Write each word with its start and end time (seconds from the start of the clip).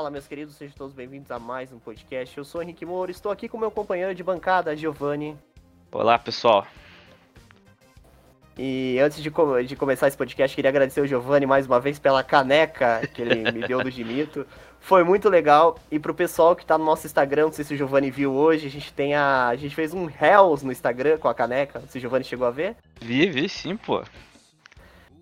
Olá, 0.00 0.08
meus 0.08 0.26
queridos, 0.26 0.54
sejam 0.54 0.74
todos 0.78 0.94
bem-vindos 0.94 1.30
a 1.30 1.38
mais 1.38 1.70
um 1.70 1.78
podcast. 1.78 2.38
Eu 2.38 2.42
sou 2.42 2.62
o 2.62 2.64
Henrique 2.64 2.86
Moura, 2.86 3.10
estou 3.10 3.30
aqui 3.30 3.50
com 3.50 3.58
meu 3.58 3.70
companheiro 3.70 4.14
de 4.14 4.24
bancada, 4.24 4.74
Giovanni. 4.74 5.36
Olá, 5.92 6.18
pessoal. 6.18 6.66
E 8.56 8.98
antes 8.98 9.22
de, 9.22 9.30
de 9.66 9.76
começar 9.76 10.08
esse 10.08 10.16
podcast, 10.16 10.56
queria 10.56 10.70
agradecer 10.70 11.02
o 11.02 11.06
Giovanni 11.06 11.44
mais 11.44 11.66
uma 11.66 11.78
vez 11.78 11.98
pela 11.98 12.24
caneca 12.24 13.06
que 13.12 13.20
ele 13.20 13.52
me 13.52 13.68
deu 13.68 13.84
do 13.84 13.90
Gimito. 13.90 14.46
Foi 14.80 15.04
muito 15.04 15.28
legal. 15.28 15.76
E 15.90 15.98
pro 15.98 16.14
pessoal 16.14 16.56
que 16.56 16.64
tá 16.64 16.78
no 16.78 16.84
nosso 16.86 17.06
Instagram, 17.06 17.44
não 17.44 17.52
sei 17.52 17.66
se 17.66 17.74
o 17.74 17.76
Giovanni 17.76 18.10
viu 18.10 18.32
hoje, 18.32 18.68
a 18.68 18.70
gente 18.70 18.90
tem 18.94 19.14
a. 19.14 19.48
A 19.48 19.56
gente 19.56 19.74
fez 19.74 19.92
um 19.92 20.08
Hells 20.08 20.64
no 20.64 20.72
Instagram 20.72 21.18
com 21.18 21.28
a 21.28 21.34
caneca. 21.34 21.82
Se 21.88 21.98
o 21.98 22.00
Giovanni 22.00 22.24
chegou 22.24 22.46
a 22.46 22.50
ver? 22.50 22.74
Vi, 23.02 23.28
vi 23.28 23.50
sim, 23.50 23.76
pô. 23.76 24.02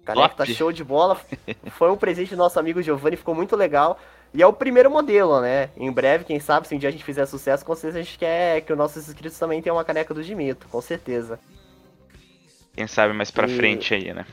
Caneca 0.05 0.37
tá 0.37 0.47
show 0.47 0.71
de 0.71 0.85
bola. 0.85 1.21
Foi 1.73 1.91
um 1.91 1.97
presente 1.97 2.31
do 2.31 2.37
nosso 2.37 2.61
amigo 2.61 2.81
Giovanni, 2.81 3.17
ficou 3.17 3.35
muito 3.35 3.57
legal. 3.57 3.99
E 4.33 4.43
é 4.43 4.47
o 4.47 4.53
primeiro 4.53 4.91
modelo, 4.91 5.41
né? 5.41 5.71
Em 5.77 5.91
breve, 5.91 6.25
quem 6.25 6.39
sabe, 6.39 6.69
se 6.69 6.75
um 6.75 6.79
dia 6.79 6.89
a 6.89 6.93
gente 6.93 7.05
fizer 7.05 7.25
sucesso, 7.27 7.65
com 7.65 7.75
certeza 7.75 7.99
a 7.99 8.03
gente 8.03 8.19
quer 8.19 8.61
que 8.61 8.73
os 8.73 8.79
nossos 8.79 9.09
inscritos 9.09 9.39
também 9.39 9.63
tenham 9.63 9.77
uma 9.77 9.85
caneca 9.85 10.13
do 10.13 10.23
Gimito, 10.23 10.69
com 10.69 10.81
certeza. 10.81 11.41
Quem 12.75 12.87
sabe 12.87 13.15
mais 13.15 13.31
pra 13.31 13.49
e... 13.49 13.57
frente 13.57 13.95
aí, 13.95 14.13
né? 14.13 14.27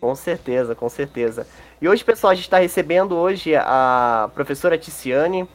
Com 0.00 0.14
certeza, 0.14 0.74
com 0.74 0.88
certeza. 0.88 1.46
E 1.80 1.88
hoje, 1.88 2.04
pessoal, 2.04 2.32
a 2.32 2.34
gente 2.34 2.44
está 2.44 2.58
recebendo 2.58 3.16
hoje 3.16 3.54
a 3.56 4.30
professora 4.34 4.76
Ticiane. 4.76 5.48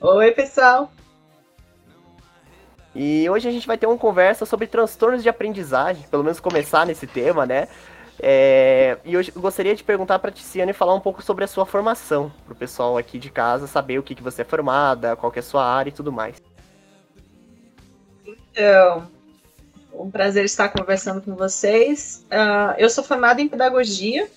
Oi, 0.00 0.32
pessoal. 0.32 0.90
E 2.94 3.28
hoje 3.28 3.48
a 3.48 3.52
gente 3.52 3.66
vai 3.66 3.78
ter 3.78 3.86
uma 3.86 3.96
conversa 3.96 4.44
sobre 4.44 4.66
transtornos 4.66 5.22
de 5.22 5.28
aprendizagem, 5.28 6.04
pelo 6.10 6.22
menos 6.22 6.40
começar 6.40 6.84
nesse 6.86 7.06
tema, 7.06 7.46
né? 7.46 7.68
É, 8.24 8.98
e 9.04 9.14
eu 9.14 9.20
gostaria 9.34 9.74
de 9.74 9.82
perguntar 9.82 10.20
para 10.20 10.30
Ticiane 10.30 10.72
falar 10.72 10.94
um 10.94 11.00
pouco 11.00 11.20
sobre 11.20 11.42
a 11.42 11.48
sua 11.48 11.66
formação, 11.66 12.32
para 12.44 12.52
o 12.52 12.56
pessoal 12.56 12.96
aqui 12.96 13.18
de 13.18 13.28
casa 13.28 13.66
saber 13.66 13.98
o 13.98 14.02
que, 14.02 14.14
que 14.14 14.22
você 14.22 14.42
é 14.42 14.44
formada, 14.44 15.16
qual 15.16 15.32
é 15.34 15.40
a 15.40 15.42
sua 15.42 15.66
área 15.66 15.90
e 15.90 15.92
tudo 15.92 16.12
mais. 16.12 16.36
Então, 18.24 19.08
um 19.92 20.08
prazer 20.08 20.44
estar 20.44 20.68
conversando 20.68 21.20
com 21.20 21.34
vocês. 21.34 22.24
Uh, 22.30 22.78
eu 22.78 22.88
sou 22.88 23.02
formada 23.02 23.42
em 23.42 23.48
pedagogia 23.48 24.28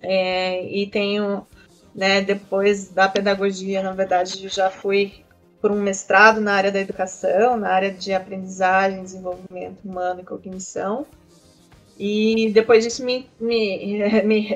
é, 0.00 0.64
e 0.64 0.86
tenho, 0.86 1.46
né, 1.94 2.22
depois 2.22 2.88
da 2.88 3.10
pedagogia, 3.10 3.82
na 3.82 3.92
verdade, 3.92 4.48
já 4.48 4.70
fui 4.70 5.22
por 5.60 5.70
um 5.70 5.82
mestrado 5.82 6.40
na 6.40 6.54
área 6.54 6.72
da 6.72 6.80
educação, 6.80 7.58
na 7.58 7.68
área 7.68 7.90
de 7.90 8.14
aprendizagem, 8.14 9.02
desenvolvimento 9.02 9.84
humano 9.84 10.20
e 10.20 10.24
cognição. 10.24 11.04
E 11.98 12.50
depois 12.52 12.84
disso 12.84 13.04
me, 13.04 13.28
me, 13.40 13.98
me, 14.24 14.48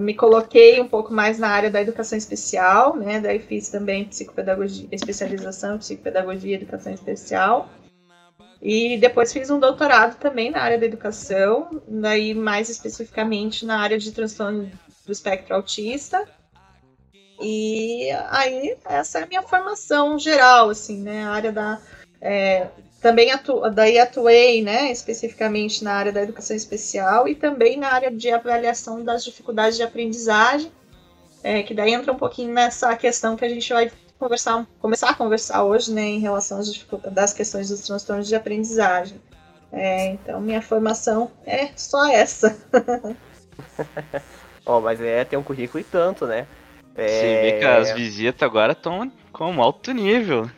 me, 0.00 0.14
coloquei 0.14 0.80
um 0.80 0.88
pouco 0.88 1.12
mais 1.12 1.38
na 1.38 1.48
área 1.48 1.70
da 1.70 1.80
educação 1.80 2.16
especial, 2.16 2.96
né? 2.96 3.20
Daí 3.20 3.38
fiz 3.38 3.68
também 3.68 4.06
psicopedagogia, 4.06 4.88
especialização 4.90 5.76
em 5.76 5.78
psicopedagogia 5.78 6.52
e 6.52 6.54
educação 6.54 6.92
especial. 6.92 7.68
E 8.62 8.96
depois 8.96 9.32
fiz 9.32 9.50
um 9.50 9.60
doutorado 9.60 10.18
também 10.18 10.50
na 10.50 10.60
área 10.60 10.78
da 10.78 10.86
educação, 10.86 11.82
daí 11.86 12.34
mais 12.34 12.70
especificamente 12.70 13.66
na 13.66 13.78
área 13.78 13.98
de 13.98 14.10
transtorno 14.12 14.70
do 15.04 15.12
espectro 15.12 15.54
autista. 15.54 16.26
E 17.38 18.08
aí 18.30 18.74
essa 18.86 19.18
é 19.18 19.22
a 19.24 19.26
minha 19.26 19.42
formação 19.42 20.18
geral, 20.18 20.70
assim, 20.70 21.02
né? 21.02 21.24
A 21.24 21.30
área 21.30 21.52
da 21.52 21.78
é, 22.20 22.68
também 23.00 23.30
atu, 23.30 23.68
daí 23.70 23.98
atuei, 23.98 24.62
né, 24.62 24.90
especificamente 24.90 25.84
na 25.84 25.92
área 25.92 26.12
da 26.12 26.22
educação 26.22 26.56
especial 26.56 27.28
e 27.28 27.34
também 27.34 27.76
na 27.76 27.92
área 27.92 28.10
de 28.10 28.30
avaliação 28.30 29.04
das 29.04 29.24
dificuldades 29.24 29.76
de 29.76 29.82
aprendizagem, 29.82 30.72
é, 31.42 31.62
que 31.62 31.74
daí 31.74 31.92
entra 31.92 32.12
um 32.12 32.16
pouquinho 32.16 32.52
nessa 32.52 32.94
questão 32.96 33.36
que 33.36 33.44
a 33.44 33.48
gente 33.48 33.72
vai 33.72 33.90
conversar, 34.18 34.66
começar 34.80 35.10
a 35.10 35.14
conversar 35.14 35.64
hoje, 35.64 35.92
né, 35.92 36.02
em 36.02 36.18
relação 36.18 36.58
às 36.58 36.72
dificuldades 36.72 37.14
das 37.14 37.32
questões 37.32 37.68
dos 37.68 37.82
transtornos 37.82 38.26
de 38.26 38.34
aprendizagem. 38.34 39.20
É, 39.72 40.08
então, 40.08 40.40
minha 40.40 40.62
formação 40.62 41.30
é 41.44 41.68
só 41.76 42.08
essa. 42.10 42.56
Ó, 44.64 44.78
oh, 44.78 44.80
mas 44.80 45.00
é, 45.00 45.24
tem 45.24 45.38
um 45.38 45.42
currículo 45.42 45.80
e 45.80 45.84
tanto, 45.84 46.26
né? 46.26 46.46
É... 46.96 47.08
Você 47.08 47.40
vê 47.40 47.58
que 47.58 47.64
as 47.64 47.92
visitas 47.92 48.42
agora 48.42 48.72
estão 48.72 49.10
com 49.32 49.52
um 49.52 49.62
alto 49.62 49.92
nível. 49.92 50.50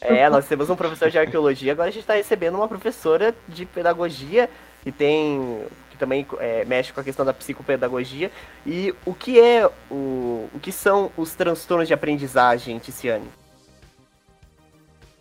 É, 0.00 0.28
nós 0.28 0.46
temos 0.46 0.68
um 0.68 0.76
professor 0.76 1.10
de 1.10 1.18
arqueologia, 1.18 1.72
agora 1.72 1.88
a 1.88 1.92
gente 1.92 2.02
está 2.02 2.14
recebendo 2.14 2.56
uma 2.56 2.68
professora 2.68 3.34
de 3.48 3.64
pedagogia 3.64 4.48
que 4.82 4.92
tem 4.92 5.66
que 5.90 5.98
também 5.98 6.26
é, 6.38 6.64
mexe 6.64 6.92
com 6.92 7.00
a 7.00 7.04
questão 7.04 7.24
da 7.24 7.32
psicopedagogia. 7.32 8.30
E 8.64 8.94
o 9.04 9.14
que 9.14 9.40
é 9.40 9.66
o, 9.90 10.48
o 10.54 10.60
que 10.60 10.70
são 10.70 11.10
os 11.16 11.34
transtornos 11.34 11.88
de 11.88 11.94
aprendizagem, 11.94 12.78
Ticiane? 12.78 13.26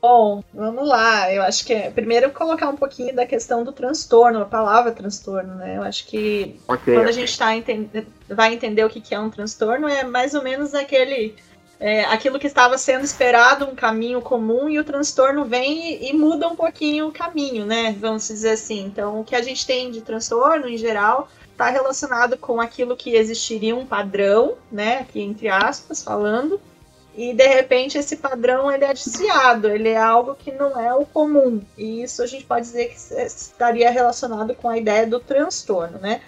Bom, 0.01 0.43
vamos 0.53 0.87
lá. 0.87 1.31
Eu 1.33 1.41
acho 1.41 1.65
que 1.65 1.73
é, 1.73 1.89
primeiro 1.89 2.29
colocar 2.29 2.69
um 2.69 2.75
pouquinho 2.75 3.15
da 3.15 3.25
questão 3.25 3.63
do 3.63 3.71
transtorno, 3.71 4.41
a 4.41 4.45
palavra 4.45 4.91
transtorno, 4.91 5.55
né? 5.55 5.77
Eu 5.77 5.81
acho 5.81 6.05
que 6.05 6.59
okay, 6.67 6.93
quando 6.93 7.07
okay. 7.07 7.09
a 7.09 7.11
gente 7.11 7.37
tá 7.37 7.55
entend... 7.55 7.89
vai 8.29 8.53
entender 8.53 8.83
o 8.85 8.89
que 8.89 9.15
é 9.15 9.19
um 9.19 9.31
transtorno, 9.31 9.87
é 9.87 10.03
mais 10.03 10.35
ou 10.35 10.43
menos 10.43 10.75
aquele 10.75 11.35
é, 11.79 12.05
aquilo 12.05 12.39
que 12.39 12.47
estava 12.47 12.77
sendo 12.77 13.03
esperado, 13.03 13.65
um 13.65 13.75
caminho 13.75 14.21
comum, 14.21 14.69
e 14.69 14.79
o 14.79 14.83
transtorno 14.83 15.45
vem 15.45 15.95
e, 15.95 16.09
e, 16.09 16.13
muda 16.13 16.47
um 16.47 16.55
pouquinho 16.55 17.07
o 17.07 17.11
caminho, 17.11 17.65
né? 17.65 17.95
Vamos 17.99 18.27
dizer 18.27 18.51
assim. 18.51 18.85
Então, 18.85 19.19
o 19.19 19.23
que 19.23 19.35
a 19.35 19.41
gente 19.41 19.65
tem 19.65 19.91
de 19.91 20.01
transtorno, 20.01 20.67
em 20.67 20.77
geral, 20.77 21.27
está 21.51 21.69
relacionado 21.69 22.37
com 22.37 22.61
aquilo 22.61 22.95
que 22.95 23.15
existiria 23.15 23.75
um 23.75 23.85
padrão, 23.85 24.55
né? 24.71 24.99
Aqui 24.99 25.21
entre 25.21 25.47
aspas, 25.47 26.03
falando, 26.03 26.59
e 27.17 27.33
de 27.33 27.47
repente 27.47 27.97
esse 27.97 28.17
padrão 28.17 28.69
ele 28.69 28.83
é 28.83 28.93
desviado, 28.93 29.69
ele 29.69 29.89
é 29.89 29.97
algo 29.97 30.35
que 30.35 30.51
não 30.51 30.79
é 30.79 30.93
o 30.93 31.05
comum. 31.05 31.61
E 31.77 32.03
isso 32.03 32.21
a 32.21 32.27
gente 32.27 32.45
pode 32.45 32.65
dizer 32.65 32.89
que 32.89 32.95
estaria 33.21 33.89
relacionado 33.89 34.53
com 34.53 34.67
a 34.69 34.77
ideia 34.77 35.07
do 35.07 35.19
transtorno, 35.19 35.97
né? 35.97 36.21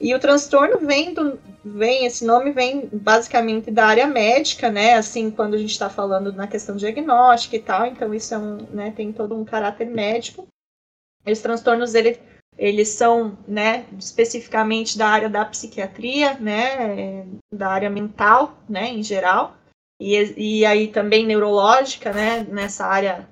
E 0.00 0.14
o 0.14 0.20
transtorno 0.20 0.78
vem 0.78 1.12
do, 1.12 1.38
vem 1.64 2.06
esse 2.06 2.24
nome 2.24 2.52
vem 2.52 2.88
basicamente 2.92 3.70
da 3.70 3.86
área 3.86 4.06
médica, 4.06 4.70
né? 4.70 4.94
Assim, 4.94 5.30
quando 5.30 5.54
a 5.54 5.58
gente 5.58 5.72
está 5.72 5.90
falando 5.90 6.32
na 6.32 6.46
questão 6.46 6.76
diagnóstica 6.76 7.56
e 7.56 7.62
tal, 7.62 7.86
então 7.86 8.14
isso 8.14 8.32
é 8.34 8.38
um, 8.38 8.56
né, 8.70 8.92
tem 8.92 9.12
todo 9.12 9.34
um 9.34 9.44
caráter 9.44 9.86
médico. 9.86 10.46
Os 11.26 11.40
transtornos 11.40 11.94
ele, 11.94 12.18
eles 12.56 12.88
são, 12.88 13.36
né, 13.46 13.86
especificamente 13.98 14.96
da 14.96 15.08
área 15.08 15.28
da 15.28 15.44
psiquiatria, 15.44 16.34
né, 16.34 17.26
da 17.52 17.68
área 17.68 17.90
mental, 17.90 18.56
né, 18.68 18.88
em 18.88 19.02
geral, 19.02 19.56
e, 20.00 20.60
e 20.60 20.64
aí 20.64 20.88
também 20.88 21.26
neurológica, 21.26 22.12
né, 22.12 22.44
nessa 22.44 22.86
área 22.86 23.28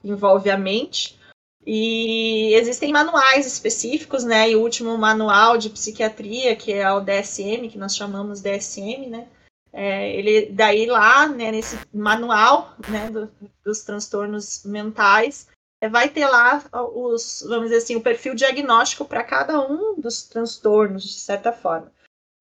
que 0.00 0.08
envolve 0.08 0.50
a 0.50 0.58
mente. 0.58 1.17
E 1.70 2.54
existem 2.54 2.90
manuais 2.90 3.46
específicos, 3.46 4.24
né? 4.24 4.48
E 4.48 4.56
o 4.56 4.62
último 4.62 4.96
manual 4.96 5.58
de 5.58 5.68
psiquiatria, 5.68 6.56
que 6.56 6.72
é 6.72 6.90
o 6.90 7.00
DSM, 7.00 7.68
que 7.68 7.76
nós 7.76 7.94
chamamos 7.94 8.40
DSM, 8.40 9.06
né? 9.06 9.28
É, 9.70 10.10
ele 10.16 10.46
daí 10.46 10.86
lá, 10.86 11.28
né, 11.28 11.50
nesse 11.50 11.78
manual, 11.92 12.74
né, 12.88 13.10
do, 13.10 13.30
dos 13.62 13.82
transtornos 13.82 14.64
mentais, 14.64 15.46
é, 15.78 15.90
vai 15.90 16.08
ter 16.08 16.26
lá 16.26 16.64
os, 16.94 17.44
vamos 17.46 17.64
dizer 17.64 17.76
assim, 17.76 17.96
o 17.96 18.00
perfil 18.00 18.34
diagnóstico 18.34 19.04
para 19.04 19.22
cada 19.22 19.60
um 19.60 20.00
dos 20.00 20.22
transtornos, 20.22 21.02
de 21.02 21.20
certa 21.20 21.52
forma. 21.52 21.92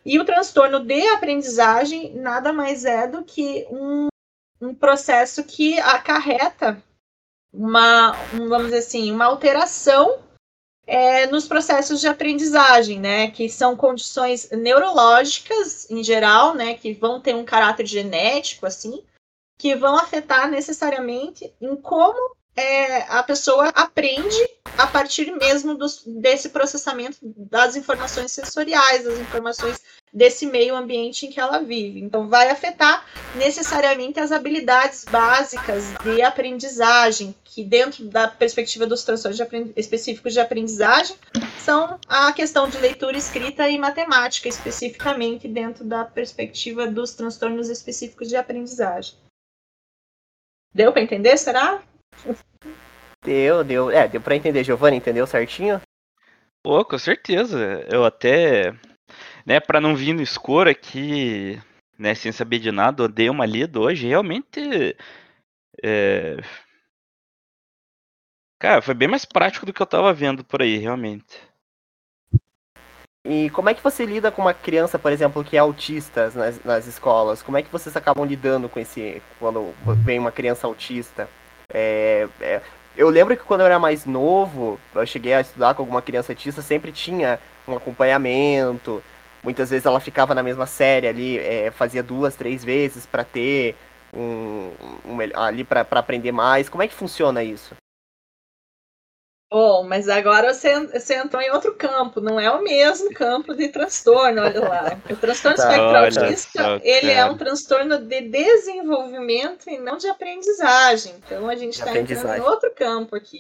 E 0.06 0.18
o 0.18 0.24
transtorno 0.24 0.80
de 0.80 1.06
aprendizagem 1.10 2.16
nada 2.16 2.54
mais 2.54 2.86
é 2.86 3.06
do 3.06 3.26
que 3.26 3.68
um, 3.70 4.08
um 4.62 4.74
processo 4.74 5.44
que 5.44 5.78
acarreta 5.82 6.82
uma, 7.58 8.16
um, 8.34 8.48
vamos 8.48 8.66
dizer 8.66 8.78
assim, 8.78 9.12
uma 9.12 9.26
alteração 9.26 10.20
é, 10.86 11.26
nos 11.28 11.48
processos 11.48 12.00
de 12.00 12.08
aprendizagem, 12.08 13.00
né, 13.00 13.32
que 13.32 13.50
são 13.50 13.76
condições 13.76 14.50
neurológicas 14.52 15.90
em 15.90 16.04
geral, 16.04 16.54
né, 16.54 16.76
que 16.76 16.94
vão 16.94 17.20
ter 17.20 17.36
um 17.36 17.44
caráter 17.44 17.86
genético, 17.86 18.66
assim, 18.66 19.04
que 19.60 19.76
vão 19.76 19.98
afetar 19.98 20.50
necessariamente 20.50 21.52
em 21.60 21.76
como 21.76 22.36
é, 22.56 23.02
a 23.04 23.22
pessoa 23.22 23.70
aprende 23.70 24.38
a 24.78 24.88
partir 24.88 25.32
mesmo 25.32 25.76
dos, 25.76 26.04
desse 26.06 26.50
processamento 26.50 27.18
das 27.22 27.76
informações 27.76 28.32
sensoriais, 28.32 29.04
das 29.04 29.20
informações 29.20 29.82
desse 30.14 30.46
meio 30.46 30.76
ambiente 30.76 31.26
em 31.26 31.30
que 31.30 31.40
ela 31.40 31.60
vive. 31.60 32.00
Então, 32.00 32.28
vai 32.28 32.50
afetar 32.50 33.06
necessariamente 33.36 34.20
as 34.20 34.32
habilidades 34.32 35.06
básicas 35.06 35.94
de 36.04 36.22
aprendizagem, 36.22 37.36
que 37.44 37.64
dentro 37.64 38.06
da 38.06 38.28
perspectiva 38.28 38.86
dos 38.86 39.04
transtornos 39.04 39.38
de 39.38 39.74
específicos 39.76 40.34
de 40.34 40.40
aprendizagem, 40.40 41.16
são 41.60 42.00
a 42.08 42.32
questão 42.32 42.70
de 42.70 42.78
leitura, 42.78 43.18
escrita 43.18 43.70
e 43.70 43.78
matemática, 43.78 44.48
especificamente 44.48 45.48
dentro 45.48 45.84
da 45.84 46.06
perspectiva 46.06 46.88
dos 46.88 47.14
transtornos 47.14 47.70
específicos 47.70 48.30
de 48.30 48.36
aprendizagem. 48.36 49.16
Deu 50.74 50.92
para 50.94 51.02
entender, 51.02 51.38
será? 51.38 51.82
Deu, 53.24 53.64
deu. 53.64 53.90
É, 53.90 54.08
deu 54.08 54.22
pra 54.22 54.36
entender. 54.36 54.64
Giovanni, 54.64 54.98
entendeu 54.98 55.26
certinho? 55.26 55.82
Pô, 56.64 56.86
com 56.86 56.98
certeza. 56.98 57.86
Eu 57.92 58.06
até, 58.06 58.74
né, 59.48 59.62
pra 59.62 59.80
não 59.80 59.96
vir 59.96 60.12
no 60.12 60.22
escuro 60.22 60.70
aqui, 60.70 61.58
né, 61.98 62.14
sem 62.14 62.34
saber 62.34 62.60
de 62.60 62.70
nada, 62.70 63.04
eu 63.04 63.08
dei 63.08 63.30
uma 63.30 63.46
lida 63.46 63.80
hoje, 63.80 64.06
realmente. 64.06 64.60
É... 65.82 66.38
Cara, 68.60 68.82
foi 68.82 68.94
bem 68.94 69.08
mais 69.08 69.24
prático 69.24 69.66
do 69.66 69.72
que 69.72 69.82
eu 69.82 69.86
tava 69.86 70.14
vendo 70.14 70.44
por 70.44 70.62
aí, 70.62 70.78
realmente. 70.78 71.40
E 73.24 73.50
como 73.52 73.70
é 73.70 73.74
que 73.74 73.82
você 73.82 74.06
lida 74.06 74.32
com 74.32 74.42
uma 74.42 74.54
criança, 74.54 75.00
por 75.00 75.14
exemplo, 75.14 75.44
que 75.44 75.56
é 75.56 75.60
autista 75.60 76.30
nas, 76.32 76.62
nas 76.66 76.86
escolas? 76.86 77.42
Como 77.42 77.58
é 77.58 77.62
que 77.62 77.72
vocês 77.72 77.96
acabam 77.96 78.26
lidando 78.26 78.68
com 78.68 78.80
esse. 78.80 79.22
quando 79.40 79.74
vem 80.04 80.20
uma 80.20 80.32
criança 80.32 80.68
autista? 80.68 81.30
É, 81.70 82.28
é, 82.42 82.62
eu 82.98 83.10
lembro 83.10 83.38
que 83.38 83.44
quando 83.44 83.62
eu 83.62 83.66
era 83.68 83.80
mais 83.80 84.06
novo, 84.06 84.80
eu 84.94 85.06
cheguei 85.06 85.34
a 85.34 85.42
estudar 85.42 85.74
com 85.74 85.84
alguma 85.84 86.02
criança 86.02 86.34
autista, 86.34 86.62
sempre 86.62 86.92
tinha 86.92 87.40
um 87.68 87.76
acompanhamento. 87.76 89.04
Muitas 89.44 89.70
vezes 89.70 89.86
ela 89.86 90.00
ficava 90.00 90.36
na 90.36 90.44
mesma 90.44 90.66
série 90.66 91.08
ali, 91.08 91.38
é, 91.40 91.72
fazia 91.72 92.04
duas, 92.04 92.36
três 92.36 92.64
vezes 92.64 93.06
para 93.06 93.24
ter 93.24 93.76
um, 94.14 94.72
um 95.06 95.18
ali 95.36 95.64
para 95.64 95.86
aprender 95.92 96.32
mais. 96.32 96.70
Como 96.70 96.84
é 96.84 96.88
que 96.88 96.94
funciona 96.94 97.44
isso? 97.44 97.76
Bom, 99.50 99.84
mas 99.84 100.10
agora 100.10 100.54
você, 100.54 100.88
você 100.88 101.16
entrou 101.16 101.42
em 101.42 101.50
outro 101.52 101.74
campo, 101.74 102.20
não 102.20 102.38
é 102.38 102.52
o 102.52 102.62
mesmo 102.62 103.14
campo 103.14 103.56
de 103.56 103.70
transtorno, 103.70 104.42
olha 104.42 104.60
lá. 104.60 105.02
O 105.10 105.16
transtorno 105.16 105.56
tá, 105.56 105.64
espectro 105.64 106.24
autista, 106.24 106.82
ele 106.84 107.12
é 107.12 107.24
um 107.24 107.38
transtorno 107.38 107.98
de 107.98 108.22
desenvolvimento 108.22 109.70
e 109.70 109.78
não 109.78 109.96
de 109.96 110.10
aprendizagem. 110.10 111.16
Então 111.26 111.48
a 111.48 111.56
gente 111.56 111.80
está 111.80 111.98
entrando 111.98 112.36
em 112.36 112.42
outro 112.42 112.74
campo 112.76 113.16
aqui. 113.16 113.40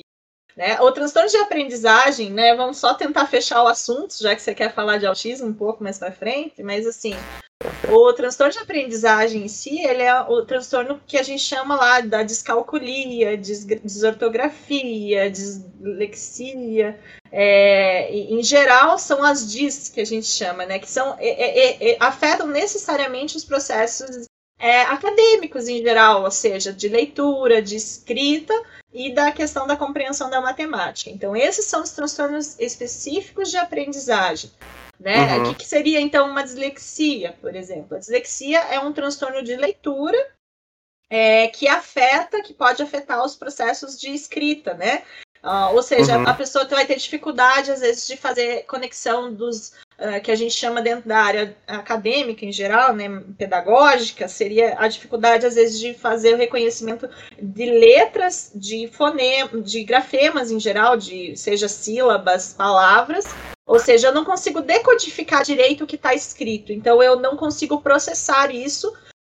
Né? 0.58 0.82
O 0.82 0.92
transtorno 0.92 1.30
de 1.30 1.38
aprendizagem, 1.38 2.32
né? 2.32 2.56
Vamos 2.56 2.80
só 2.80 2.96
tentar 2.96 3.28
fechar 3.28 3.62
o 3.62 3.68
assunto, 3.68 4.16
já 4.20 4.36
que 4.36 4.42
você 4.42 4.56
quer 4.56 4.74
falar 4.74 4.98
de 4.98 5.06
autismo 5.06 5.48
um 5.48 5.54
pouco 5.54 5.84
mais 5.84 6.00
para 6.00 6.12
frente, 6.12 6.64
mas 6.64 6.88
assim, 6.88 7.14
o 7.88 8.12
transtorno 8.14 8.54
de 8.54 8.58
aprendizagem 8.58 9.44
em 9.44 9.48
si, 9.48 9.80
ele 9.80 10.02
é 10.02 10.20
o 10.22 10.44
transtorno 10.44 11.00
que 11.06 11.16
a 11.16 11.22
gente 11.22 11.44
chama 11.44 11.76
lá 11.76 12.02
da 12.02 12.24
descalculia, 12.24 13.38
des 13.38 13.66
desortografia, 13.66 15.30
dislexia. 15.30 17.00
É, 17.32 18.12
em 18.12 18.42
geral, 18.42 18.98
são 18.98 19.24
as 19.24 19.52
DIS 19.52 19.90
que 19.90 20.02
a 20.02 20.06
gente 20.06 20.26
chama, 20.26 20.66
né? 20.66 20.80
Que 20.80 20.90
são, 20.90 21.16
é, 21.20 21.28
é, 21.30 21.92
é, 21.92 21.98
afetam 22.00 22.48
necessariamente 22.48 23.38
os 23.38 23.46
processos 23.46 24.26
é, 24.60 24.82
acadêmicos 24.82 25.68
em 25.68 25.82
geral, 25.82 26.24
ou 26.24 26.32
seja, 26.32 26.74
de 26.74 26.88
leitura, 26.88 27.62
de 27.62 27.76
escrita 27.76 28.54
e 28.92 29.14
da 29.14 29.32
questão 29.32 29.68
da 29.68 29.78
compreensão 29.78 30.30
da 30.30 30.42
matemática. 30.42 31.10
Então, 31.10 31.36
esses 31.36 31.66
são 31.66 31.84
os 31.84 31.92
transtornos 31.92 32.60
específicos 32.60 33.52
de 33.52 33.58
aprendizagem. 33.58 34.52
Né? 35.00 35.38
Uhum. 35.38 35.44
O 35.44 35.50
que, 35.50 35.60
que 35.60 35.68
seria 35.68 36.02
então 36.02 36.30
uma 36.30 36.44
dislexia, 36.44 37.36
por 37.40 37.56
exemplo? 37.56 37.96
A 37.96 38.00
dislexia 38.00 38.60
é 38.62 38.80
um 38.80 38.92
transtorno 38.92 39.44
de 39.44 39.56
leitura 39.56 40.18
é, 41.10 41.48
que 41.50 41.68
afeta, 41.68 42.42
que 42.42 42.54
pode 42.54 42.82
afetar 42.82 43.24
os 43.24 43.36
processos 43.36 44.00
de 44.00 44.10
escrita, 44.10 44.74
né? 44.74 45.04
Uh, 45.44 45.76
ou 45.76 45.84
seja, 45.84 46.18
uhum. 46.18 46.28
a 46.28 46.34
pessoa 46.34 46.68
vai 46.68 46.86
ter 46.86 46.98
dificuldade, 46.98 47.72
às 47.72 47.80
vezes, 47.80 48.08
de 48.08 48.18
fazer 48.18 48.66
conexão 48.66 49.32
dos 49.32 49.74
que 50.24 50.32
a 50.32 50.36
gente 50.36 50.54
chama 50.54 50.82
dentro 50.82 51.10
da 51.10 51.18
área 51.18 51.58
acadêmica 51.66 52.46
em 52.46 52.52
geral, 52.52 52.94
né, 52.94 53.10
pedagógica, 53.36 54.28
seria 54.28 54.76
a 54.78 54.88
dificuldade, 54.88 55.46
às 55.46 55.56
vezes, 55.56 55.80
de 55.80 55.94
fazer 55.96 56.36
o 56.36 56.38
reconhecimento 56.38 57.10
de 57.42 57.66
letras, 57.66 58.52
de 58.54 58.88
fonemas, 58.90 59.70
de 59.70 59.84
grafemas 59.84 60.52
em 60.52 60.60
geral, 60.60 60.96
de 60.96 61.36
seja 61.36 61.68
sílabas, 61.68 62.54
palavras. 62.54 63.26
Ou 63.66 63.80
seja, 63.80 64.10
eu 64.10 64.14
não 64.14 64.24
consigo 64.24 64.62
decodificar 64.62 65.44
direito 65.44 65.84
o 65.84 65.88
que 65.88 65.96
está 65.96 66.14
escrito. 66.14 66.72
Então, 66.72 67.02
eu 67.02 67.20
não 67.20 67.36
consigo 67.36 67.82
processar 67.82 68.54
isso 68.54 68.94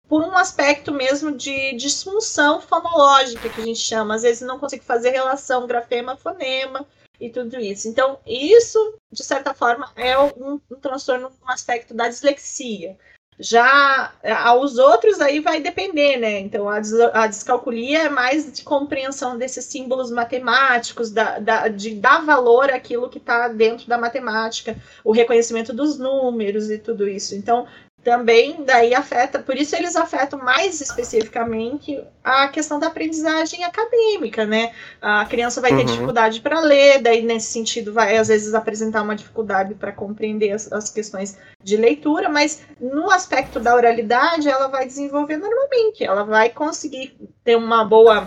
por 0.07 0.23
um 0.23 0.37
aspecto 0.37 0.93
mesmo 0.93 1.33
de 1.33 1.73
disfunção 1.75 2.61
fonológica, 2.61 3.49
que 3.49 3.61
a 3.61 3.65
gente 3.65 3.81
chama. 3.81 4.15
Às 4.15 4.23
vezes 4.23 4.43
não 4.43 4.59
consigo 4.59 4.85
fazer 4.85 5.11
relação 5.11 5.67
grafema-fonema 5.67 6.87
e 7.21 7.29
tudo 7.31 7.61
isso. 7.61 7.89
Então, 7.89 8.19
isso, 8.27 8.95
de 9.13 9.23
certa 9.23 9.53
forma, 9.53 9.93
é 9.95 10.19
um, 10.19 10.61
um 10.71 10.77
transtorno, 10.81 11.31
um 11.43 11.51
aspecto 11.51 11.93
da 11.93 12.09
dislexia. 12.09 12.97
Já 13.43 14.13
aos 14.45 14.77
outros 14.77 15.19
aí 15.19 15.41
vai 15.41 15.63
depender, 15.63 16.19
né? 16.19 16.41
Então 16.41 16.69
a, 16.69 16.77
a 17.15 17.27
descalculia 17.27 18.03
é 18.03 18.09
mais 18.11 18.53
de 18.53 18.63
compreensão 18.63 19.39
desses 19.39 19.65
símbolos 19.65 20.11
matemáticos, 20.11 21.11
da, 21.11 21.39
da, 21.39 21.69
de 21.69 21.95
dar 21.95 22.23
valor 22.23 22.71
àquilo 22.71 23.09
que 23.09 23.17
está 23.17 23.49
dentro 23.49 23.89
da 23.89 23.97
matemática, 23.97 24.77
o 25.03 25.11
reconhecimento 25.11 25.73
dos 25.73 25.99
números 25.99 26.71
e 26.71 26.77
tudo 26.77 27.09
isso. 27.09 27.35
Então 27.35 27.67
também 28.03 28.65
daí 28.65 28.95
afeta, 28.95 29.39
por 29.39 29.57
isso 29.57 29.77
eles 29.77 29.95
afetam 29.95 30.39
mais 30.39 30.81
especificamente 30.81 32.03
a 32.25 32.49
questão 32.49 32.79
da 32.79 32.87
aprendizagem 32.87 33.63
acadêmica, 33.63 34.47
né? 34.47 34.73
A 35.03 35.27
criança 35.27 35.61
vai 35.61 35.71
ter 35.71 35.81
uhum. 35.81 35.85
dificuldade 35.85 36.41
para 36.41 36.61
ler, 36.61 37.03
daí 37.03 37.23
nesse 37.23 37.53
sentido 37.53 37.93
vai 37.93 38.17
às 38.17 38.29
vezes 38.29 38.55
apresentar 38.55 39.03
uma 39.03 39.15
dificuldade 39.15 39.75
para 39.75 39.93
compreender 39.93 40.53
as, 40.53 40.73
as, 40.73 40.89
questões 40.89 41.37
de 41.63 41.77
leitura, 41.77 42.29
mas 42.29 42.63
no 42.81 43.11
aspecto 43.11 43.61
da 43.61 43.75
oralidade 43.75 44.49
ela 44.49 44.69
vai 44.69 44.87
desenvolver 44.87 45.37
normalmente, 45.37 46.03
ela 46.03 46.25
vai 46.25 46.49
conseguir 46.49 47.15
ter 47.45 47.57
uma 47.57 47.85
boa 47.85 48.27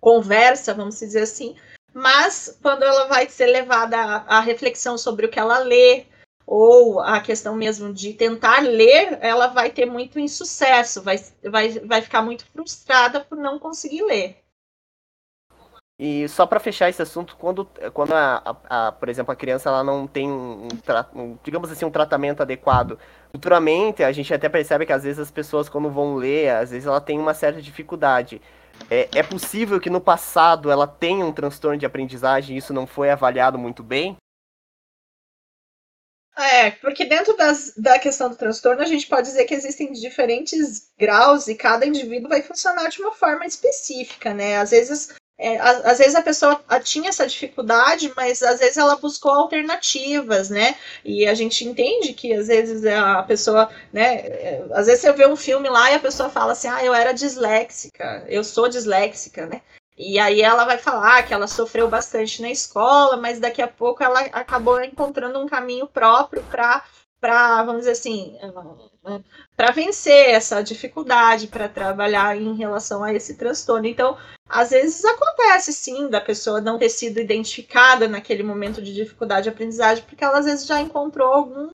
conversa, 0.00 0.74
vamos 0.74 0.98
dizer 0.98 1.22
assim, 1.22 1.56
mas 1.94 2.58
quando 2.62 2.82
ela 2.82 3.06
vai 3.06 3.28
ser 3.28 3.46
levada 3.46 3.96
à, 3.96 4.36
à 4.38 4.40
reflexão 4.40 4.98
sobre 4.98 5.26
o 5.26 5.28
que 5.30 5.38
ela 5.38 5.58
lê, 5.58 6.04
ou 6.50 6.98
a 6.98 7.20
questão 7.20 7.54
mesmo 7.54 7.92
de 7.92 8.14
tentar 8.14 8.62
ler, 8.62 9.18
ela 9.20 9.48
vai 9.48 9.68
ter 9.68 9.84
muito 9.84 10.18
insucesso, 10.18 11.02
vai, 11.02 11.22
vai, 11.44 11.68
vai 11.80 12.00
ficar 12.00 12.22
muito 12.22 12.46
frustrada 12.46 13.20
por 13.20 13.36
não 13.36 13.58
conseguir 13.58 14.02
ler. 14.02 14.38
E 16.00 16.26
só 16.26 16.46
para 16.46 16.58
fechar 16.58 16.88
esse 16.88 17.02
assunto, 17.02 17.36
quando, 17.36 17.66
quando 17.92 18.14
a, 18.14 18.56
a, 18.66 18.86
a, 18.88 18.92
por 18.92 19.10
exemplo, 19.10 19.30
a 19.30 19.36
criança 19.36 19.68
ela 19.68 19.84
não 19.84 20.06
tem 20.06 20.30
um, 20.30 20.68
um, 21.14 21.38
digamos 21.44 21.70
assim, 21.70 21.84
um 21.84 21.90
tratamento 21.90 22.40
adequado, 22.40 22.98
futuramente 23.30 24.02
a 24.02 24.10
gente 24.10 24.32
até 24.32 24.48
percebe 24.48 24.86
que 24.86 24.92
às 24.92 25.02
vezes 25.02 25.18
as 25.18 25.30
pessoas 25.30 25.68
quando 25.68 25.90
vão 25.90 26.14
ler, 26.14 26.48
às 26.48 26.70
vezes 26.70 26.86
ela 26.86 27.00
tem 27.00 27.18
uma 27.18 27.34
certa 27.34 27.60
dificuldade. 27.60 28.40
É, 28.90 29.06
é 29.14 29.22
possível 29.22 29.78
que 29.78 29.90
no 29.90 30.00
passado 30.00 30.70
ela 30.70 30.86
tenha 30.86 31.26
um 31.26 31.32
transtorno 31.32 31.76
de 31.76 31.84
aprendizagem 31.84 32.56
e 32.56 32.58
isso 32.58 32.72
não 32.72 32.86
foi 32.86 33.10
avaliado 33.10 33.58
muito 33.58 33.82
bem? 33.82 34.16
É, 36.38 36.70
porque 36.70 37.04
dentro 37.04 37.36
das, 37.36 37.72
da 37.76 37.98
questão 37.98 38.30
do 38.30 38.36
transtorno, 38.36 38.80
a 38.80 38.86
gente 38.86 39.08
pode 39.08 39.26
dizer 39.26 39.44
que 39.44 39.54
existem 39.54 39.92
diferentes 39.92 40.88
graus 40.96 41.48
e 41.48 41.56
cada 41.56 41.84
indivíduo 41.84 42.28
vai 42.28 42.42
funcionar 42.42 42.88
de 42.88 43.02
uma 43.02 43.12
forma 43.12 43.44
específica, 43.44 44.32
né? 44.32 44.56
Às 44.56 44.70
vezes, 44.70 45.08
é, 45.36 45.58
às, 45.58 45.84
às, 45.84 45.98
vezes 45.98 46.14
a 46.14 46.22
pessoa 46.22 46.62
tinha 46.84 47.08
essa 47.08 47.26
dificuldade, 47.26 48.12
mas 48.16 48.40
às 48.40 48.60
vezes 48.60 48.76
ela 48.76 48.94
buscou 48.94 49.32
alternativas, 49.32 50.48
né? 50.48 50.76
E 51.04 51.26
a 51.26 51.34
gente 51.34 51.66
entende 51.66 52.12
que 52.14 52.32
às 52.32 52.46
vezes 52.46 52.86
a 52.86 53.20
pessoa, 53.24 53.68
né? 53.92 54.18
É, 54.18 54.64
às 54.74 54.86
vezes 54.86 55.00
você 55.00 55.12
vê 55.12 55.26
um 55.26 55.34
filme 55.34 55.68
lá 55.68 55.90
e 55.90 55.96
a 55.96 56.00
pessoa 56.00 56.30
fala 56.30 56.52
assim, 56.52 56.68
ah, 56.68 56.84
eu 56.84 56.94
era 56.94 57.10
disléxica, 57.10 58.24
eu 58.28 58.44
sou 58.44 58.68
disléxica, 58.68 59.44
né? 59.44 59.60
E 59.98 60.18
aí 60.18 60.40
ela 60.40 60.64
vai 60.64 60.78
falar 60.78 61.24
que 61.24 61.34
ela 61.34 61.48
sofreu 61.48 61.88
bastante 61.88 62.40
na 62.40 62.50
escola, 62.50 63.16
mas 63.16 63.40
daqui 63.40 63.60
a 63.60 63.66
pouco 63.66 64.02
ela 64.02 64.20
acabou 64.20 64.80
encontrando 64.80 65.40
um 65.40 65.48
caminho 65.48 65.88
próprio 65.88 66.42
para 66.44 66.84
para, 67.20 67.64
vamos 67.64 67.80
dizer 67.80 67.92
assim, 67.92 68.38
para 69.56 69.72
vencer 69.72 70.30
essa 70.30 70.62
dificuldade, 70.62 71.48
para 71.48 71.68
trabalhar 71.68 72.36
em 72.36 72.54
relação 72.54 73.02
a 73.02 73.12
esse 73.12 73.36
transtorno. 73.36 73.86
Então, 73.86 74.16
às 74.48 74.70
vezes 74.70 75.04
acontece 75.04 75.72
sim 75.72 76.08
da 76.08 76.20
pessoa 76.20 76.60
não 76.60 76.78
ter 76.78 76.88
sido 76.88 77.18
identificada 77.18 78.06
naquele 78.06 78.42
momento 78.42 78.80
de 78.80 78.94
dificuldade 78.94 79.44
de 79.44 79.48
aprendizagem, 79.48 80.04
porque 80.04 80.22
ela 80.22 80.38
às 80.38 80.44
vezes 80.44 80.66
já 80.66 80.80
encontrou 80.80 81.32
algum 81.32 81.70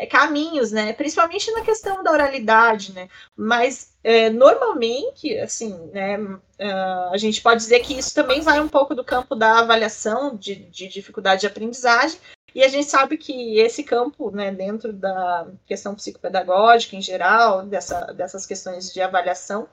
é, 0.00 0.06
caminhos, 0.06 0.72
né? 0.72 0.94
Principalmente 0.94 1.52
na 1.52 1.60
questão 1.60 2.02
da 2.02 2.10
oralidade, 2.10 2.92
né? 2.94 3.06
Mas 3.36 3.94
é, 4.02 4.30
normalmente, 4.30 5.36
assim, 5.38 5.74
né? 5.92 6.18
Uh, 6.18 7.12
a 7.12 7.16
gente 7.18 7.42
pode 7.42 7.60
dizer 7.60 7.80
que 7.80 7.98
isso 7.98 8.14
também 8.14 8.40
vai 8.40 8.60
um 8.60 8.68
pouco 8.68 8.94
do 8.94 9.04
campo 9.04 9.34
da 9.34 9.58
avaliação 9.58 10.34
de, 10.34 10.54
de 10.54 10.88
dificuldade 10.88 11.42
de 11.42 11.46
aprendizagem. 11.46 12.18
E 12.54 12.64
a 12.64 12.68
gente 12.68 12.88
sabe 12.88 13.18
que 13.18 13.58
esse 13.58 13.84
campo, 13.84 14.30
né, 14.30 14.50
dentro 14.50 14.92
da 14.92 15.46
questão 15.66 15.94
psicopedagógica 15.94 16.96
em 16.96 17.02
geral, 17.02 17.62
dessa, 17.66 18.12
dessas 18.12 18.46
questões 18.46 18.92
de 18.92 19.02
avaliação, 19.02 19.68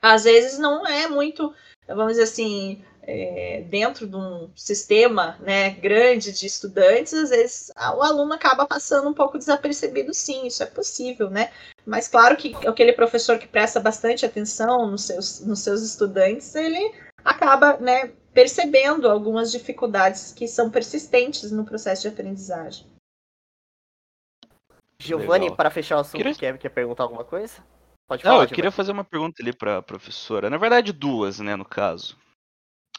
às 0.00 0.24
vezes 0.24 0.58
não 0.58 0.86
é 0.86 1.08
muito, 1.08 1.54
vamos 1.88 2.12
dizer 2.12 2.24
assim, 2.24 2.84
é, 3.06 3.62
dentro 3.68 4.06
de 4.06 4.16
um 4.16 4.50
sistema 4.54 5.36
né, 5.40 5.70
grande 5.70 6.32
de 6.32 6.46
estudantes, 6.46 7.12
às 7.14 7.30
vezes 7.30 7.70
o 7.76 8.02
aluno 8.02 8.32
acaba 8.32 8.66
passando 8.66 9.08
um 9.08 9.14
pouco 9.14 9.38
desapercebido, 9.38 10.12
sim, 10.14 10.46
isso 10.46 10.62
é 10.62 10.66
possível, 10.66 11.30
né? 11.30 11.50
Mas 11.86 12.08
claro 12.08 12.36
que 12.36 12.54
aquele 12.66 12.92
professor 12.92 13.38
que 13.38 13.46
presta 13.46 13.78
bastante 13.78 14.24
atenção 14.24 14.90
nos 14.90 15.02
seus, 15.02 15.40
nos 15.40 15.60
seus 15.60 15.82
estudantes, 15.82 16.54
ele 16.54 16.92
acaba 17.24 17.76
né, 17.76 18.12
percebendo 18.32 19.08
algumas 19.08 19.52
dificuldades 19.52 20.32
que 20.32 20.48
são 20.48 20.70
persistentes 20.70 21.50
no 21.52 21.64
processo 21.64 22.02
de 22.02 22.08
aprendizagem. 22.08 22.86
Giovanni, 24.98 25.54
para 25.54 25.70
fechar 25.70 25.96
o 25.96 26.00
assunto, 26.00 26.16
queria... 26.16 26.34
quer, 26.34 26.58
quer 26.58 26.68
perguntar 26.70 27.02
alguma 27.02 27.24
coisa? 27.24 27.62
Pode 28.06 28.22
falar, 28.22 28.36
Não, 28.36 28.42
eu 28.42 28.48
queria 28.48 28.70
fazer 28.70 28.92
uma 28.92 29.04
pergunta 29.04 29.42
ali 29.42 29.52
para 29.52 29.78
a 29.78 29.82
professora. 29.82 30.50
Na 30.50 30.58
verdade, 30.58 30.92
duas, 30.92 31.40
né, 31.40 31.56
no 31.56 31.64
caso. 31.64 32.16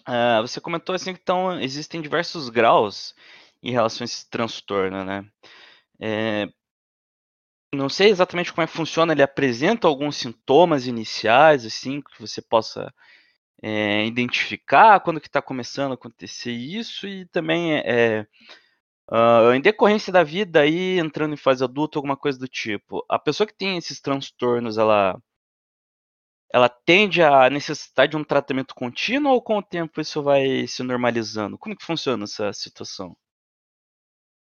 Uh, 0.08 0.42
você 0.42 0.62
comentou 0.62 0.94
assim 0.94 1.14
que 1.14 1.20
então, 1.22 1.60
existem 1.60 2.02
diversos 2.02 2.50
graus 2.50 3.16
em 3.64 3.72
relação 3.72 4.04
a 4.04 4.06
esse 4.06 4.30
transtorno, 4.30 5.04
né? 5.04 5.26
É, 6.00 6.48
não 7.74 7.90
sei 7.90 8.10
exatamente 8.10 8.54
como 8.54 8.64
é 8.64 8.68
que 8.68 8.74
funciona, 8.74 9.14
ele 9.14 9.24
apresenta 9.24 9.88
alguns 9.88 10.18
sintomas 10.18 10.88
iniciais, 10.88 11.66
assim, 11.66 12.02
que 12.02 12.22
você 12.22 12.42
possa 12.42 12.94
é, 13.62 14.06
identificar 14.06 15.00
quando 15.00 15.20
que 15.20 15.28
está 15.28 15.42
começando 15.42 15.92
a 15.92 15.96
acontecer 15.96 16.52
isso, 16.52 17.08
e 17.08 17.26
também 17.26 17.78
é, 17.80 18.26
uh, 19.12 19.54
em 19.54 19.62
decorrência 19.62 20.12
da 20.14 20.24
vida 20.24 20.62
aí, 20.62 21.00
entrando 21.00 21.34
em 21.34 21.38
fase 21.38 21.64
adulta, 21.64 21.98
alguma 21.98 22.18
coisa 22.18 22.40
do 22.40 22.48
tipo. 22.48 23.06
A 23.10 23.20
pessoa 23.20 23.48
que 23.48 23.56
tem 23.56 23.78
esses 23.78 24.00
transtornos, 24.00 24.78
ela 24.78 25.20
ela 26.56 26.70
tende 26.70 27.22
a 27.22 27.50
necessitar 27.50 28.08
de 28.08 28.16
um 28.16 28.24
tratamento 28.24 28.74
contínuo 28.74 29.34
ou 29.34 29.42
com 29.42 29.58
o 29.58 29.62
tempo 29.62 30.00
isso 30.00 30.24
vai 30.24 30.66
se 30.66 30.82
normalizando? 30.84 31.58
Como 31.58 31.76
que 31.76 31.84
funciona 31.84 32.24
essa 32.24 32.54
situação? 32.54 33.14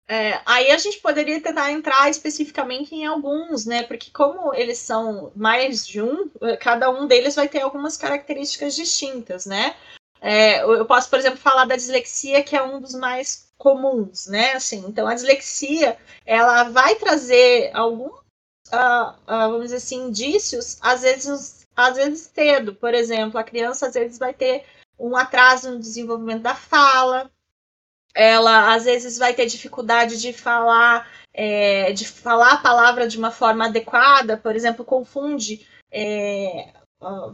É, 0.05 0.41
aí 0.45 0.69
a 0.69 0.77
gente 0.77 0.99
poderia 0.99 1.39
tentar 1.39 1.71
entrar 1.71 2.09
especificamente 2.09 2.93
em 2.93 3.05
alguns, 3.05 3.65
né? 3.65 3.83
Porque 3.83 4.11
como 4.11 4.53
eles 4.53 4.79
são 4.79 5.31
mais 5.33 5.87
de 5.87 6.01
um, 6.01 6.29
cada 6.59 6.89
um 6.89 7.07
deles 7.07 7.35
vai 7.35 7.47
ter 7.47 7.61
algumas 7.61 7.95
características 7.95 8.75
distintas, 8.75 9.45
né? 9.45 9.73
É, 10.19 10.61
eu 10.61 10.85
posso, 10.85 11.09
por 11.09 11.19
exemplo, 11.19 11.39
falar 11.39 11.63
da 11.63 11.77
dislexia, 11.77 12.43
que 12.43 12.53
é 12.53 12.61
um 12.61 12.81
dos 12.81 12.95
mais 12.95 13.49
comuns, 13.57 14.27
né? 14.27 14.51
Assim, 14.51 14.83
então 14.89 15.07
a 15.07 15.15
dislexia, 15.15 15.97
ela 16.25 16.65
vai 16.65 16.95
trazer 16.95 17.71
alguns, 17.73 18.19
uh, 18.73 19.13
uh, 19.25 19.49
vamos 19.51 19.63
dizer 19.63 19.77
assim, 19.77 20.07
indícios, 20.07 20.77
às 20.81 21.03
vezes 21.03 21.62
às 21.75 21.95
vezes 21.97 22.31
cedo. 22.33 22.75
Por 22.75 22.93
exemplo, 22.93 23.39
a 23.39 23.43
criança 23.43 23.87
às 23.87 23.93
vezes 23.93 24.17
vai 24.17 24.33
ter 24.33 24.65
um 24.97 25.15
atraso 25.15 25.71
no 25.71 25.79
desenvolvimento 25.79 26.41
da 26.43 26.55
fala, 26.55 27.31
ela 28.13 28.73
às 28.73 28.85
vezes 28.85 29.17
vai 29.17 29.33
ter 29.33 29.47
dificuldade 29.47 30.21
de 30.21 30.31
falar, 30.31 31.09
é, 31.33 31.91
de 31.93 32.07
falar 32.07 32.53
a 32.53 32.57
palavra 32.57 33.07
de 33.07 33.17
uma 33.17 33.31
forma 33.31 33.65
adequada, 33.65 34.37
por 34.37 34.55
exemplo, 34.55 34.85
confunde. 34.85 35.67
É, 35.91 36.73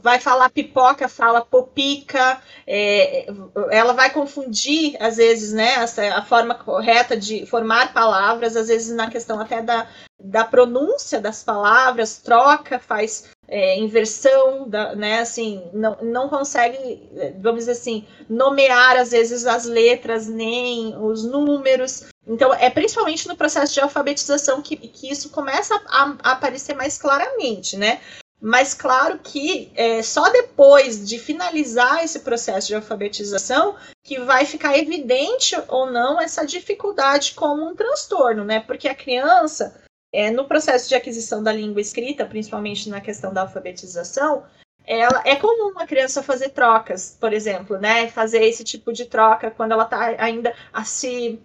vai 0.01 0.19
falar 0.19 0.49
pipoca, 0.49 1.07
fala 1.07 1.45
popica, 1.45 2.41
é, 2.65 3.27
ela 3.71 3.93
vai 3.93 4.09
confundir, 4.11 4.95
às 4.99 5.17
vezes, 5.17 5.53
né, 5.53 5.75
a 6.13 6.21
forma 6.23 6.55
correta 6.55 7.15
de 7.15 7.45
formar 7.45 7.93
palavras, 7.93 8.55
às 8.55 8.67
vezes 8.67 8.95
na 8.95 9.09
questão 9.09 9.39
até 9.39 9.61
da, 9.61 9.87
da 10.19 10.43
pronúncia 10.43 11.19
das 11.21 11.43
palavras, 11.43 12.17
troca, 12.17 12.79
faz 12.79 13.29
é, 13.47 13.77
inversão, 13.79 14.69
da, 14.69 14.95
né, 14.95 15.19
assim, 15.19 15.69
não, 15.73 15.97
não 16.01 16.29
consegue, 16.29 17.09
vamos 17.39 17.61
dizer 17.61 17.71
assim, 17.71 18.05
nomear 18.29 18.97
às 18.97 19.11
vezes 19.11 19.45
as 19.45 19.65
letras, 19.65 20.27
nem 20.27 20.95
os 20.97 21.23
números. 21.23 22.05
Então, 22.27 22.53
é 22.53 22.69
principalmente 22.69 23.27
no 23.27 23.35
processo 23.35 23.73
de 23.73 23.79
alfabetização 23.79 24.61
que, 24.61 24.75
que 24.75 25.11
isso 25.11 25.29
começa 25.29 25.75
a, 25.87 26.15
a 26.23 26.31
aparecer 26.33 26.75
mais 26.75 26.97
claramente, 26.97 27.75
né? 27.75 27.99
Mas 28.41 28.73
claro 28.73 29.19
que 29.19 29.71
é 29.75 30.01
só 30.01 30.29
depois 30.29 31.05
de 31.07 31.19
finalizar 31.19 32.03
esse 32.03 32.21
processo 32.21 32.67
de 32.67 32.75
alfabetização 32.75 33.75
que 34.03 34.19
vai 34.19 34.45
ficar 34.45 34.77
evidente 34.77 35.55
ou 35.67 35.91
não 35.91 36.21
essa 36.21 36.45
dificuldade 36.45 37.33
como 37.33 37.67
um 37.67 37.75
transtorno, 37.75 38.45
né? 38.45 38.61
Porque 38.61 38.87
a 38.87 38.95
criança, 38.95 39.81
é, 40.13 40.31
no 40.31 40.45
processo 40.45 40.87
de 40.87 40.95
aquisição 40.95 41.43
da 41.43 41.51
língua 41.51 41.81
escrita, 41.81 42.25
principalmente 42.25 42.89
na 42.89 43.01
questão 43.01 43.33
da 43.33 43.41
alfabetização, 43.41 44.45
ela 44.85 45.21
é 45.25 45.35
comum 45.35 45.71
uma 45.71 45.85
criança 45.85 46.23
fazer 46.23 46.49
trocas, 46.49 47.17
por 47.19 47.33
exemplo, 47.33 47.77
né? 47.77 48.07
Fazer 48.07 48.41
esse 48.43 48.63
tipo 48.63 48.93
de 48.93 49.05
troca 49.05 49.51
quando 49.51 49.73
ela 49.73 49.83
está 49.83 50.15
ainda 50.17 50.55
a 50.71 50.85
se 50.85 51.39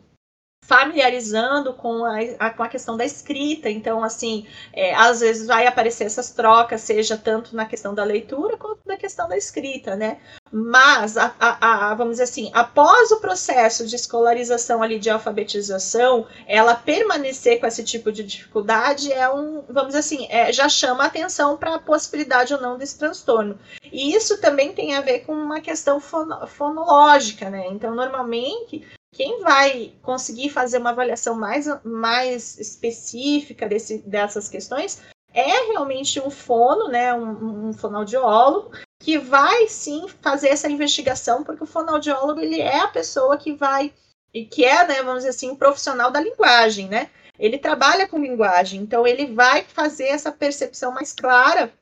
familiarizando 0.67 1.75
com 1.75 2.05
a, 2.05 2.19
a, 2.39 2.51
com 2.51 2.63
a 2.63 2.69
questão 2.69 2.97
da 2.97 3.05
escrita. 3.05 3.69
Então, 3.69 4.03
assim, 4.03 4.47
é, 4.73 4.95
às 4.95 5.21
vezes 5.21 5.47
vai 5.47 5.67
aparecer 5.67 6.05
essas 6.05 6.31
trocas, 6.31 6.81
seja 6.81 7.17
tanto 7.17 7.55
na 7.55 7.67
questão 7.67 7.95
da 7.95 8.03
leitura 8.03 8.57
quanto 8.57 8.81
na 8.87 8.97
questão 8.97 9.29
da 9.29 9.37
escrita, 9.37 9.95
né? 9.95 10.19
Mas, 10.51 11.17
a, 11.19 11.35
a, 11.39 11.95
vamos 11.95 12.13
dizer 12.13 12.25
assim, 12.25 12.51
após 12.55 13.11
o 13.11 13.21
processo 13.21 13.87
de 13.87 13.95
escolarização 13.97 14.83
ali, 14.83 14.99
de 14.99 15.11
alfabetização, 15.11 16.27
ela 16.47 16.75
permanecer 16.75 17.61
com 17.61 17.67
esse 17.67 17.85
tipo 17.85 18.11
de 18.11 18.23
dificuldade 18.23 19.13
é 19.13 19.29
um, 19.31 19.65
vamos 19.69 19.89
dizer 19.89 19.99
assim, 19.99 20.27
é, 20.31 20.53
já 20.53 20.69
chama 20.69 21.05
atenção 21.05 21.57
para 21.57 21.75
a 21.75 21.79
possibilidade 21.79 22.55
ou 22.55 22.61
não 22.61 22.79
desse 22.79 22.99
transtorno. 22.99 23.59
E 23.93 24.15
isso 24.15 24.41
também 24.41 24.73
tem 24.73 24.95
a 24.95 25.01
ver 25.01 25.21
com 25.21 25.33
uma 25.35 25.61
questão 25.61 26.01
fono, 26.01 26.47
fonológica, 26.47 27.51
né? 27.51 27.67
Então, 27.69 27.95
normalmente, 27.95 28.87
quem 29.15 29.41
vai 29.41 29.93
conseguir 30.03 30.51
fazer 30.51 30.79
uma 30.79 30.91
avaliação 30.91 31.37
mais, 31.37 31.67
mais 31.85 32.59
específica 32.59 33.69
desse, 33.69 33.99
dessas 33.99 34.49
questões 34.49 35.01
é 35.33 35.71
realmente 35.71 36.21
um 36.21 36.31
fono, 36.31 36.89
né, 36.89 37.15
um, 37.15 37.69
um 37.69 37.73
fonoaudiólogo, 37.73 38.73
que 39.01 39.17
vai 39.19 39.69
sim 39.69 40.07
fazer 40.21 40.49
essa 40.49 40.71
investigação, 40.71 41.45
porque 41.45 41.63
o 41.63 41.67
fonoaudiólogo 41.67 42.41
ele 42.41 42.61
é 42.61 42.81
a 42.81 42.89
pessoa 42.89 43.37
que 43.37 43.53
vai, 43.53 43.93
e 44.33 44.45
que 44.45 44.65
é, 44.65 44.87
né, 44.87 45.03
vamos 45.03 45.19
dizer 45.19 45.31
assim, 45.31 45.51
um 45.51 45.57
profissional 45.57 46.11
da 46.11 46.21
linguagem, 46.21 46.89
né? 46.89 47.11
Ele 47.39 47.59
trabalha 47.59 48.09
com 48.09 48.19
linguagem, 48.19 48.81
então 48.81 49.07
ele 49.07 49.27
vai 49.27 49.63
fazer 49.63 50.05
essa 50.05 50.31
percepção 50.31 50.93
mais 50.93 51.13
clara 51.13 51.73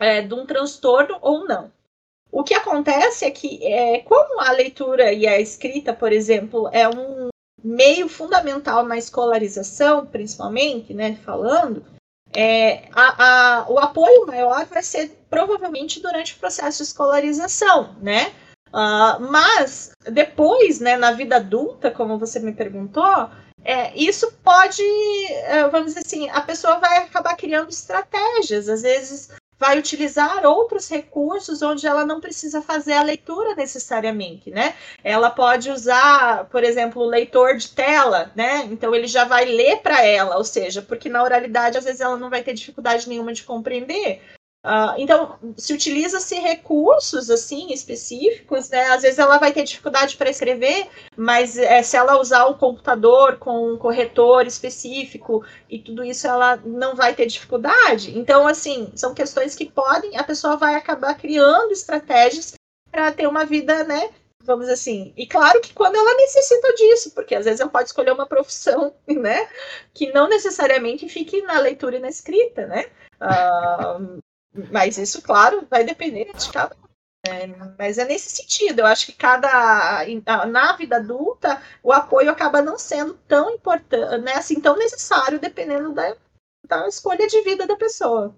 é, 0.00 0.20
de 0.22 0.34
um 0.34 0.46
transtorno 0.46 1.18
ou 1.20 1.46
não. 1.46 1.72
O 2.32 2.44
que 2.44 2.54
acontece 2.54 3.24
é 3.24 3.30
que, 3.30 3.64
é, 3.64 4.00
como 4.00 4.40
a 4.40 4.52
leitura 4.52 5.12
e 5.12 5.26
a 5.26 5.40
escrita, 5.40 5.92
por 5.92 6.12
exemplo, 6.12 6.68
é 6.72 6.88
um 6.88 7.28
meio 7.62 8.08
fundamental 8.08 8.84
na 8.84 8.96
escolarização, 8.96 10.06
principalmente, 10.06 10.94
né, 10.94 11.18
falando, 11.24 11.84
é, 12.32 12.88
a, 12.92 13.24
a, 13.58 13.70
o 13.70 13.78
apoio 13.78 14.26
maior 14.26 14.64
vai 14.66 14.82
ser 14.82 15.18
provavelmente 15.28 16.00
durante 16.00 16.34
o 16.34 16.38
processo 16.38 16.78
de 16.78 16.84
escolarização, 16.84 17.96
né? 18.00 18.32
Uh, 18.68 19.20
mas 19.28 19.90
depois, 20.08 20.78
né, 20.78 20.96
na 20.96 21.10
vida 21.10 21.36
adulta, 21.36 21.90
como 21.90 22.18
você 22.18 22.38
me 22.38 22.52
perguntou, 22.52 23.28
é, 23.64 23.94
isso 23.96 24.32
pode, 24.44 24.82
é, 25.44 25.68
vamos 25.68 25.88
dizer 25.88 26.00
assim, 26.06 26.30
a 26.30 26.40
pessoa 26.40 26.78
vai 26.78 26.98
acabar 26.98 27.36
criando 27.36 27.70
estratégias. 27.70 28.68
Às 28.68 28.82
vezes 28.82 29.30
vai 29.60 29.78
utilizar 29.78 30.46
outros 30.46 30.88
recursos 30.88 31.60
onde 31.60 31.86
ela 31.86 32.04
não 32.06 32.18
precisa 32.18 32.62
fazer 32.62 32.94
a 32.94 33.02
leitura 33.02 33.54
necessariamente, 33.54 34.50
né? 34.50 34.74
Ela 35.04 35.30
pode 35.30 35.70
usar, 35.70 36.46
por 36.46 36.64
exemplo, 36.64 37.02
o 37.02 37.06
leitor 37.06 37.58
de 37.58 37.68
tela, 37.68 38.32
né? 38.34 38.66
Então 38.70 38.94
ele 38.94 39.06
já 39.06 39.24
vai 39.24 39.44
ler 39.44 39.82
para 39.82 40.02
ela, 40.02 40.38
ou 40.38 40.44
seja, 40.44 40.80
porque 40.80 41.10
na 41.10 41.22
oralidade 41.22 41.76
às 41.76 41.84
vezes 41.84 42.00
ela 42.00 42.16
não 42.16 42.30
vai 42.30 42.42
ter 42.42 42.54
dificuldade 42.54 43.06
nenhuma 43.06 43.34
de 43.34 43.44
compreender, 43.44 44.22
Uh, 44.62 44.92
então, 44.98 45.38
se 45.56 45.72
utiliza-se 45.72 46.34
recursos 46.38 47.30
assim 47.30 47.72
específicos, 47.72 48.68
né? 48.68 48.88
Às 48.88 49.02
vezes 49.02 49.18
ela 49.18 49.38
vai 49.38 49.52
ter 49.52 49.64
dificuldade 49.64 50.18
para 50.18 50.28
escrever, 50.28 50.86
mas 51.16 51.56
é, 51.56 51.82
se 51.82 51.96
ela 51.96 52.20
usar 52.20 52.44
o 52.44 52.58
computador 52.58 53.38
com 53.38 53.72
um 53.72 53.78
corretor 53.78 54.46
específico 54.46 55.42
e 55.68 55.78
tudo 55.78 56.04
isso, 56.04 56.26
ela 56.26 56.56
não 56.58 56.94
vai 56.94 57.14
ter 57.14 57.24
dificuldade. 57.24 58.18
Então, 58.18 58.46
assim, 58.46 58.92
são 58.94 59.14
questões 59.14 59.54
que 59.54 59.64
podem, 59.64 60.18
a 60.18 60.24
pessoa 60.24 60.58
vai 60.58 60.74
acabar 60.74 61.14
criando 61.14 61.72
estratégias 61.72 62.52
para 62.92 63.12
ter 63.12 63.26
uma 63.26 63.46
vida, 63.46 63.82
né? 63.84 64.10
Vamos 64.42 64.68
assim. 64.68 65.14
E 65.16 65.26
claro 65.26 65.60
que 65.62 65.72
quando 65.72 65.96
ela 65.96 66.14
necessita 66.16 66.74
disso, 66.74 67.12
porque 67.12 67.34
às 67.34 67.46
vezes 67.46 67.60
ela 67.60 67.70
pode 67.70 67.88
escolher 67.88 68.12
uma 68.12 68.26
profissão, 68.26 68.94
né? 69.08 69.48
Que 69.94 70.12
não 70.12 70.28
necessariamente 70.28 71.08
fique 71.08 71.40
na 71.42 71.58
leitura 71.60 71.96
e 71.96 72.00
na 72.00 72.08
escrita, 72.10 72.66
né? 72.66 72.90
Uh, 73.22 74.20
mas 74.72 74.98
isso, 74.98 75.22
claro, 75.22 75.66
vai 75.70 75.84
depender 75.84 76.32
de 76.32 76.52
cada 76.52 76.76
é, 77.26 77.46
mas 77.78 77.98
é 77.98 78.06
nesse 78.06 78.30
sentido, 78.30 78.80
eu 78.80 78.86
acho 78.86 79.04
que 79.04 79.12
cada 79.12 80.06
na 80.46 80.72
vida 80.74 80.96
adulta 80.96 81.62
o 81.82 81.92
apoio 81.92 82.30
acaba 82.30 82.62
não 82.62 82.78
sendo 82.78 83.12
tão 83.28 83.50
importante, 83.50 84.22
né, 84.22 84.32
assim, 84.32 84.58
tão 84.58 84.76
necessário 84.76 85.38
dependendo 85.38 85.92
da, 85.92 86.16
da 86.66 86.88
escolha 86.88 87.26
de 87.26 87.42
vida 87.42 87.66
da 87.66 87.76
pessoa. 87.76 88.34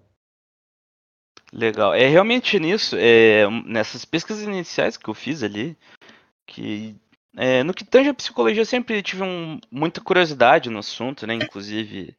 Legal. 1.52 1.94
É 1.94 2.08
realmente 2.08 2.58
nisso, 2.58 2.96
é, 2.98 3.46
nessas 3.64 4.04
pesquisas 4.04 4.42
iniciais 4.42 4.96
que 4.96 5.08
eu 5.08 5.14
fiz 5.14 5.42
ali, 5.44 5.76
que 6.46 6.96
é, 7.36 7.62
no 7.62 7.74
que 7.74 7.84
tange 7.84 8.08
a 8.08 8.14
psicologia 8.14 8.62
eu 8.62 8.66
sempre 8.66 9.02
tive 9.02 9.22
um, 9.22 9.60
muita 9.70 10.00
curiosidade 10.00 10.70
no 10.70 10.78
assunto, 10.78 11.26
né? 11.26 11.34
Inclusive 11.34 12.16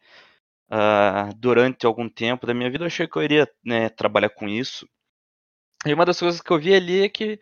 uh, 0.73 1.33
durante 1.37 1.85
algum 1.85 2.09
tempo 2.09 2.47
da 2.47 2.53
minha 2.53 2.69
vida, 2.69 2.83
eu 2.83 2.87
achei 2.87 3.07
que 3.07 3.15
eu 3.15 3.23
iria 3.23 3.47
né, 3.63 3.89
trabalhar 3.89 4.29
com 4.29 4.47
isso. 4.49 4.87
E 5.85 5.93
uma 5.93 6.05
das 6.05 6.19
coisas 6.19 6.41
que 6.41 6.51
eu 6.51 6.59
vi 6.59 6.73
ali 6.73 7.03
é 7.03 7.09
que, 7.09 7.39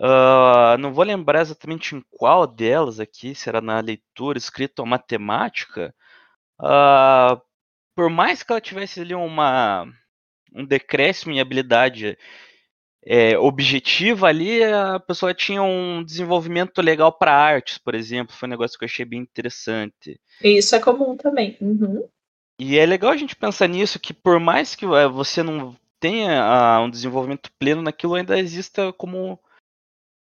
uh, 0.00 0.78
não 0.78 0.92
vou 0.92 1.04
lembrar 1.04 1.40
exatamente 1.40 1.96
em 1.96 2.02
qual 2.10 2.46
delas 2.46 3.00
aqui, 3.00 3.34
se 3.34 3.48
era 3.48 3.60
na 3.60 3.80
leitura, 3.80 4.38
escrita 4.38 4.82
ou 4.82 4.86
matemática, 4.86 5.94
uh, 6.60 7.40
por 7.94 8.08
mais 8.08 8.42
que 8.42 8.52
ela 8.52 8.60
tivesse 8.60 9.00
ali 9.00 9.14
uma 9.14 9.86
um 10.52 10.64
decréscimo 10.64 11.32
em 11.32 11.40
habilidade 11.40 12.18
é, 13.04 13.38
objetiva 13.38 14.26
ali, 14.26 14.62
a 14.62 15.00
pessoa 15.00 15.32
tinha 15.32 15.62
um 15.62 16.04
desenvolvimento 16.04 16.82
legal 16.82 17.12
para 17.12 17.32
artes, 17.32 17.78
por 17.78 17.94
exemplo. 17.94 18.34
Foi 18.34 18.48
um 18.48 18.50
negócio 18.50 18.78
que 18.78 18.84
eu 18.84 18.88
achei 18.88 19.04
bem 19.04 19.20
interessante. 19.20 20.20
Isso 20.42 20.74
é 20.74 20.80
comum 20.80 21.16
também. 21.16 21.56
Uhum. 21.60 22.08
E 22.62 22.78
é 22.78 22.84
legal 22.84 23.10
a 23.10 23.16
gente 23.16 23.34
pensar 23.34 23.66
nisso, 23.66 23.98
que 23.98 24.12
por 24.12 24.38
mais 24.38 24.74
que 24.74 24.84
é, 24.84 25.08
você 25.08 25.42
não 25.42 25.74
tenha 25.98 26.78
uh, 26.78 26.84
um 26.84 26.90
desenvolvimento 26.90 27.50
pleno 27.58 27.80
naquilo, 27.80 28.14
ainda 28.14 28.38
exista 28.38 28.92
como 28.92 29.40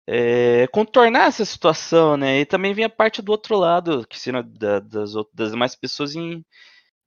é, 0.07 0.69
contornar 0.69 1.27
essa 1.27 1.45
situação, 1.45 2.17
né? 2.17 2.39
E 2.39 2.47
também 2.47 2.73
vem 2.73 2.85
a 2.85 2.89
parte 2.89 3.21
do 3.21 3.33
outro 3.33 3.57
lado, 3.59 4.07
que 4.07 4.17
se 4.17 4.31
da, 4.31 4.79
das, 4.79 5.13
das 5.35 5.51
demais 5.51 5.75
pessoas 5.75 6.15
em 6.15 6.45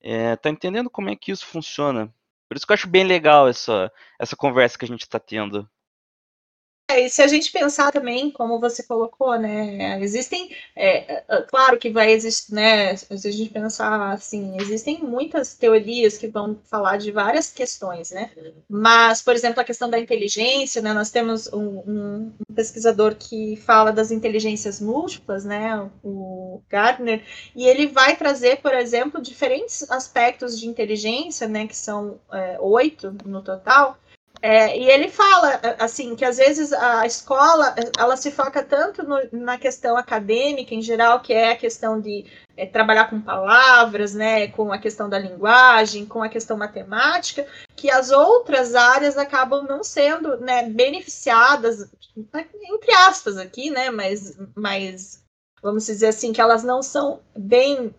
é, 0.01 0.35
tá 0.35 0.49
entendendo 0.49 0.89
como 0.89 1.09
é 1.09 1.15
que 1.15 1.31
isso 1.31 1.45
funciona. 1.45 2.13
Por 2.49 2.57
isso 2.57 2.67
que 2.67 2.73
eu 2.73 2.75
acho 2.75 2.89
bem 2.89 3.05
legal 3.05 3.47
essa, 3.47 3.89
essa 4.19 4.35
conversa 4.35 4.77
que 4.77 4.83
a 4.83 4.87
gente 4.89 5.03
está 5.03 5.19
tendo. 5.19 5.69
É, 6.89 7.05
e 7.05 7.09
se 7.09 7.21
a 7.21 7.27
gente 7.27 7.49
pensar 7.51 7.91
também, 7.93 8.29
como 8.29 8.59
você 8.59 8.83
colocou, 8.83 9.39
né, 9.39 9.99
existem, 10.01 10.53
é, 10.75 11.23
é, 11.27 11.41
claro 11.43 11.77
que 11.77 11.89
vai 11.89 12.11
existir, 12.11 12.53
né, 12.53 12.95
se 12.97 13.07
a 13.09 13.31
gente 13.31 13.49
pensar 13.49 14.11
assim, 14.11 14.57
existem 14.59 14.99
muitas 15.01 15.55
teorias 15.55 16.17
que 16.17 16.27
vão 16.27 16.59
falar 16.65 16.97
de 16.97 17.09
várias 17.09 17.51
questões, 17.51 18.11
né, 18.11 18.31
mas, 18.69 19.21
por 19.21 19.33
exemplo, 19.33 19.61
a 19.61 19.63
questão 19.63 19.89
da 19.89 19.97
inteligência, 19.97 20.81
né, 20.81 20.91
nós 20.93 21.09
temos 21.09 21.47
um, 21.53 21.79
um, 21.87 22.33
um 22.49 22.53
pesquisador 22.53 23.15
que 23.15 23.55
fala 23.55 23.91
das 23.93 24.11
inteligências 24.11 24.81
múltiplas, 24.81 25.45
né, 25.45 25.89
o 26.03 26.61
Gardner, 26.69 27.23
e 27.55 27.65
ele 27.65 27.87
vai 27.87 28.17
trazer, 28.17 28.57
por 28.61 28.73
exemplo, 28.73 29.21
diferentes 29.21 29.89
aspectos 29.89 30.59
de 30.59 30.67
inteligência, 30.67 31.47
né, 31.47 31.65
que 31.65 31.77
são 31.77 32.19
é, 32.31 32.57
oito 32.59 33.15
no 33.25 33.41
total, 33.41 33.97
é, 34.45 34.77
e 34.77 34.89
ele 34.89 35.07
fala, 35.07 35.57
assim, 35.79 36.17
que 36.17 36.25
às 36.25 36.35
vezes 36.35 36.73
a 36.73 37.05
escola, 37.05 37.73
ela 37.97 38.17
se 38.17 38.29
foca 38.29 38.61
tanto 38.61 39.01
no, 39.01 39.17
na 39.31 39.57
questão 39.57 39.95
acadêmica 39.95 40.75
em 40.75 40.81
geral, 40.81 41.21
que 41.21 41.31
é 41.31 41.51
a 41.51 41.55
questão 41.55 41.97
de 41.97 42.25
é, 42.57 42.65
trabalhar 42.65 43.09
com 43.09 43.21
palavras, 43.21 44.13
né, 44.13 44.49
com 44.49 44.73
a 44.73 44.77
questão 44.77 45.07
da 45.07 45.17
linguagem, 45.17 46.05
com 46.05 46.21
a 46.21 46.27
questão 46.27 46.57
matemática, 46.57 47.47
que 47.73 47.89
as 47.89 48.11
outras 48.11 48.75
áreas 48.75 49.17
acabam 49.17 49.63
não 49.63 49.81
sendo, 49.81 50.35
né, 50.35 50.63
beneficiadas, 50.63 51.89
entre 52.13 52.93
aspas 52.95 53.37
aqui, 53.37 53.69
né, 53.69 53.91
mas, 53.91 54.37
mas 54.53 55.23
vamos 55.61 55.85
dizer 55.85 56.07
assim, 56.07 56.33
que 56.33 56.41
elas 56.41 56.65
não 56.65 56.83
são 56.83 57.21
bem 57.33 57.95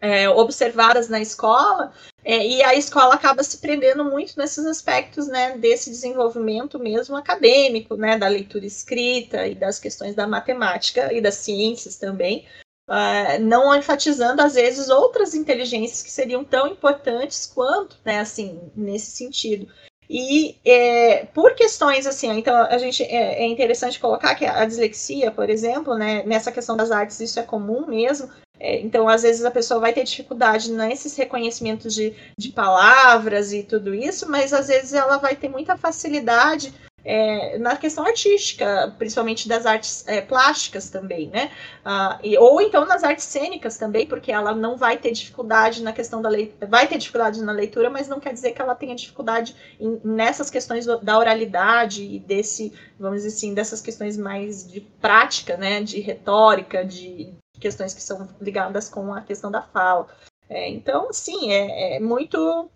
é, 0.00 0.28
observadas 0.28 1.08
na 1.08 1.20
escola, 1.20 1.92
é, 2.24 2.46
e 2.46 2.62
a 2.62 2.74
escola 2.74 3.14
acaba 3.14 3.42
se 3.42 3.58
prendendo 3.58 4.04
muito 4.04 4.36
nesses 4.36 4.66
aspectos 4.66 5.28
né, 5.28 5.56
desse 5.56 5.90
desenvolvimento 5.90 6.78
mesmo 6.78 7.16
acadêmico, 7.16 7.96
né, 7.96 8.18
da 8.18 8.28
leitura 8.28 8.66
escrita 8.66 9.46
e 9.46 9.54
das 9.54 9.78
questões 9.78 10.14
da 10.14 10.26
matemática 10.26 11.12
e 11.12 11.20
das 11.20 11.36
ciências 11.36 11.96
também, 11.96 12.46
uh, 12.88 13.40
não 13.40 13.74
enfatizando 13.74 14.42
às 14.42 14.54
vezes 14.54 14.88
outras 14.88 15.34
inteligências 15.34 16.02
que 16.02 16.10
seriam 16.10 16.44
tão 16.44 16.68
importantes 16.68 17.46
quanto, 17.46 17.96
né, 18.04 18.20
assim, 18.20 18.60
nesse 18.76 19.10
sentido. 19.12 19.68
E 20.10 20.56
é, 20.64 21.26
por 21.26 21.54
questões 21.54 22.06
assim, 22.06 22.30
então 22.38 22.56
a 22.56 22.78
gente 22.78 23.02
é, 23.02 23.42
é, 23.42 23.46
interessante 23.46 24.00
colocar 24.00 24.34
que 24.34 24.46
a 24.46 24.64
dislexia, 24.64 25.30
por 25.30 25.50
exemplo, 25.50 25.94
né, 25.94 26.22
nessa 26.24 26.50
questão 26.50 26.76
das 26.76 26.90
artes 26.90 27.20
isso 27.20 27.38
é 27.38 27.42
comum 27.42 27.86
mesmo, 27.86 28.30
é, 28.60 28.80
então, 28.80 29.08
às 29.08 29.22
vezes, 29.22 29.44
a 29.44 29.50
pessoa 29.50 29.80
vai 29.80 29.92
ter 29.92 30.04
dificuldade 30.04 30.72
nesses 30.72 31.16
reconhecimentos 31.16 31.94
de, 31.94 32.14
de 32.36 32.50
palavras 32.50 33.52
e 33.52 33.62
tudo 33.62 33.94
isso, 33.94 34.28
mas 34.30 34.52
às 34.52 34.68
vezes 34.68 34.92
ela 34.92 35.18
vai 35.18 35.36
ter 35.36 35.48
muita 35.48 35.76
facilidade 35.76 36.74
é, 37.04 37.56
na 37.58 37.76
questão 37.76 38.04
artística, 38.04 38.94
principalmente 38.98 39.48
das 39.48 39.64
artes 39.64 40.06
é, 40.06 40.20
plásticas 40.20 40.90
também, 40.90 41.28
né? 41.28 41.50
Ah, 41.84 42.18
e, 42.22 42.36
ou 42.36 42.60
então 42.60 42.84
nas 42.84 43.04
artes 43.04 43.24
cênicas 43.24 43.78
também, 43.78 44.06
porque 44.06 44.32
ela 44.32 44.54
não 44.54 44.76
vai 44.76 44.98
ter 44.98 45.12
dificuldade 45.12 45.82
na 45.82 45.92
questão 45.92 46.20
da 46.20 46.28
leitura, 46.28 46.66
vai 46.66 46.86
ter 46.86 46.98
dificuldade 46.98 47.40
na 47.40 47.52
leitura, 47.52 47.88
mas 47.88 48.08
não 48.08 48.20
quer 48.20 48.32
dizer 48.32 48.52
que 48.52 48.60
ela 48.60 48.74
tenha 48.74 48.94
dificuldade 48.94 49.54
em, 49.80 50.00
nessas 50.04 50.50
questões 50.50 50.84
da 50.84 51.18
oralidade 51.18 52.02
e 52.02 52.18
desse, 52.18 52.72
vamos 52.98 53.22
dizer 53.22 53.28
assim, 53.28 53.54
dessas 53.54 53.80
questões 53.80 54.16
mais 54.16 54.70
de 54.70 54.80
prática, 54.80 55.56
né? 55.56 55.82
De 55.82 56.00
retórica, 56.00 56.84
de, 56.84 57.32
questões 57.58 57.94
que 57.94 58.02
são 58.02 58.28
ligadas 58.40 58.88
com 58.88 59.12
a 59.12 59.20
questão 59.20 59.50
da 59.50 59.62
fala. 59.62 60.06
É, 60.48 60.68
então, 60.68 61.12
sim, 61.12 61.52
é, 61.52 61.96
é, 61.96 62.00
muito 62.00 62.70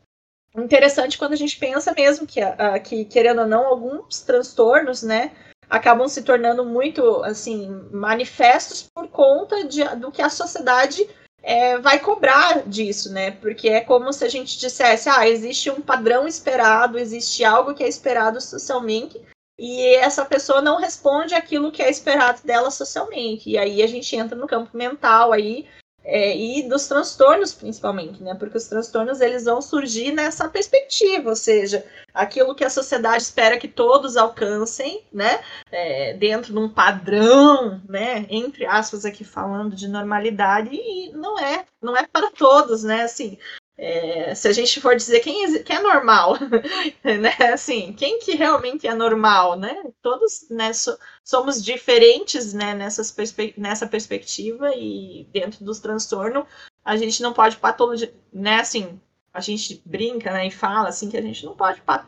interessante 0.55 1.17
quando 1.17 1.33
a 1.33 1.37
gente 1.37 1.59
pensa 1.59 1.95
mesmo 1.95 2.27
que, 2.27 2.41
a, 2.41 2.79
que, 2.79 3.05
querendo 3.07 3.41
ou 3.41 3.47
não, 3.47 3.67
alguns 3.67 4.21
transtornos, 4.21 5.03
né, 5.03 5.33
acabam 5.71 6.07
se 6.07 6.23
tornando 6.23 6.65
muito, 6.65 7.23
assim, 7.23 7.69
manifestos 7.91 8.83
por 8.83 9.09
conta 9.09 9.65
de, 9.65 9.83
do 9.97 10.13
que 10.13 10.21
a 10.21 10.29
sociedade 10.29 11.09
é, 11.43 11.79
vai 11.79 11.99
cobrar 11.99 12.63
disso, 12.69 13.13
né? 13.13 13.33
Porque 13.33 13.69
é 13.69 13.81
como 13.81 14.13
se 14.13 14.25
a 14.25 14.29
gente 14.29 14.59
dissesse, 14.59 15.09
ah, 15.09 15.27
existe 15.27 15.71
um 15.71 15.81
padrão 15.81 16.29
esperado, 16.29 16.99
existe 16.99 17.43
algo 17.43 17.75
que 17.75 17.83
é 17.83 17.89
esperado 17.89 18.41
socialmente, 18.41 19.21
e 19.59 19.95
essa 19.97 20.25
pessoa 20.25 20.61
não 20.61 20.79
responde 20.79 21.35
aquilo 21.35 21.73
que 21.73 21.83
é 21.83 21.91
esperado 21.91 22.41
dela 22.45 22.71
socialmente. 22.71 23.51
E 23.51 23.59
aí 23.59 23.83
a 23.83 23.87
gente 23.87 24.15
entra 24.17 24.37
no 24.37 24.47
campo 24.47 24.77
mental 24.77 25.33
aí 25.33 25.67
é, 26.05 26.37
e 26.37 26.69
dos 26.69 26.89
transtornos 26.89 27.55
principalmente, 27.55 28.23
né? 28.23 28.35
Porque 28.35 28.57
os 28.57 28.67
transtornos 28.67 29.21
eles 29.21 29.45
vão 29.45 29.63
surgir 29.63 30.11
nessa 30.11 30.49
perspectiva, 30.49 31.31
ou 31.31 31.37
seja, 31.37 31.85
aquilo 32.13 32.55
que 32.55 32.65
a 32.65 32.71
sociedade 32.71 33.23
espera 33.23 33.59
que 33.59 33.69
todos 33.69 34.17
alcancem, 34.17 35.05
né? 35.13 35.41
É, 35.71 36.15
dentro 36.15 36.53
de 36.53 36.59
um 36.59 36.69
padrão, 36.69 37.81
né? 37.89 38.27
Entre 38.29 38.67
aspas 38.67 39.05
aqui 39.05 39.23
falando 39.23 39.77
de 39.77 39.87
normalidade 39.87 40.71
e 40.73 41.13
não 41.13 41.39
é, 41.39 41.65
não 41.81 41.97
é 41.97 42.05
para 42.07 42.31
todos, 42.33 42.83
né? 42.83 43.03
Assim, 43.03 43.39
é, 43.77 44.35
se 44.35 44.47
a 44.49 44.53
gente 44.53 44.81
for 44.81 44.95
dizer 44.95 45.21
quem, 45.21 45.63
quem 45.63 45.77
é 45.77 45.83
normal, 45.83 46.37
né? 47.03 47.53
Assim, 47.53 47.93
quem 47.93 48.19
que 48.19 48.35
realmente 48.35 48.87
é 48.87 48.95
normal, 48.95 49.59
né? 49.59 49.83
Todos 50.03 50.47
né, 50.51 50.73
so, 50.73 50.97
somos 51.25 51.65
diferentes 51.65 52.53
né, 52.53 52.75
nessas 52.75 53.11
perspe 53.11 53.55
nessa 53.57 53.87
perspectiva 53.87 54.71
e 54.77 55.27
dentro 55.33 55.65
dos 55.65 55.81
transtornos 55.81 56.47
a 56.85 56.97
gente 56.97 57.23
não 57.23 57.33
pode 57.33 57.57
patologia, 57.57 58.13
né? 58.33 58.61
Assim, 58.61 59.01
a 59.33 59.41
gente 59.41 59.83
brinca 59.87 60.33
né, 60.33 60.47
e 60.47 60.51
fala 60.51 60.89
assim 60.89 61.09
que 61.09 61.17
a 61.17 61.23
gente 61.23 61.45
não 61.45 61.57
pode 61.57 61.81
pato, 61.81 62.07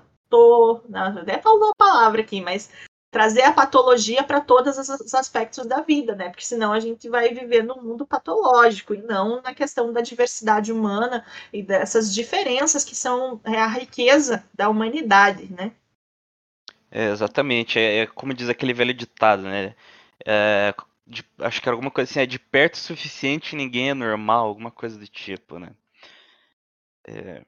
não, 0.89 1.19
até 1.19 1.41
falou 1.41 1.71
a 1.71 1.77
palavra 1.77 2.21
aqui, 2.21 2.41
mas 2.41 2.71
trazer 3.15 3.43
a 3.43 3.53
patologia 3.53 4.25
para 4.25 4.41
todos 4.41 4.77
os 4.77 5.15
aspectos 5.15 5.65
da 5.67 5.81
vida, 5.81 6.17
né? 6.17 6.31
Porque 6.31 6.45
senão 6.45 6.73
a 6.73 6.81
gente 6.81 7.09
vai 7.09 7.33
viver 7.33 7.63
num 7.63 7.81
mundo 7.81 8.05
patológico 8.05 8.93
e 8.93 9.01
não 9.03 9.41
na 9.41 9.55
questão 9.55 9.93
da 9.93 10.01
diversidade 10.01 10.73
humana 10.73 11.25
e 11.53 11.63
dessas 11.63 12.13
diferenças 12.13 12.83
que 12.83 12.97
são 12.97 13.41
é, 13.45 13.57
a 13.57 13.69
riqueza 13.69 14.45
da 14.53 14.69
humanidade, 14.69 15.49
né? 15.53 15.71
É, 16.91 17.11
exatamente, 17.13 17.79
é, 17.79 17.99
é, 17.99 18.07
como 18.09 18.35
diz 18.35 18.49
aquele 18.49 18.75
velho 18.75 18.93
ditado, 18.93 19.43
né? 19.43 19.77
É, 20.27 20.75
de, 21.07 21.25
acho 21.39 21.63
que 21.63 21.69
era 21.69 21.77
alguma 21.77 21.93
coisa 21.93 22.11
assim, 22.11 22.19
é 22.19 22.27
de 22.27 22.41
perto 22.41 22.75
o 22.75 22.79
suficiente 22.79 23.55
ninguém 23.55 23.91
é 23.91 23.95
normal, 23.95 24.49
alguma 24.49 24.73
coisa 24.73 24.99
do 24.99 25.07
tipo, 25.07 25.61
né? 25.61 25.71
É, 27.07 27.45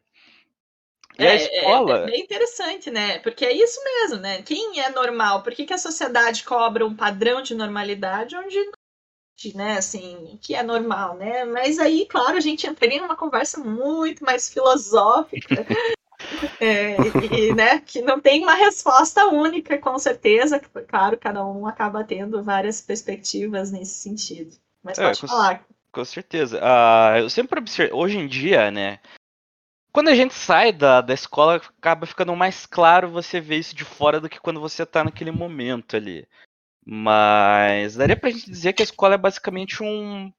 e 1.18 1.24
é, 1.24 1.30
a 1.30 1.34
escola. 1.34 2.00
É, 2.00 2.02
é, 2.02 2.06
bem 2.06 2.20
interessante, 2.20 2.90
né? 2.90 3.18
Porque 3.20 3.44
é 3.44 3.52
isso 3.52 3.80
mesmo, 3.82 4.18
né? 4.18 4.42
Quem 4.42 4.80
é 4.80 4.90
normal? 4.90 5.42
Por 5.42 5.54
que, 5.54 5.64
que 5.64 5.72
a 5.72 5.78
sociedade 5.78 6.44
cobra 6.44 6.86
um 6.86 6.94
padrão 6.94 7.42
de 7.42 7.54
normalidade 7.54 8.36
onde 8.36 8.56
né, 9.54 9.76
assim, 9.76 10.38
que 10.40 10.54
é 10.54 10.62
normal, 10.62 11.14
né? 11.16 11.44
Mas 11.44 11.78
aí, 11.78 12.06
claro, 12.06 12.38
a 12.38 12.40
gente 12.40 12.66
entraria 12.66 13.02
numa 13.02 13.16
conversa 13.16 13.60
muito 13.60 14.24
mais 14.24 14.48
filosófica, 14.48 15.66
é, 16.58 16.96
e, 17.30 17.54
né, 17.54 17.80
que 17.80 18.00
não 18.00 18.18
tem 18.18 18.42
uma 18.42 18.54
resposta 18.54 19.26
única, 19.26 19.78
com 19.78 19.98
certeza. 19.98 20.58
Claro, 20.88 21.18
cada 21.18 21.44
um 21.44 21.66
acaba 21.66 22.02
tendo 22.02 22.42
várias 22.42 22.80
perspectivas 22.80 23.70
nesse 23.70 24.00
sentido. 24.00 24.56
Mas 24.82 24.98
é, 24.98 25.04
pode 25.04 25.20
com, 25.20 25.28
falar. 25.28 25.66
Com 25.92 26.04
certeza. 26.04 26.58
Uh, 26.58 27.18
eu 27.18 27.30
sempre 27.30 27.58
observo, 27.58 27.96
hoje 27.96 28.18
em 28.18 28.26
dia, 28.26 28.70
né, 28.70 28.98
quando 29.96 30.08
a 30.08 30.14
gente 30.14 30.34
sai 30.34 30.74
da, 30.74 31.00
da 31.00 31.14
escola, 31.14 31.56
acaba 31.56 32.04
ficando 32.04 32.36
mais 32.36 32.66
claro 32.66 33.08
você 33.08 33.40
ver 33.40 33.56
isso 33.56 33.74
de 33.74 33.82
fora 33.82 34.20
do 34.20 34.28
que 34.28 34.38
quando 34.38 34.60
você 34.60 34.84
tá 34.84 35.02
naquele 35.02 35.30
momento 35.30 35.96
ali. 35.96 36.28
Mas 36.84 37.96
daria 37.96 38.14
pra 38.14 38.28
gente 38.28 38.44
dizer 38.44 38.74
que 38.74 38.82
a 38.82 38.84
escola 38.84 39.14
é 39.14 39.16
basicamente 39.16 39.82
um. 39.82 40.30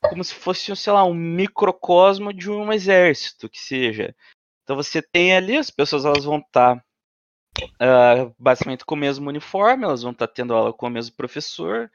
Como 0.00 0.24
se 0.24 0.34
fosse, 0.34 0.74
sei 0.74 0.92
lá, 0.92 1.04
um 1.04 1.14
microcosmo 1.14 2.32
de 2.32 2.50
um 2.50 2.72
exército, 2.72 3.48
que 3.48 3.60
seja. 3.60 4.16
Então 4.64 4.74
você 4.74 5.00
tem 5.00 5.32
ali, 5.36 5.56
as 5.56 5.70
pessoas 5.70 6.04
elas 6.04 6.24
vão 6.24 6.38
estar 6.38 6.74
tá, 6.74 8.26
uh, 8.26 8.34
basicamente 8.36 8.84
com 8.84 8.96
o 8.96 8.98
mesmo 8.98 9.28
uniforme, 9.28 9.84
elas 9.84 10.02
vão 10.02 10.10
estar 10.10 10.26
tá 10.26 10.32
tendo 10.34 10.54
aula 10.54 10.72
com 10.72 10.88
o 10.88 10.90
mesmo 10.90 11.14
professor, 11.14 11.88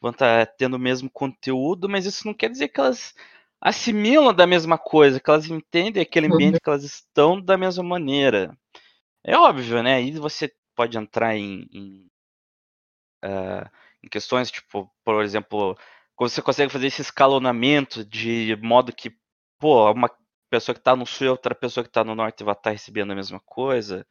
vão 0.00 0.10
estar 0.10 0.44
tá 0.44 0.52
tendo 0.58 0.74
o 0.74 0.80
mesmo 0.80 1.08
conteúdo, 1.08 1.88
mas 1.88 2.04
isso 2.04 2.26
não 2.26 2.34
quer 2.34 2.50
dizer 2.50 2.66
que 2.66 2.80
elas 2.80 3.14
assimilam 3.62 4.34
da 4.34 4.44
mesma 4.44 4.76
coisa, 4.76 5.20
que 5.20 5.30
elas 5.30 5.46
entendem 5.46 6.02
aquele 6.02 6.26
uhum. 6.26 6.34
ambiente 6.34 6.60
que 6.60 6.68
elas 6.68 6.82
estão 6.82 7.40
da 7.40 7.56
mesma 7.56 7.84
maneira. 7.84 8.58
É 9.24 9.36
óbvio, 9.36 9.80
né? 9.84 9.94
Aí 9.94 10.10
você 10.10 10.52
pode 10.74 10.98
entrar 10.98 11.36
em, 11.36 11.68
em, 11.72 12.10
uh, 13.24 13.70
em 14.02 14.08
questões, 14.08 14.50
tipo, 14.50 14.92
por 15.04 15.22
exemplo, 15.22 15.78
você 16.18 16.42
consegue 16.42 16.72
fazer 16.72 16.88
esse 16.88 17.02
escalonamento 17.02 18.04
de 18.04 18.56
modo 18.60 18.92
que, 18.92 19.16
pô, 19.60 19.92
uma 19.92 20.10
pessoa 20.50 20.74
que 20.74 20.80
está 20.80 20.96
no 20.96 21.06
sul 21.06 21.28
e 21.28 21.30
outra 21.30 21.54
pessoa 21.54 21.84
que 21.84 21.90
está 21.90 22.02
no 22.02 22.16
norte 22.16 22.42
vai 22.42 22.54
estar 22.54 22.64
tá 22.64 22.70
recebendo 22.70 23.12
a 23.12 23.16
mesma 23.16 23.38
coisa. 23.40 24.04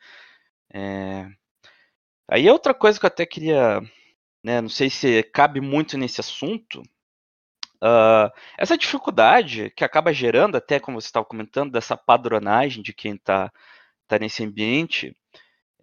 É... 0.73 1.27
Aí 2.29 2.49
outra 2.49 2.73
coisa 2.73 2.97
que 2.97 3.05
eu 3.05 3.09
até 3.09 3.25
queria, 3.25 3.81
né, 4.41 4.61
não 4.61 4.69
sei 4.69 4.89
se 4.89 5.21
cabe 5.23 5.59
muito 5.59 5.97
nesse 5.97 6.21
assunto, 6.21 6.81
uh, 7.83 8.31
essa 8.57 8.77
dificuldade 8.77 9.71
que 9.71 9.83
acaba 9.83 10.13
gerando, 10.13 10.57
até 10.57 10.79
como 10.79 10.99
você 10.99 11.07
estava 11.07 11.25
comentando, 11.25 11.71
dessa 11.71 11.97
padronagem 11.97 12.83
de 12.83 12.93
quem 12.93 13.15
está 13.15 13.51
tá 14.07 14.19
nesse 14.19 14.43
ambiente, 14.43 15.15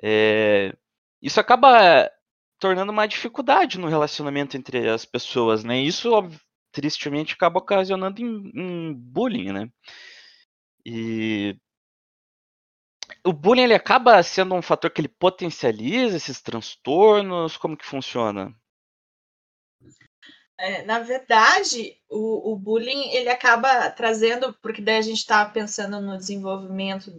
é, 0.02 0.74
isso 1.22 1.40
acaba 1.40 2.10
tornando 2.58 2.92
uma 2.92 3.06
dificuldade 3.06 3.78
no 3.78 3.88
relacionamento 3.88 4.56
entre 4.56 4.88
as 4.88 5.04
pessoas, 5.04 5.64
né? 5.64 5.80
Isso, 5.80 6.10
tristemente, 6.72 7.34
acaba 7.34 7.58
ocasionando 7.58 8.20
em, 8.20 8.50
em 8.54 8.94
bullying, 8.94 9.52
né? 9.52 9.70
E 10.84 11.56
o 13.24 13.32
bullying 13.32 13.62
ele 13.64 13.74
acaba 13.74 14.22
sendo 14.22 14.54
um 14.54 14.62
fator 14.62 14.90
que 14.90 15.00
ele 15.00 15.08
potencializa 15.08 16.16
esses 16.16 16.40
transtornos? 16.40 17.56
Como 17.56 17.76
que 17.76 17.84
funciona? 17.84 18.54
É, 20.60 20.82
na 20.82 20.98
verdade, 20.98 21.96
o, 22.10 22.52
o, 22.52 22.56
bullying 22.56 23.10
ele 23.12 23.28
acaba 23.28 23.88
trazendo, 23.90 24.52
porque 24.54 24.82
daí 24.82 24.96
a 24.96 25.02
gente 25.02 25.18
está 25.18 25.44
pensando 25.44 26.00
no 26.00 26.18
desenvolvimento, 26.18 27.12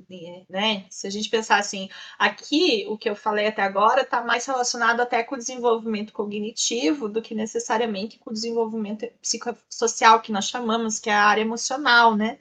né? 0.50 0.86
Se 0.90 1.08
a 1.08 1.10
gente 1.10 1.30
pensar 1.30 1.58
assim, 1.58 1.88
aqui 2.18 2.86
o 2.90 2.98
que 2.98 3.10
eu 3.10 3.16
falei 3.16 3.48
até 3.48 3.62
agora 3.62 4.02
está 4.02 4.22
mais 4.22 4.46
relacionado 4.46 5.00
até 5.00 5.24
com 5.24 5.36
o 5.36 5.38
desenvolvimento 5.38 6.12
cognitivo 6.12 7.08
do 7.08 7.22
que 7.22 7.34
necessariamente 7.34 8.20
com 8.20 8.30
o 8.30 8.34
desenvolvimento 8.34 9.08
psicossocial 9.22 10.22
que 10.22 10.34
nós 10.34 10.50
chamamos, 10.50 11.00
que 11.00 11.10
é 11.10 11.14
a 11.14 11.24
área 11.24 11.42
emocional, 11.42 12.18
né? 12.18 12.40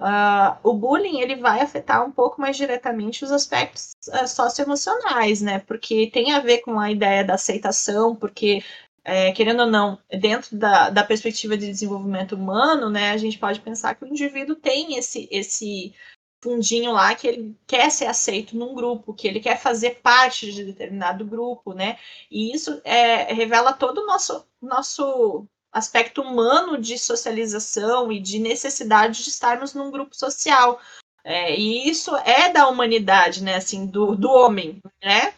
Uh, 0.00 0.54
o 0.62 0.74
bullying 0.74 1.20
ele 1.20 1.34
vai 1.34 1.60
afetar 1.60 2.06
um 2.06 2.12
pouco 2.12 2.40
mais 2.40 2.56
diretamente 2.56 3.24
os 3.24 3.32
aspectos 3.32 3.90
uh, 4.08 4.28
socioemocionais, 4.28 5.40
né? 5.40 5.58
Porque 5.58 6.08
tem 6.12 6.32
a 6.32 6.38
ver 6.38 6.58
com 6.58 6.78
a 6.78 6.92
ideia 6.92 7.24
da 7.24 7.34
aceitação, 7.34 8.14
porque 8.14 8.62
é, 9.08 9.32
querendo 9.32 9.60
ou 9.60 9.66
não, 9.66 9.98
dentro 10.20 10.54
da, 10.54 10.90
da 10.90 11.02
perspectiva 11.02 11.56
de 11.56 11.66
desenvolvimento 11.66 12.34
humano, 12.34 12.90
né, 12.90 13.10
a 13.10 13.16
gente 13.16 13.38
pode 13.38 13.58
pensar 13.58 13.94
que 13.94 14.04
o 14.04 14.06
indivíduo 14.08 14.54
tem 14.54 14.98
esse, 14.98 15.26
esse 15.30 15.94
fundinho 16.42 16.92
lá 16.92 17.14
que 17.14 17.26
ele 17.26 17.56
quer 17.66 17.90
ser 17.90 18.04
aceito 18.04 18.54
num 18.54 18.74
grupo, 18.74 19.14
que 19.14 19.26
ele 19.26 19.40
quer 19.40 19.58
fazer 19.58 20.02
parte 20.02 20.52
de 20.52 20.62
determinado 20.62 21.24
grupo, 21.24 21.72
né? 21.72 21.98
E 22.30 22.54
isso 22.54 22.82
é, 22.84 23.32
revela 23.32 23.72
todo 23.72 24.02
o 24.02 24.06
nosso, 24.06 24.46
nosso 24.60 25.46
aspecto 25.72 26.20
humano 26.20 26.76
de 26.76 26.98
socialização 26.98 28.12
e 28.12 28.20
de 28.20 28.38
necessidade 28.38 29.24
de 29.24 29.30
estarmos 29.30 29.72
num 29.72 29.90
grupo 29.90 30.14
social. 30.14 30.78
É, 31.24 31.58
e 31.58 31.88
isso 31.88 32.14
é 32.18 32.52
da 32.52 32.68
humanidade, 32.68 33.42
né? 33.42 33.56
Assim, 33.56 33.86
do, 33.86 34.14
do 34.14 34.30
homem, 34.30 34.80
né? 35.02 35.32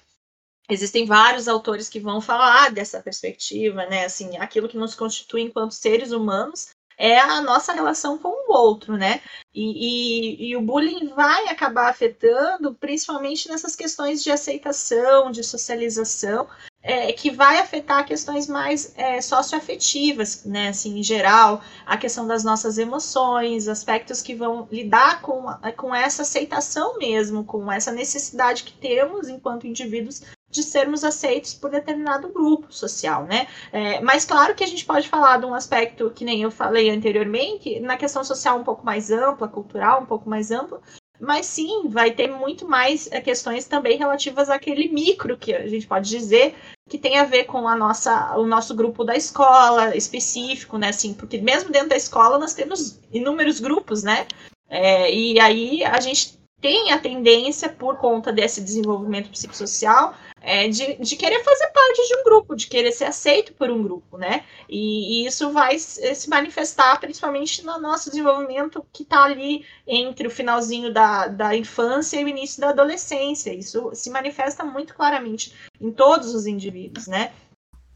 Existem 0.70 1.04
vários 1.04 1.48
autores 1.48 1.88
que 1.88 1.98
vão 1.98 2.20
falar 2.20 2.70
dessa 2.70 3.00
perspectiva, 3.00 3.86
né? 3.86 4.04
Assim, 4.04 4.36
aquilo 4.38 4.68
que 4.68 4.76
nos 4.76 4.94
constitui 4.94 5.42
enquanto 5.42 5.72
seres 5.72 6.12
humanos 6.12 6.68
é 7.00 7.18
a 7.18 7.40
nossa 7.40 7.72
relação 7.72 8.18
com 8.18 8.28
o 8.28 8.52
outro, 8.52 8.96
né? 8.96 9.22
E, 9.54 10.44
e, 10.44 10.50
e, 10.50 10.56
o 10.56 10.60
bullying 10.60 11.08
vai 11.08 11.48
acabar 11.48 11.88
afetando 11.88 12.74
principalmente 12.74 13.48
nessas 13.48 13.74
questões 13.74 14.22
de 14.22 14.30
aceitação, 14.30 15.30
de 15.30 15.42
socialização, 15.42 16.46
é, 16.82 17.10
que 17.12 17.30
vai 17.30 17.58
afetar 17.58 18.06
questões 18.06 18.46
mais 18.46 18.92
é, 18.96 19.18
socioafetivas, 19.22 20.44
né? 20.44 20.68
Assim, 20.68 20.98
em 20.98 21.02
geral, 21.02 21.62
a 21.86 21.96
questão 21.96 22.26
das 22.26 22.44
nossas 22.44 22.76
emoções, 22.76 23.66
aspectos 23.66 24.20
que 24.20 24.34
vão 24.34 24.68
lidar 24.70 25.22
com, 25.22 25.46
com 25.78 25.94
essa 25.94 26.20
aceitação 26.20 26.98
mesmo, 26.98 27.44
com 27.44 27.72
essa 27.72 27.90
necessidade 27.90 28.62
que 28.62 28.74
temos 28.74 29.26
enquanto 29.26 29.66
indivíduos 29.66 30.22
de 30.50 30.62
sermos 30.62 31.04
aceitos 31.04 31.54
por 31.54 31.70
determinado 31.70 32.28
grupo 32.28 32.72
social, 32.72 33.24
né? 33.24 33.46
É, 33.72 34.00
mas 34.00 34.24
claro 34.24 34.54
que 34.54 34.64
a 34.64 34.66
gente 34.66 34.84
pode 34.84 35.08
falar 35.08 35.38
de 35.38 35.46
um 35.46 35.54
aspecto 35.54 36.10
que 36.10 36.24
nem 36.24 36.42
eu 36.42 36.50
falei 36.50 36.90
anteriormente, 36.90 37.78
na 37.80 37.96
questão 37.96 38.24
social 38.24 38.58
um 38.58 38.64
pouco 38.64 38.84
mais 38.84 39.10
ampla, 39.10 39.46
cultural 39.46 40.02
um 40.02 40.06
pouco 40.06 40.28
mais 40.28 40.50
ampla, 40.50 40.80
mas 41.20 41.46
sim, 41.46 41.88
vai 41.88 42.10
ter 42.10 42.28
muito 42.28 42.66
mais 42.66 43.08
é, 43.12 43.20
questões 43.20 43.66
também 43.66 43.98
relativas 43.98 44.48
àquele 44.48 44.88
micro 44.88 45.36
que 45.36 45.54
a 45.54 45.68
gente 45.68 45.86
pode 45.86 46.08
dizer 46.08 46.56
que 46.88 46.98
tem 46.98 47.18
a 47.18 47.24
ver 47.24 47.44
com 47.44 47.68
a 47.68 47.76
nossa, 47.76 48.36
o 48.36 48.46
nosso 48.46 48.74
grupo 48.74 49.04
da 49.04 49.14
escola 49.14 49.96
específico, 49.96 50.76
né? 50.76 50.88
Assim, 50.88 51.14
porque 51.14 51.38
mesmo 51.38 51.70
dentro 51.70 51.90
da 51.90 51.96
escola 51.96 52.38
nós 52.38 52.54
temos 52.54 52.98
inúmeros 53.12 53.60
grupos, 53.60 54.02
né? 54.02 54.26
É, 54.68 55.12
e 55.14 55.38
aí 55.38 55.84
a 55.84 56.00
gente 56.00 56.40
tem 56.60 56.92
a 56.92 56.98
tendência, 56.98 57.68
por 57.68 57.96
conta 57.98 58.32
desse 58.32 58.60
desenvolvimento 58.60 59.30
psicossocial, 59.30 60.14
é, 60.40 60.68
de, 60.68 60.96
de 60.96 61.16
querer 61.16 61.42
fazer 61.44 61.68
parte 61.68 62.08
de 62.08 62.16
um 62.16 62.24
grupo, 62.24 62.56
de 62.56 62.66
querer 62.66 62.92
ser 62.92 63.04
aceito 63.04 63.52
por 63.52 63.70
um 63.70 63.82
grupo, 63.82 64.16
né? 64.16 64.44
E, 64.68 65.22
e 65.22 65.26
isso 65.26 65.52
vai 65.52 65.78
se 65.78 66.28
manifestar 66.28 66.98
principalmente 66.98 67.64
no 67.64 67.78
nosso 67.78 68.10
desenvolvimento 68.10 68.84
que 68.92 69.02
está 69.02 69.24
ali 69.24 69.66
entre 69.86 70.26
o 70.26 70.30
finalzinho 70.30 70.92
da, 70.92 71.26
da 71.26 71.54
infância 71.54 72.20
e 72.20 72.24
o 72.24 72.28
início 72.28 72.60
da 72.60 72.70
adolescência. 72.70 73.52
Isso 73.52 73.90
se 73.94 74.10
manifesta 74.10 74.64
muito 74.64 74.94
claramente 74.94 75.54
em 75.80 75.92
todos 75.92 76.34
os 76.34 76.46
indivíduos, 76.46 77.06
né? 77.06 77.32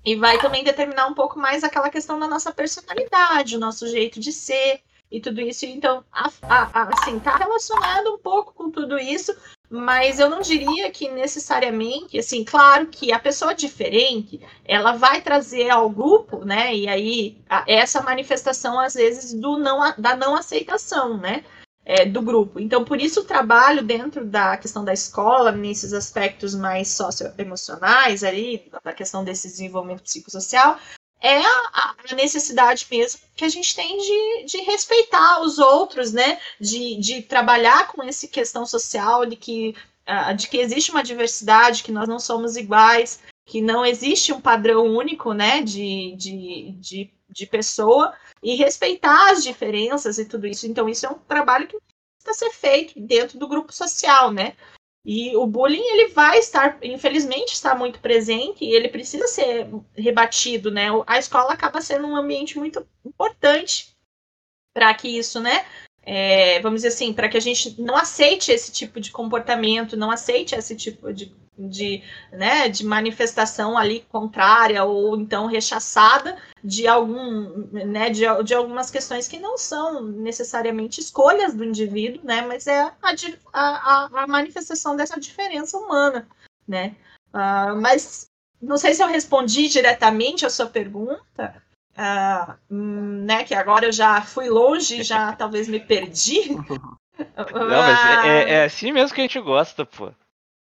E 0.04 0.14
vai 0.16 0.38
também 0.38 0.62
determinar 0.62 1.06
um 1.06 1.14
pouco 1.14 1.38
mais 1.38 1.64
aquela 1.64 1.88
questão 1.88 2.18
da 2.18 2.28
nossa 2.28 2.52
personalidade, 2.52 3.56
o 3.56 3.60
nosso 3.60 3.88
jeito 3.88 4.20
de 4.20 4.32
ser 4.32 4.82
e 5.10 5.20
tudo 5.20 5.40
isso. 5.40 5.64
Então, 5.64 6.04
a, 6.12 6.30
a, 6.42 6.80
a, 6.80 6.88
assim, 6.92 7.18
tá 7.20 7.36
relacionado 7.36 8.12
um 8.12 8.18
pouco 8.18 8.52
com 8.52 8.70
tudo 8.70 8.98
isso, 8.98 9.34
mas 9.74 10.20
eu 10.20 10.30
não 10.30 10.40
diria 10.40 10.88
que 10.92 11.10
necessariamente, 11.10 12.16
assim, 12.16 12.44
claro 12.44 12.86
que 12.86 13.12
a 13.12 13.18
pessoa 13.18 13.52
diferente, 13.52 14.40
ela 14.64 14.92
vai 14.92 15.20
trazer 15.20 15.68
ao 15.68 15.90
grupo, 15.90 16.44
né, 16.44 16.72
e 16.72 16.88
aí 16.88 17.38
a, 17.50 17.64
essa 17.66 18.00
manifestação, 18.00 18.78
às 18.78 18.94
vezes, 18.94 19.34
do 19.34 19.58
não, 19.58 19.92
da 19.98 20.14
não 20.14 20.36
aceitação, 20.36 21.18
né, 21.18 21.44
é, 21.84 22.06
do 22.06 22.22
grupo. 22.22 22.60
Então, 22.60 22.84
por 22.84 23.00
isso 23.00 23.22
o 23.22 23.24
trabalho 23.24 23.82
dentro 23.82 24.24
da 24.24 24.56
questão 24.56 24.84
da 24.84 24.92
escola, 24.92 25.50
nesses 25.50 25.92
aspectos 25.92 26.54
mais 26.54 26.88
socioemocionais 26.88 28.22
ali, 28.22 28.70
da 28.84 28.92
questão 28.92 29.24
desse 29.24 29.48
desenvolvimento 29.48 30.04
psicossocial, 30.04 30.78
é 31.24 31.40
a, 31.40 31.94
necessidade 32.14 32.86
mesmo 32.90 33.18
que 33.34 33.46
a 33.46 33.48
gente 33.48 33.74
tem 33.74 33.96
de, 33.96 34.44
de 34.44 34.58
respeitar 34.58 35.40
os 35.40 35.58
outros, 35.58 36.12
né? 36.12 36.38
De, 36.60 36.96
de 36.96 37.22
trabalhar 37.22 37.88
com 37.88 38.02
essa 38.02 38.28
questão 38.28 38.66
social 38.66 39.24
de 39.24 39.34
que, 39.34 39.74
de 40.36 40.48
que 40.48 40.58
existe 40.58 40.90
uma 40.90 41.02
diversidade, 41.02 41.82
que 41.82 41.90
nós 41.90 42.06
não 42.06 42.18
somos 42.18 42.56
iguais, 42.56 43.20
que 43.46 43.62
não 43.62 43.86
existe 43.86 44.34
um 44.34 44.40
padrão 44.40 44.84
único, 44.84 45.32
né? 45.32 45.62
De, 45.62 46.14
de, 46.16 46.72
de, 46.72 47.10
de 47.30 47.46
pessoa 47.46 48.14
e 48.42 48.54
respeitar 48.54 49.32
as 49.32 49.42
diferenças 49.42 50.18
e 50.18 50.26
tudo 50.26 50.46
isso. 50.46 50.66
Então, 50.66 50.86
isso 50.90 51.06
é 51.06 51.08
um 51.08 51.18
trabalho 51.18 51.66
que 51.66 51.78
precisa 52.22 52.50
ser 52.50 52.50
feito 52.54 53.00
dentro 53.00 53.38
do 53.38 53.48
grupo 53.48 53.72
social, 53.72 54.30
né? 54.30 54.54
E 55.04 55.36
o 55.36 55.46
bullying 55.46 55.82
ele 55.82 56.08
vai 56.08 56.38
estar, 56.38 56.78
infelizmente, 56.82 57.52
está 57.52 57.74
muito 57.74 57.98
presente 58.00 58.64
e 58.64 58.70
ele 58.74 58.88
precisa 58.88 59.26
ser 59.26 59.68
rebatido, 59.94 60.70
né? 60.70 60.86
A 61.06 61.18
escola 61.18 61.52
acaba 61.52 61.82
sendo 61.82 62.06
um 62.06 62.16
ambiente 62.16 62.56
muito 62.58 62.86
importante 63.04 63.94
para 64.72 64.94
que 64.94 65.08
isso, 65.08 65.40
né? 65.40 65.66
É, 66.02 66.58
vamos 66.60 66.78
dizer 66.78 66.88
assim, 66.88 67.12
para 67.12 67.28
que 67.28 67.36
a 67.36 67.40
gente 67.40 67.80
não 67.80 67.96
aceite 67.96 68.50
esse 68.50 68.72
tipo 68.72 68.98
de 68.98 69.10
comportamento, 69.10 69.96
não 69.96 70.10
aceite 70.10 70.54
esse 70.54 70.74
tipo 70.74 71.12
de 71.12 71.34
de, 71.58 72.02
né, 72.32 72.68
de 72.68 72.84
manifestação 72.84 73.78
ali 73.78 74.04
contrária 74.10 74.84
ou 74.84 75.16
então 75.16 75.46
rechaçada 75.46 76.36
de 76.62 76.86
algum 76.86 77.68
né, 77.70 78.10
de, 78.10 78.22
de 78.42 78.54
algumas 78.54 78.90
questões 78.90 79.28
que 79.28 79.38
não 79.38 79.56
são 79.56 80.02
necessariamente 80.02 81.00
escolhas 81.00 81.54
do 81.54 81.64
indivíduo, 81.64 82.24
né, 82.24 82.42
mas 82.42 82.66
é 82.66 82.82
a, 82.82 83.14
a, 83.52 84.22
a 84.22 84.26
manifestação 84.26 84.96
dessa 84.96 85.18
diferença 85.18 85.78
humana, 85.78 86.26
né? 86.66 86.96
Uh, 87.32 87.80
mas 87.80 88.26
não 88.60 88.76
sei 88.76 88.94
se 88.94 89.02
eu 89.02 89.08
respondi 89.08 89.68
diretamente 89.68 90.46
a 90.46 90.50
sua 90.50 90.66
pergunta, 90.66 91.62
uh, 91.96 92.54
né? 92.70 93.44
Que 93.44 93.54
agora 93.54 93.86
eu 93.86 93.92
já 93.92 94.22
fui 94.22 94.48
longe, 94.48 95.02
já 95.02 95.32
talvez 95.36 95.68
me 95.68 95.80
perdi. 95.80 96.48
Não, 96.50 97.68
mas 97.68 98.24
é, 98.24 98.52
é 98.52 98.64
assim 98.64 98.92
mesmo 98.92 99.14
que 99.14 99.20
a 99.20 99.24
gente 99.24 99.40
gosta, 99.40 99.84
pô. 99.84 100.12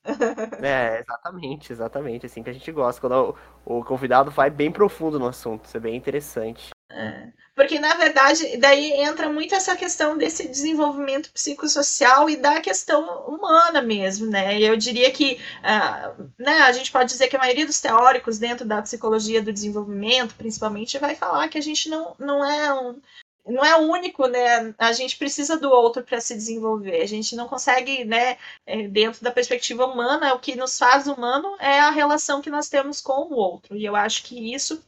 É, 0.62 1.00
exatamente, 1.00 1.72
exatamente. 1.72 2.26
Assim 2.26 2.44
que 2.44 2.50
a 2.50 2.54
gente 2.54 2.72
gosta. 2.72 3.02
Quando 3.02 3.36
o, 3.66 3.80
o, 3.80 3.84
convidado 3.84 4.32
vai 4.32 4.50
bem 4.50 4.72
profundo 4.72 5.20
no 5.20 5.28
assunto, 5.28 5.66
isso 5.66 5.78
é 5.78 5.80
bem 5.80 5.96
interessante. 5.96 6.70
É. 6.92 7.32
Porque, 7.56 7.80
na 7.80 7.96
verdade, 7.96 8.58
daí 8.58 8.92
entra 8.94 9.30
muito 9.30 9.54
essa 9.54 9.76
questão 9.76 10.18
desse 10.18 10.48
desenvolvimento 10.48 11.32
psicossocial 11.32 12.30
e 12.30 12.36
da 12.36 12.60
questão 12.62 13.26
humana 13.28 13.82
mesmo, 13.82 14.28
né? 14.28 14.60
Eu 14.60 14.76
diria 14.76 15.12
que 15.12 15.40
uh, 15.60 16.32
né, 16.38 16.60
a 16.62 16.72
gente 16.72 16.92
pode 16.92 17.12
dizer 17.12 17.28
que 17.28 17.36
a 17.36 17.40
maioria 17.40 17.66
dos 17.66 17.80
teóricos 17.80 18.40
dentro 18.40 18.66
da 18.66 18.82
psicologia 18.82 19.42
do 19.42 19.54
desenvolvimento, 19.54 20.36
principalmente, 20.36 20.98
vai 20.98 21.16
falar 21.16 21.48
que 21.48 21.58
a 21.58 21.62
gente 21.62 21.90
não, 21.90 22.16
não 22.18 22.44
é 22.44 22.74
um, 22.74 23.00
não 23.46 23.64
é 23.64 23.76
único, 23.76 24.28
né? 24.28 24.74
A 24.78 24.94
gente 24.94 25.18
precisa 25.18 25.58
do 25.58 25.70
outro 25.70 26.04
para 26.04 26.22
se 26.22 26.34
desenvolver. 26.34 27.02
A 27.02 27.06
gente 27.06 27.36
não 27.36 27.48
consegue, 27.48 28.06
né? 28.06 28.38
É, 28.66 28.88
dentro 28.88 29.24
da 29.24 29.32
perspectiva 29.32 29.86
humana, 29.86 30.34
o 30.34 30.40
que 30.40 30.56
nos 30.56 30.78
faz 30.78 31.08
humano 31.08 31.56
é 31.60 31.80
a 31.80 31.90
relação 31.90 32.42
que 32.42 32.50
nós 32.50 32.70
temos 32.70 33.02
com 33.02 33.28
o 33.28 33.36
outro. 33.36 33.76
E 33.76 33.84
eu 33.84 33.96
acho 33.96 34.24
que 34.24 34.54
isso 34.54 34.82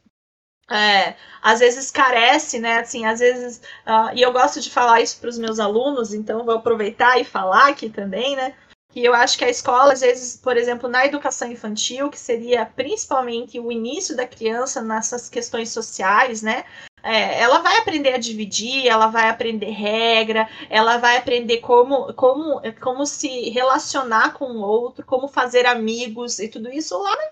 é, 0.69 1.15
às 1.41 1.59
vezes 1.59 1.91
carece, 1.91 2.59
né? 2.59 2.79
Assim, 2.79 3.05
às 3.05 3.19
vezes, 3.19 3.57
uh, 3.85 4.15
e 4.15 4.21
eu 4.21 4.31
gosto 4.31 4.61
de 4.61 4.71
falar 4.71 5.01
isso 5.01 5.19
para 5.19 5.29
os 5.29 5.37
meus 5.37 5.59
alunos, 5.59 6.13
então 6.13 6.45
vou 6.45 6.55
aproveitar 6.55 7.19
e 7.19 7.25
falar 7.25 7.69
aqui 7.69 7.89
também, 7.89 8.35
né? 8.35 8.55
Que 8.91 9.03
eu 9.03 9.13
acho 9.13 9.37
que 9.37 9.43
a 9.43 9.49
escola, 9.49 9.93
às 9.93 10.01
vezes, 10.01 10.37
por 10.37 10.55
exemplo, 10.55 10.89
na 10.89 11.05
educação 11.05 11.51
infantil, 11.51 12.09
que 12.09 12.19
seria 12.19 12.65
principalmente 12.65 13.59
o 13.59 13.71
início 13.71 14.15
da 14.15 14.25
criança 14.25 14.81
nessas 14.81 15.29
questões 15.29 15.69
sociais, 15.69 16.41
né? 16.41 16.63
É, 17.05 17.39
ela 17.39 17.59
vai 17.59 17.77
aprender 17.77 18.13
a 18.13 18.17
dividir, 18.17 18.87
ela 18.87 19.07
vai 19.07 19.29
aprender 19.29 19.69
regra, 19.69 20.49
ela 20.69 20.97
vai 20.97 21.17
aprender 21.17 21.59
como, 21.59 22.13
como, 22.15 22.61
como 22.81 23.05
se 23.05 23.49
relacionar 23.51 24.33
com 24.33 24.45
o 24.45 24.61
outro, 24.61 25.05
como 25.05 25.27
fazer 25.27 25.65
amigos 25.67 26.39
e 26.39 26.47
tudo 26.49 26.69
isso 26.71 26.97
lá 26.97 27.15
na 27.15 27.29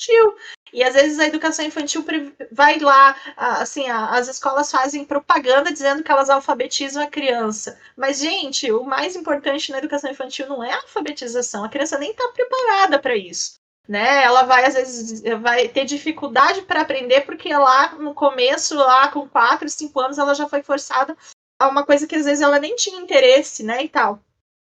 infantil. 0.00 0.34
E 0.72 0.82
às 0.84 0.94
vezes 0.94 1.18
a 1.18 1.26
educação 1.26 1.64
infantil 1.64 2.04
vai 2.52 2.78
lá, 2.78 3.16
assim, 3.36 3.88
as 3.88 4.28
escolas 4.28 4.70
fazem 4.70 5.04
propaganda 5.04 5.72
dizendo 5.72 6.02
que 6.02 6.10
elas 6.10 6.30
alfabetizam 6.30 7.02
a 7.02 7.06
criança. 7.10 7.78
Mas, 7.96 8.20
gente, 8.20 8.70
o 8.70 8.84
mais 8.84 9.16
importante 9.16 9.72
na 9.72 9.78
educação 9.78 10.10
infantil 10.10 10.48
não 10.48 10.62
é 10.62 10.72
a 10.72 10.76
alfabetização. 10.76 11.64
A 11.64 11.68
criança 11.68 11.98
nem 11.98 12.12
está 12.12 12.28
preparada 12.28 12.98
para 12.98 13.16
isso. 13.16 13.59
Né? 13.88 14.22
Ela 14.22 14.44
vai, 14.44 14.66
às 14.66 14.74
vezes, 14.74 15.22
vai 15.40 15.68
ter 15.68 15.84
dificuldade 15.84 16.62
para 16.62 16.82
aprender, 16.82 17.22
porque 17.22 17.52
lá 17.52 17.94
no 17.94 18.14
começo, 18.14 18.76
lá 18.76 19.08
com 19.08 19.28
4, 19.28 19.68
5 19.68 20.00
anos, 20.00 20.18
ela 20.18 20.34
já 20.34 20.48
foi 20.48 20.62
forçada 20.62 21.16
a 21.60 21.68
uma 21.68 21.84
coisa 21.84 22.06
que 22.06 22.14
às 22.14 22.24
vezes 22.24 22.40
ela 22.40 22.58
nem 22.58 22.76
tinha 22.76 23.00
interesse, 23.00 23.62
né? 23.62 23.82
E 23.84 23.88
tal. 23.88 24.20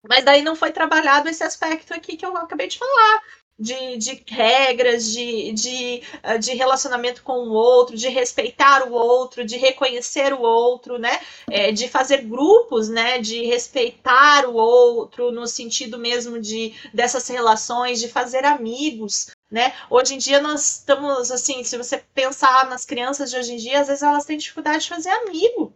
Mas 0.07 0.23
daí 0.23 0.41
não 0.41 0.55
foi 0.55 0.71
trabalhado 0.71 1.29
esse 1.29 1.43
aspecto 1.43 1.93
aqui 1.93 2.17
que 2.17 2.25
eu 2.25 2.35
acabei 2.37 2.67
de 2.67 2.77
falar, 2.77 3.23
de, 3.57 3.97
de 3.97 4.23
regras, 4.27 5.05
de, 5.11 5.53
de, 5.53 6.03
ah, 6.21 6.37
de 6.37 6.53
relacionamento 6.53 7.23
com 7.23 7.47
o 7.47 7.51
outro, 7.51 7.95
de 7.95 8.09
respeitar 8.09 8.87
o 8.87 8.93
outro, 8.93 9.45
de 9.45 9.57
reconhecer 9.57 10.33
o 10.33 10.41
outro, 10.41 10.99
né? 10.99 11.19
É, 11.49 11.71
de 11.71 11.87
fazer 11.87 12.23
grupos, 12.23 12.89
né? 12.89 13.19
De 13.19 13.45
respeitar 13.45 14.45
o 14.45 14.55
outro 14.55 15.31
no 15.31 15.47
sentido 15.47 15.97
mesmo 15.97 16.39
de 16.39 16.73
dessas 16.93 17.27
relações, 17.27 17.99
de 17.99 18.09
fazer 18.09 18.43
amigos. 18.45 19.27
Né? 19.49 19.73
Hoje 19.89 20.15
em 20.15 20.17
dia 20.17 20.41
nós 20.41 20.79
estamos 20.79 21.31
assim, 21.31 21.63
se 21.63 21.77
você 21.77 22.03
pensar 22.13 22.67
nas 22.67 22.83
crianças 22.83 23.29
de 23.29 23.37
hoje 23.37 23.53
em 23.53 23.57
dia, 23.57 23.79
às 23.79 23.87
vezes 23.87 24.03
elas 24.03 24.25
têm 24.25 24.37
dificuldade 24.37 24.83
de 24.83 24.89
fazer 24.89 25.09
amigo. 25.09 25.73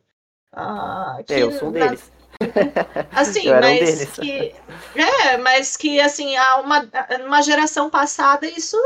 Ah, 0.51 1.19
que, 1.25 1.33
é, 1.33 1.43
eu 1.43 1.51
sou 1.51 1.69
um 1.69 1.71
deles. 1.71 2.11
Assim, 3.12 3.49
mas 3.49 4.01
um 4.01 4.12
que. 4.12 4.55
É, 4.95 5.38
mas 5.38 5.77
que 5.77 5.99
assim, 5.99 6.35
há 6.35 6.57
uma, 6.57 6.89
uma 7.25 7.41
geração 7.41 7.89
passada 7.89 8.47
isso 8.47 8.77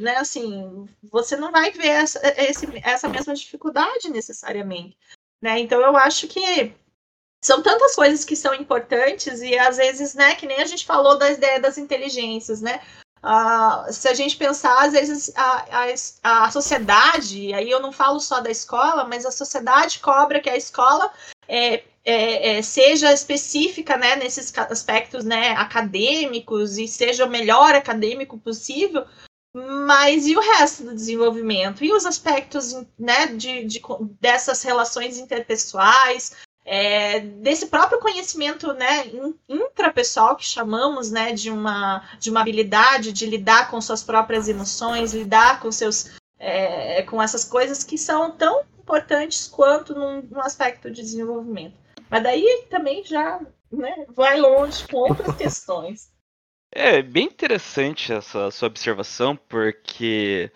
né? 0.00 0.16
Assim, 0.16 0.88
você 1.10 1.36
não 1.36 1.52
vai 1.52 1.70
ver 1.70 1.88
essa, 1.88 2.20
esse, 2.36 2.66
essa 2.82 3.08
mesma 3.08 3.34
dificuldade 3.34 4.08
necessariamente. 4.10 4.96
Né? 5.40 5.60
Então 5.60 5.80
eu 5.80 5.96
acho 5.96 6.26
que 6.28 6.74
são 7.42 7.62
tantas 7.62 7.94
coisas 7.94 8.24
que 8.24 8.36
são 8.36 8.54
importantes 8.54 9.40
e 9.40 9.56
às 9.58 9.78
vezes, 9.78 10.14
né, 10.14 10.34
que 10.34 10.46
nem 10.46 10.60
a 10.60 10.66
gente 10.66 10.84
falou 10.84 11.18
da 11.18 11.30
ideia 11.30 11.58
das 11.58 11.78
inteligências, 11.78 12.60
né? 12.60 12.80
Uh, 13.22 13.92
se 13.92 14.08
a 14.08 14.14
gente 14.14 14.36
pensar, 14.36 14.86
às 14.86 14.92
vezes 14.92 15.30
a, 15.36 15.66
a, 16.22 16.44
a 16.44 16.50
sociedade, 16.50 17.52
aí 17.52 17.70
eu 17.70 17.80
não 17.80 17.92
falo 17.92 18.18
só 18.18 18.40
da 18.40 18.50
escola, 18.50 19.04
mas 19.04 19.26
a 19.26 19.30
sociedade 19.30 19.98
cobra 19.98 20.40
que 20.40 20.48
a 20.48 20.56
escola 20.56 21.12
é, 21.46 21.84
é, 22.02 22.56
é, 22.56 22.62
seja 22.62 23.12
específica 23.12 23.96
né, 23.96 24.16
nesses 24.16 24.56
aspectos 24.56 25.24
né, 25.24 25.50
acadêmicos 25.50 26.78
e 26.78 26.88
seja 26.88 27.26
o 27.26 27.30
melhor 27.30 27.74
acadêmico 27.74 28.38
possível, 28.38 29.04
mas 29.54 30.26
e 30.26 30.36
o 30.36 30.40
resto 30.40 30.84
do 30.84 30.94
desenvolvimento? 30.94 31.84
E 31.84 31.92
os 31.92 32.06
aspectos 32.06 32.72
né, 32.98 33.26
de, 33.26 33.64
de 33.64 33.82
dessas 34.20 34.62
relações 34.62 35.18
interpessoais, 35.18 36.36
é, 36.64 37.20
desse 37.20 37.66
próprio 37.66 37.98
conhecimento 37.98 38.72
né, 38.72 39.10
intrapessoal 39.48 40.36
que 40.36 40.44
chamamos 40.44 41.10
né, 41.10 41.32
de, 41.32 41.50
uma, 41.50 42.02
de 42.18 42.30
uma 42.30 42.40
habilidade 42.40 43.12
de 43.12 43.26
lidar 43.26 43.70
com 43.70 43.80
suas 43.80 44.02
próprias 44.02 44.48
emoções, 44.48 45.14
lidar 45.14 45.60
com 45.60 45.72
seus 45.72 46.18
é, 46.38 47.02
com 47.02 47.22
essas 47.22 47.44
coisas 47.44 47.84
que 47.84 47.98
são 47.98 48.30
tão 48.30 48.62
importantes 48.78 49.46
quanto 49.46 49.94
num, 49.94 50.22
num 50.22 50.40
aspecto 50.40 50.90
de 50.90 51.02
desenvolvimento. 51.02 51.74
Mas 52.08 52.22
daí 52.22 52.66
também 52.70 53.04
já 53.04 53.40
né, 53.70 54.06
vai 54.08 54.40
longe 54.40 54.86
com 54.88 54.96
outras 54.96 55.34
questões. 55.36 56.10
É 56.72 57.02
bem 57.02 57.26
interessante 57.26 58.12
essa 58.12 58.50
sua 58.50 58.68
observação, 58.68 59.36
porque 59.36 60.50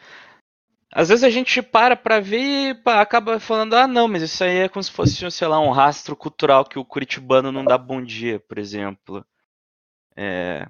às 0.94 1.08
vezes 1.08 1.24
a 1.24 1.30
gente 1.30 1.60
para 1.60 1.96
para 1.96 2.20
ver 2.20 2.38
e 2.40 2.80
acaba 2.86 3.40
falando, 3.40 3.74
ah, 3.74 3.86
não, 3.88 4.06
mas 4.06 4.22
isso 4.22 4.44
aí 4.44 4.58
é 4.58 4.68
como 4.68 4.82
se 4.82 4.92
fosse, 4.92 5.28
sei 5.30 5.48
lá, 5.48 5.60
um 5.60 5.72
rastro 5.72 6.14
cultural 6.16 6.64
que 6.64 6.78
o 6.78 6.84
curitibano 6.84 7.50
não 7.50 7.64
dá 7.64 7.76
bom 7.76 8.00
dia, 8.02 8.38
por 8.40 8.58
exemplo. 8.58 9.26
É... 10.16 10.66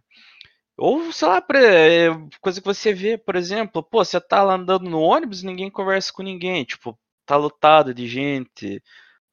Ou, 0.76 1.12
sei 1.12 1.28
lá, 1.28 1.44
é, 1.54 2.08
coisa 2.40 2.60
que 2.60 2.66
você 2.66 2.92
vê, 2.94 3.18
por 3.18 3.36
exemplo, 3.36 3.82
pô, 3.82 4.04
você 4.04 4.20
tá 4.20 4.42
lá 4.42 4.54
andando 4.54 4.88
no 4.90 5.00
ônibus 5.00 5.42
ninguém 5.42 5.70
conversa 5.70 6.12
com 6.12 6.22
ninguém, 6.22 6.64
tipo, 6.64 6.98
tá 7.26 7.36
lotado 7.36 7.94
de 7.94 8.08
gente, 8.08 8.82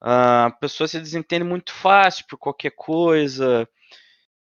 a 0.01 0.51
pessoa 0.59 0.87
se 0.87 0.99
desentende 0.99 1.43
muito 1.45 1.73
fácil 1.73 2.25
por 2.27 2.37
qualquer 2.37 2.71
coisa. 2.71 3.67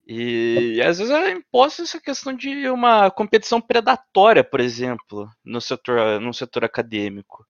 E, 0.06 0.80
às 0.82 0.98
vezes 0.98 1.12
é 1.12 1.32
imposta 1.32 1.82
essa 1.82 2.00
questão 2.00 2.32
de 2.32 2.68
uma 2.70 3.10
competição 3.10 3.60
predatória, 3.60 4.44
por 4.44 4.60
exemplo, 4.60 5.28
no 5.44 5.60
setor, 5.60 6.20
no 6.20 6.32
setor 6.32 6.64
acadêmico. 6.64 7.44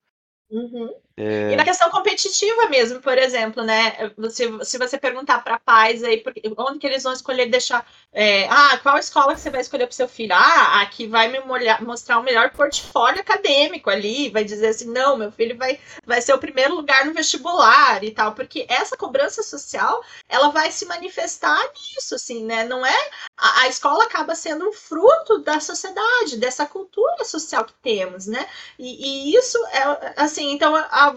Uhum. 0.49 0.89
É... 1.17 1.51
E 1.51 1.55
na 1.55 1.63
questão 1.63 1.89
competitiva 1.89 2.69
mesmo, 2.69 3.01
por 3.01 3.17
exemplo, 3.17 3.63
né? 3.63 4.11
Você, 4.15 4.47
se 4.63 4.77
você 4.77 4.99
perguntar 4.99 5.43
para 5.43 5.57
pais 5.57 6.03
aí 6.03 6.23
onde 6.55 6.77
que 6.77 6.85
eles 6.85 7.01
vão 7.01 7.11
escolher 7.11 7.47
deixar. 7.47 7.83
É, 8.13 8.47
ah, 8.49 8.77
qual 8.83 8.99
escola 8.99 9.33
que 9.33 9.41
você 9.41 9.49
vai 9.49 9.61
escolher 9.61 9.87
para 9.87 9.95
seu 9.95 10.07
filho? 10.07 10.33
Ah, 10.35 10.81
aqui 10.81 11.07
vai 11.07 11.27
me 11.27 11.39
molhar, 11.39 11.83
mostrar 11.83 12.19
o 12.19 12.23
melhor 12.23 12.51
portfólio 12.51 13.19
acadêmico 13.19 13.89
ali, 13.89 14.29
vai 14.29 14.43
dizer 14.43 14.67
assim, 14.67 14.91
não, 14.91 15.17
meu 15.17 15.31
filho 15.31 15.57
vai, 15.57 15.79
vai 16.05 16.21
ser 16.21 16.33
o 16.33 16.39
primeiro 16.39 16.75
lugar 16.75 17.05
no 17.05 17.13
vestibular 17.13 18.03
e 18.03 18.11
tal, 18.11 18.33
porque 18.33 18.67
essa 18.69 18.95
cobrança 18.95 19.41
social 19.41 20.03
ela 20.29 20.49
vai 20.49 20.71
se 20.71 20.85
manifestar 20.85 21.59
nisso, 21.73 22.13
assim, 22.13 22.45
né? 22.45 22.63
Não 22.63 22.85
é. 22.85 23.09
A, 23.37 23.61
a 23.61 23.67
escola 23.67 24.03
acaba 24.03 24.33
sendo 24.33 24.67
um 24.67 24.73
fruto 24.73 25.39
da 25.39 25.59
sociedade, 25.59 26.37
dessa 26.37 26.65
cultura 26.65 27.23
social 27.23 27.63
que 27.65 27.73
temos, 27.81 28.25
né? 28.25 28.47
E, 28.79 29.31
e 29.31 29.35
isso 29.37 29.57
é 29.67 30.13
assim, 30.17 30.51
então 30.51 30.75
a, 30.75 31.15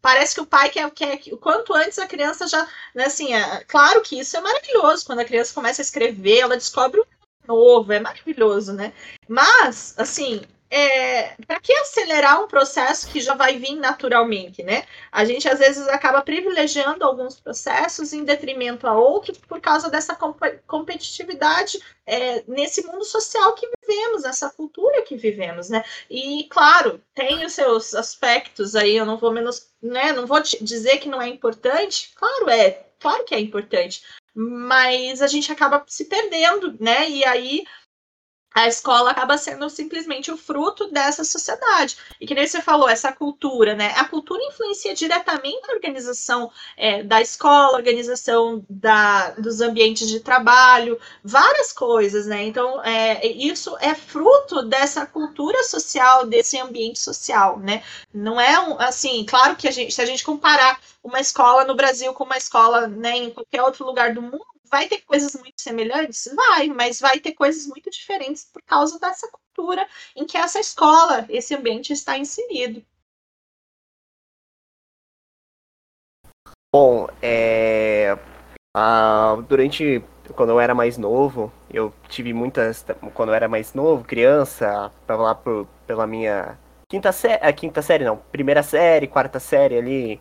parece 0.00 0.34
que 0.34 0.40
o 0.40 0.46
pai 0.46 0.68
quer, 0.68 0.90
quer 0.90 1.16
que 1.16 1.32
o 1.32 1.38
quanto 1.38 1.74
antes 1.74 1.98
a 1.98 2.06
criança 2.06 2.46
já. 2.46 2.68
Né, 2.94 3.06
assim, 3.06 3.34
é, 3.34 3.64
claro 3.64 4.02
que 4.02 4.18
isso 4.18 4.36
é 4.36 4.40
maravilhoso. 4.40 5.06
Quando 5.06 5.20
a 5.20 5.24
criança 5.24 5.54
começa 5.54 5.80
a 5.80 5.84
escrever, 5.84 6.40
ela 6.40 6.56
descobre 6.56 7.00
um 7.00 7.04
novo, 7.46 7.92
é 7.92 8.00
maravilhoso, 8.00 8.72
né? 8.72 8.92
Mas, 9.28 9.94
assim, 9.96 10.42
é, 10.74 11.34
para 11.46 11.60
que 11.60 11.70
acelerar 11.74 12.42
um 12.42 12.48
processo 12.48 13.06
que 13.08 13.20
já 13.20 13.34
vai 13.34 13.58
vir 13.58 13.76
naturalmente, 13.76 14.62
né? 14.62 14.86
A 15.12 15.22
gente 15.22 15.46
às 15.46 15.58
vezes 15.58 15.86
acaba 15.86 16.22
privilegiando 16.22 17.04
alguns 17.04 17.38
processos 17.38 18.14
em 18.14 18.24
detrimento 18.24 18.86
a 18.86 18.96
outros 18.96 19.36
por 19.36 19.60
causa 19.60 19.90
dessa 19.90 20.14
comp 20.14 20.40
competitividade 20.66 21.78
é, 22.06 22.42
nesse 22.48 22.86
mundo 22.86 23.04
social 23.04 23.54
que 23.54 23.68
vivemos, 23.86 24.22
nessa 24.22 24.48
cultura 24.48 25.02
que 25.02 25.14
vivemos, 25.14 25.68
né? 25.68 25.84
E 26.08 26.44
claro, 26.48 27.02
tem 27.14 27.44
os 27.44 27.52
seus 27.52 27.94
aspectos 27.94 28.74
aí, 28.74 28.96
eu 28.96 29.04
não 29.04 29.18
vou 29.18 29.30
menos, 29.30 29.68
né? 29.82 30.10
Não 30.12 30.26
vou 30.26 30.40
dizer 30.40 30.96
que 31.00 31.08
não 31.08 31.20
é 31.20 31.28
importante, 31.28 32.12
claro 32.14 32.48
é, 32.48 32.82
claro 32.98 33.24
que 33.24 33.34
é 33.34 33.40
importante, 33.40 34.02
mas 34.34 35.20
a 35.20 35.26
gente 35.26 35.52
acaba 35.52 35.84
se 35.86 36.06
perdendo, 36.06 36.74
né? 36.80 37.10
E 37.10 37.26
aí 37.26 37.64
a 38.54 38.66
escola 38.66 39.10
acaba 39.10 39.38
sendo 39.38 39.68
simplesmente 39.70 40.30
o 40.30 40.36
fruto 40.36 40.90
dessa 40.90 41.24
sociedade. 41.24 41.96
E 42.20 42.26
que 42.26 42.34
nem 42.34 42.46
você 42.46 42.60
falou, 42.60 42.88
essa 42.88 43.12
cultura, 43.12 43.74
né? 43.74 43.92
A 43.96 44.04
cultura 44.04 44.42
influencia 44.44 44.94
diretamente 44.94 45.70
a 45.70 45.74
organização 45.74 46.50
é, 46.76 47.02
da 47.02 47.20
escola, 47.20 47.76
organização 47.76 48.64
da, 48.68 49.30
dos 49.30 49.60
ambientes 49.60 50.08
de 50.08 50.20
trabalho, 50.20 50.98
várias 51.22 51.72
coisas, 51.72 52.26
né? 52.26 52.42
Então, 52.44 52.82
é, 52.84 53.26
isso 53.26 53.76
é 53.80 53.94
fruto 53.94 54.62
dessa 54.62 55.06
cultura 55.06 55.62
social, 55.64 56.26
desse 56.26 56.58
ambiente 56.58 56.98
social, 56.98 57.58
né? 57.58 57.82
Não 58.12 58.40
é 58.40 58.58
um, 58.60 58.78
assim, 58.78 59.24
claro 59.24 59.56
que 59.56 59.68
a 59.68 59.70
gente, 59.70 59.92
se 59.92 60.02
a 60.02 60.06
gente 60.06 60.24
comparar 60.24 60.80
uma 61.02 61.20
escola 61.20 61.64
no 61.64 61.74
Brasil 61.74 62.12
com 62.14 62.24
uma 62.24 62.36
escola 62.36 62.86
né, 62.86 63.16
em 63.16 63.30
qualquer 63.30 63.62
outro 63.62 63.84
lugar 63.84 64.14
do 64.14 64.22
mundo, 64.22 64.51
Vai 64.72 64.88
ter 64.88 65.02
coisas 65.02 65.34
muito 65.34 65.60
semelhantes? 65.60 66.32
Vai, 66.34 66.68
mas 66.68 66.98
vai 66.98 67.20
ter 67.20 67.32
coisas 67.32 67.66
muito 67.66 67.90
diferentes 67.90 68.48
por 68.50 68.62
causa 68.62 68.98
dessa 68.98 69.28
cultura 69.28 69.86
em 70.16 70.24
que 70.24 70.38
essa 70.38 70.58
escola, 70.58 71.26
esse 71.28 71.54
ambiente 71.54 71.92
está 71.92 72.16
inserido. 72.16 72.82
Bom, 76.74 77.06
é, 77.20 78.16
durante 79.46 80.02
quando 80.34 80.50
eu 80.50 80.58
era 80.58 80.74
mais 80.74 80.96
novo, 80.96 81.52
eu 81.70 81.92
tive 82.08 82.32
muitas 82.32 82.82
quando 83.12 83.28
eu 83.28 83.34
era 83.34 83.46
mais 83.46 83.74
novo, 83.74 84.04
criança, 84.04 84.90
para 85.06 85.16
lá 85.16 85.34
por, 85.34 85.66
pela 85.86 86.06
minha 86.06 86.58
quinta 86.88 87.12
série, 87.12 87.44
a 87.44 87.52
quinta 87.52 87.82
série 87.82 88.04
não, 88.04 88.16
primeira 88.16 88.62
série, 88.62 89.06
quarta 89.06 89.38
série 89.38 89.76
ali, 89.76 90.20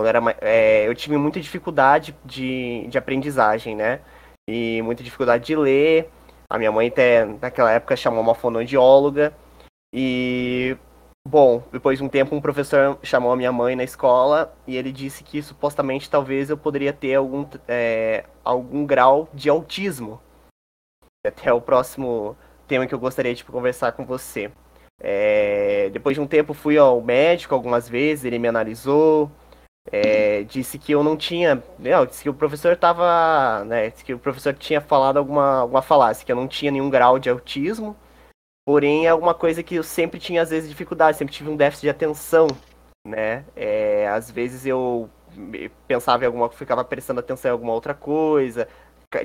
quando 0.00 0.08
era, 0.08 0.36
é, 0.40 0.88
eu 0.88 0.94
tive 0.94 1.18
muita 1.18 1.38
dificuldade 1.38 2.16
de, 2.24 2.86
de 2.88 2.96
aprendizagem, 2.96 3.76
né? 3.76 4.00
E 4.48 4.80
muita 4.80 5.02
dificuldade 5.02 5.44
de 5.44 5.54
ler. 5.54 6.10
A 6.48 6.56
minha 6.56 6.72
mãe 6.72 6.88
até 6.88 7.26
naquela 7.26 7.70
época 7.70 7.94
chamou 7.96 8.22
uma 8.22 8.34
fonoaudióloga. 8.34 9.34
E 9.94 10.74
bom, 11.28 11.62
depois 11.70 11.98
de 11.98 12.04
um 12.04 12.08
tempo 12.08 12.34
um 12.34 12.40
professor 12.40 12.98
chamou 13.02 13.30
a 13.30 13.36
minha 13.36 13.52
mãe 13.52 13.76
na 13.76 13.84
escola 13.84 14.56
e 14.66 14.74
ele 14.74 14.90
disse 14.90 15.22
que 15.22 15.42
supostamente 15.42 16.08
talvez 16.08 16.48
eu 16.48 16.56
poderia 16.56 16.94
ter 16.94 17.16
algum, 17.16 17.46
é, 17.68 18.24
algum 18.42 18.86
grau 18.86 19.28
de 19.34 19.50
autismo. 19.50 20.18
Até 21.26 21.52
o 21.52 21.60
próximo 21.60 22.34
tema 22.66 22.86
que 22.86 22.94
eu 22.94 22.98
gostaria 22.98 23.34
de 23.34 23.44
conversar 23.44 23.92
com 23.92 24.06
você. 24.06 24.50
É, 24.98 25.90
depois 25.90 26.14
de 26.14 26.22
um 26.22 26.26
tempo 26.26 26.54
fui 26.54 26.78
ao 26.78 27.02
médico 27.02 27.54
algumas 27.54 27.86
vezes, 27.86 28.24
ele 28.24 28.38
me 28.38 28.48
analisou, 28.48 29.30
é, 29.90 30.42
disse 30.44 30.78
que 30.78 30.92
eu 30.92 31.02
não 31.02 31.16
tinha. 31.16 31.62
Não, 31.78 32.06
disse 32.06 32.22
que 32.22 32.30
o 32.30 32.34
professor 32.34 32.72
estava. 32.72 33.64
Né, 33.64 33.90
disse 33.90 34.04
que 34.04 34.14
o 34.14 34.18
professor 34.18 34.54
tinha 34.54 34.80
falado 34.80 35.18
alguma, 35.18 35.60
alguma 35.60 35.82
falácia, 35.82 36.24
que 36.24 36.32
eu 36.32 36.36
não 36.36 36.48
tinha 36.48 36.70
nenhum 36.70 36.90
grau 36.90 37.18
de 37.18 37.30
autismo. 37.30 37.96
Porém, 38.66 39.06
é 39.06 39.10
alguma 39.10 39.34
coisa 39.34 39.62
que 39.62 39.76
eu 39.76 39.82
sempre 39.82 40.20
tinha, 40.20 40.42
às 40.42 40.50
vezes, 40.50 40.68
dificuldade, 40.68 41.16
sempre 41.16 41.34
tive 41.34 41.50
um 41.50 41.56
déficit 41.56 41.86
de 41.86 41.90
atenção. 41.90 42.46
Né? 43.06 43.44
É, 43.56 44.06
às 44.08 44.30
vezes 44.30 44.66
eu 44.66 45.08
pensava 45.86 46.24
em 46.24 46.26
alguma 46.26 46.50
ficava 46.50 46.84
prestando 46.84 47.20
atenção 47.20 47.50
em 47.50 47.52
alguma 47.52 47.72
outra 47.72 47.94
coisa. 47.94 48.68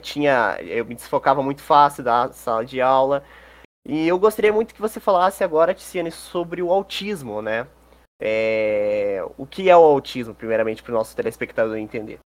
Tinha. 0.02 0.58
Eu 0.62 0.86
me 0.86 0.96
desfocava 0.96 1.44
muito 1.44 1.62
fácil 1.62 2.04
da 2.04 2.32
sala 2.32 2.66
de 2.66 2.82
aula. 2.82 3.24
E 3.88 4.08
eu 4.08 4.18
gostaria 4.18 4.52
muito 4.52 4.74
que 4.74 4.82
você 4.82 5.00
falasse 5.00 5.44
agora, 5.44 5.74
Tiziane, 5.74 6.12
sobre 6.12 6.62
o 6.64 6.72
autismo, 6.72 7.42
né? 7.42 7.68
É... 8.20 9.20
O 9.38 9.46
que 9.46 9.70
é 9.70 9.76
o 9.76 9.84
autismo, 9.84 10.34
primeiramente, 10.34 10.82
para 10.82 10.92
o 10.92 10.96
nosso 10.96 11.16
telespectador 11.16 11.78
entender? 11.78 12.20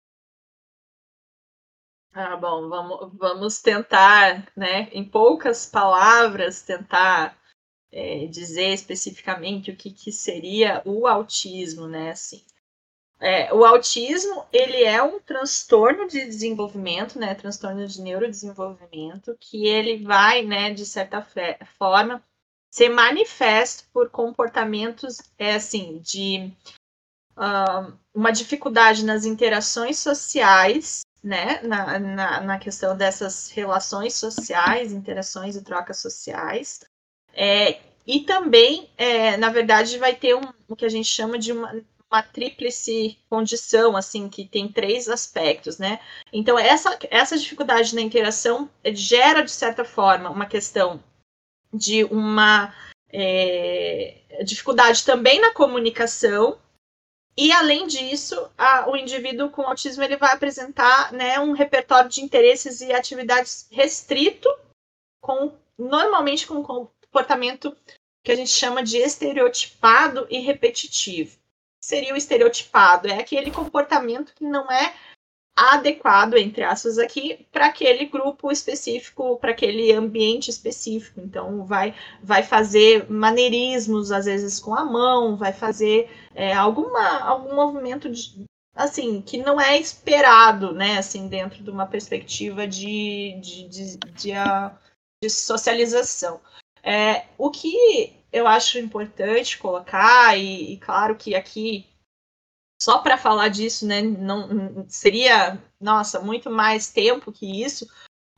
Ah, 2.13 2.35
bom, 2.35 2.69
vamos, 2.71 3.13
vamos 3.13 3.61
tentar, 3.61 4.51
né, 4.57 4.89
em 4.91 5.05
poucas 5.05 5.67
palavras, 5.67 6.63
tentar 6.63 7.39
é, 7.93 8.27
dizer 8.27 8.73
especificamente 8.73 9.71
o 9.71 9.77
que, 9.77 9.91
que 9.91 10.11
seria 10.11 10.81
o 10.87 11.07
autismo, 11.07 11.87
né, 11.87 12.13
assim. 12.13 12.43
É, 13.21 13.53
o 13.53 13.65
autismo, 13.67 14.47
ele 14.51 14.83
é 14.83 15.03
um 15.03 15.21
transtorno 15.21 16.07
de 16.07 16.25
desenvolvimento, 16.25 17.19
né, 17.19 17.35
transtorno 17.35 17.87
de 17.87 18.01
neurodesenvolvimento, 18.01 19.37
que 19.39 19.67
ele 19.67 20.03
vai, 20.03 20.43
né, 20.43 20.73
de 20.73 20.87
certa 20.87 21.27
forma, 21.79 22.25
ser 22.71 22.89
manifesto 22.89 23.85
por 23.93 24.11
comportamentos 24.11 25.19
é 25.39 25.55
assim 25.55 25.99
de 25.99 26.53
uh, 27.37 27.93
uma 28.15 28.31
dificuldade 28.31 29.05
nas 29.05 29.25
interações 29.25 29.99
sociais, 29.99 31.03
né, 31.23 31.61
na, 31.63 31.99
na, 31.99 32.41
na, 32.41 32.59
questão 32.59 32.97
dessas 32.97 33.51
relações 33.51 34.15
sociais, 34.15 34.93
interações 34.93 35.57
e 35.57 35.63
trocas 35.63 35.99
sociais, 35.99 36.85
é, 37.33 37.81
e 38.07 38.21
também, 38.21 38.89
é, 38.97 39.37
na 39.37 39.51
verdade, 39.51 39.99
vai 39.99 40.15
ter 40.15 40.35
um, 40.37 40.53
o 40.69 40.77
que 40.77 40.85
a 40.85 40.89
gente 40.89 41.09
chama 41.09 41.39
de 41.39 41.53
uma, 41.53 41.83
uma 42.11 42.23
tríplice 42.23 43.19
condição, 43.29 43.97
assim, 43.97 44.29
que 44.29 44.47
tem 44.47 44.69
três 44.69 45.09
aspectos, 45.09 45.79
né? 45.79 45.99
Então, 46.33 46.57
essa, 46.57 46.97
essa 47.11 47.37
dificuldade 47.37 47.95
na 47.95 48.01
interação 48.01 48.71
gera, 48.93 49.43
de 49.43 49.51
certa 49.51 49.85
forma, 49.85 50.31
uma 50.31 50.47
questão 50.47 51.03
de 51.77 52.05
uma 52.05 52.75
é, 53.13 54.43
dificuldade 54.45 55.05
também 55.05 55.41
na 55.41 55.53
comunicação. 55.53 56.59
E 57.37 57.53
além 57.53 57.87
disso, 57.87 58.51
a, 58.57 58.91
o 58.91 58.97
indivíduo 58.97 59.51
com 59.51 59.63
autismo 59.63 60.03
ele 60.03 60.17
vai 60.17 60.33
apresentar 60.33 61.13
né, 61.13 61.39
um 61.39 61.53
repertório 61.53 62.09
de 62.09 62.23
interesses 62.23 62.81
e 62.81 62.93
atividades 62.93 63.69
restrito, 63.71 64.49
com 65.21 65.53
normalmente 65.79 66.47
com 66.47 66.63
comportamento 66.63 67.77
que 68.25 68.33
a 68.33 68.37
gente 68.37 68.51
chama 68.51 68.83
de 68.83 68.97
estereotipado 68.97 70.27
e 70.31 70.39
repetitivo. 70.39 71.39
Seria 71.81 72.15
o 72.15 72.17
estereotipado, 72.17 73.07
é 73.07 73.19
aquele 73.21 73.51
comportamento 73.51 74.35
que 74.35 74.45
não 74.45 74.71
é 74.73 74.95
adequado, 75.57 76.35
entre 76.35 76.63
aspas, 76.63 76.99
aqui, 76.99 77.47
para 77.51 77.67
aquele 77.67 78.05
grupo 78.05 78.53
específico, 78.53 79.39
para 79.39 79.53
aquele 79.53 79.91
ambiente 79.91 80.51
específico. 80.51 81.19
Então, 81.19 81.65
vai, 81.65 81.95
vai 82.23 82.43
fazer 82.43 83.11
maneirismos, 83.11 84.13
às 84.13 84.27
vezes 84.27 84.61
com 84.61 84.75
a 84.75 84.85
mão, 84.85 85.35
vai 85.35 85.55
fazer 85.55 86.11
é, 86.35 86.53
alguma, 86.53 87.21
algum 87.21 87.55
movimento 87.55 88.11
de, 88.11 88.45
assim, 88.75 89.23
que 89.23 89.39
não 89.39 89.59
é 89.59 89.79
esperado, 89.79 90.73
né, 90.73 90.99
assim, 90.99 91.27
dentro 91.27 91.65
de 91.65 91.71
uma 91.71 91.87
perspectiva 91.87 92.67
de, 92.67 93.41
de, 93.41 93.69
de, 93.69 93.97
de, 93.97 94.33
de 95.23 95.31
socialização. 95.31 96.39
É, 96.83 97.25
o 97.39 97.51
que 97.51 98.13
eu 98.31 98.47
acho 98.47 98.79
importante 98.79 99.57
colocar, 99.57 100.39
e, 100.39 100.75
e 100.75 100.77
claro 100.77 101.17
que 101.17 101.35
aqui 101.35 101.87
só 102.87 102.99
para 102.99 103.19
falar 103.19 103.49
disso, 103.49 103.85
né, 103.85 104.01
não 104.01 104.87
seria, 104.87 105.59
nossa, 105.81 106.21
muito 106.21 106.49
mais 106.49 106.89
tempo 106.89 107.33
que 107.33 107.65
isso, 107.65 107.85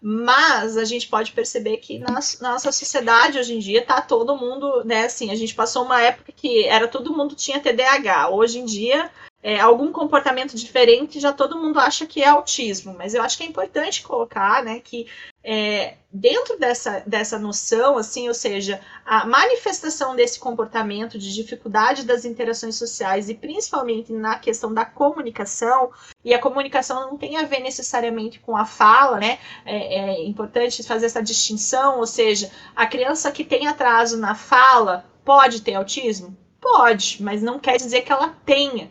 mas 0.01 0.79
a 0.79 0.87
gente 0.87 1.07
pode 1.07 1.33
perceber 1.33 1.77
que 1.77 1.99
na, 1.99 2.15
nossa 2.15 2.73
sociedade 2.73 3.39
hoje 3.39 3.55
em 3.55 3.59
dia 3.59 3.85
tá 3.85 4.01
todo 4.01 4.39
mundo, 4.39 4.83
né, 4.87 5.05
assim, 5.05 5.31
a 5.31 5.35
gente 5.35 5.55
passou 5.55 5.85
uma 5.85 6.01
época 6.01 6.33
que 6.33 6.65
era 6.65 6.89
todo 6.89 7.15
mundo 7.15 7.35
tinha 7.35 7.61
TDAH. 7.61 8.31
Hoje 8.31 8.61
em 8.61 8.65
dia 8.65 9.11
é, 9.43 9.61
algum 9.61 9.93
comportamento 9.93 10.57
diferente, 10.57 11.21
já 11.21 11.31
todo 11.31 11.59
mundo 11.59 11.79
acha 11.79 12.07
que 12.07 12.23
é 12.23 12.29
autismo. 12.29 12.95
Mas 12.97 13.13
eu 13.13 13.23
acho 13.23 13.37
que 13.37 13.45
é 13.45 13.47
importante 13.47 14.03
colocar, 14.03 14.65
né, 14.65 14.81
que 14.81 15.07
é, 15.51 15.95
dentro 16.13 16.59
dessa, 16.59 17.03
dessa 17.07 17.39
noção, 17.39 17.97
assim, 17.97 18.29
ou 18.29 18.35
seja, 18.35 18.83
a 19.03 19.25
manifestação 19.25 20.15
desse 20.15 20.39
comportamento 20.39 21.19
de 21.19 21.33
dificuldade 21.33 22.05
das 22.05 22.27
interações 22.27 22.77
sociais 22.77 23.31
e 23.31 23.35
principalmente 23.35 24.13
na 24.13 24.39
questão 24.39 24.75
da 24.75 24.85
comunicação, 24.85 25.91
e 26.23 26.35
a 26.35 26.39
comunicação 26.39 27.01
não 27.01 27.17
tem 27.17 27.39
a 27.39 27.45
ver 27.45 27.61
necessariamente 27.61 28.39
com 28.41 28.55
a 28.55 28.67
fala, 28.67 29.19
né? 29.19 29.39
É, 29.65 30.01
é 30.01 30.27
importante 30.27 30.83
fazer 30.83 31.07
essa 31.07 31.23
distinção, 31.23 31.99
ou 31.99 32.07
seja, 32.07 32.51
a 32.77 32.87
criança 32.87 33.33
que 33.33 33.43
tem 33.43 33.67
atraso 33.67 34.19
na 34.19 34.35
fala 34.35 35.07
pode 35.25 35.63
ter 35.63 35.77
autismo? 35.77 36.37
Pode, 36.61 37.23
mas 37.23 37.41
não 37.41 37.59
quer 37.59 37.79
dizer 37.79 38.03
que 38.03 38.13
ela 38.13 38.37
tenha. 38.45 38.91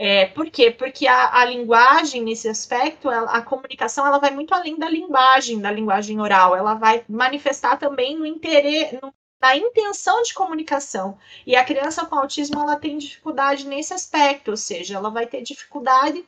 É, 0.00 0.26
por 0.26 0.48
quê? 0.48 0.70
Porque 0.70 1.08
a, 1.08 1.40
a 1.40 1.44
linguagem, 1.44 2.22
nesse 2.22 2.48
aspecto, 2.48 3.10
ela, 3.10 3.32
a 3.32 3.42
comunicação, 3.42 4.06
ela 4.06 4.20
vai 4.20 4.30
muito 4.30 4.54
além 4.54 4.78
da 4.78 4.88
linguagem, 4.88 5.60
da 5.60 5.72
linguagem 5.72 6.20
oral. 6.20 6.54
Ela 6.54 6.74
vai 6.74 7.04
manifestar 7.08 7.76
também 7.76 8.16
no 8.16 8.24
interesse, 8.24 8.96
no, 9.02 9.12
na 9.40 9.56
intenção 9.56 10.22
de 10.22 10.32
comunicação. 10.32 11.18
E 11.44 11.56
a 11.56 11.64
criança 11.64 12.06
com 12.06 12.14
autismo, 12.14 12.60
ela 12.60 12.76
tem 12.76 12.96
dificuldade 12.96 13.66
nesse 13.66 13.92
aspecto, 13.92 14.52
ou 14.52 14.56
seja, 14.56 14.94
ela 14.94 15.10
vai 15.10 15.26
ter 15.26 15.42
dificuldade 15.42 16.24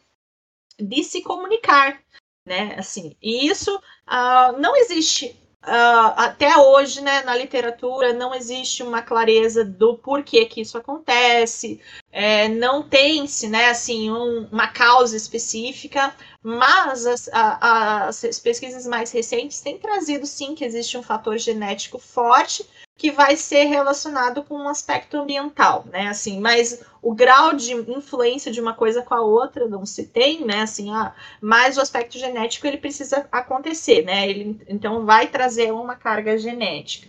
de 0.77 1.05
se 1.05 1.23
comunicar, 1.23 2.03
né? 2.45 2.75
Assim, 2.77 3.17
e 3.23 3.47
isso 3.47 3.77
uh, 3.77 4.59
não 4.59 4.77
existe 4.77 5.39
Uh, 5.63 6.17
até 6.17 6.57
hoje, 6.57 7.03
né, 7.03 7.23
na 7.23 7.37
literatura, 7.37 8.15
não 8.15 8.35
existe 8.35 8.83
uma 8.83 9.03
clareza 9.03 9.63
do 9.63 9.95
porquê 9.95 10.47
que 10.47 10.63
isso 10.63 10.79
acontece, 10.79 11.79
é, 12.11 12.49
não 12.49 12.83
tem-se, 12.83 13.47
né, 13.47 13.69
assim, 13.69 14.11
um, 14.11 14.49
uma 14.51 14.69
causa 14.69 15.15
específica, 15.15 16.15
mas 16.43 17.07
as, 17.07 17.29
a, 17.29 18.09
as 18.09 18.39
pesquisas 18.39 18.87
mais 18.87 19.13
recentes 19.13 19.61
têm 19.61 19.79
trazido, 19.79 20.27
sim, 20.27 20.55
que 20.55 20.65
existe 20.65 20.97
um 20.97 21.03
fator 21.03 21.37
genético 21.37 21.99
forte 21.99 22.67
que 23.01 23.11
vai 23.11 23.35
ser 23.35 23.65
relacionado 23.65 24.45
com 24.45 24.57
um 24.57 24.69
aspecto 24.69 25.17
ambiental, 25.17 25.87
né? 25.91 26.09
Assim, 26.09 26.39
mas 26.39 26.85
o 27.01 27.15
grau 27.15 27.55
de 27.55 27.73
influência 27.73 28.53
de 28.53 28.61
uma 28.61 28.75
coisa 28.75 29.03
com 29.03 29.15
a 29.15 29.23
outra 29.23 29.67
não 29.67 29.87
se 29.87 30.07
tem, 30.07 30.45
né? 30.45 30.61
Assim, 30.61 30.93
ah, 30.93 31.15
mas 31.41 31.79
o 31.79 31.81
aspecto 31.81 32.19
genético 32.19 32.67
ele 32.67 32.77
precisa 32.77 33.27
acontecer, 33.33 34.05
né? 34.05 34.29
Ele 34.29 34.61
então 34.69 35.07
vai 35.07 35.29
trazer 35.29 35.73
uma 35.73 35.97
carga 35.97 36.37
genética. 36.37 37.09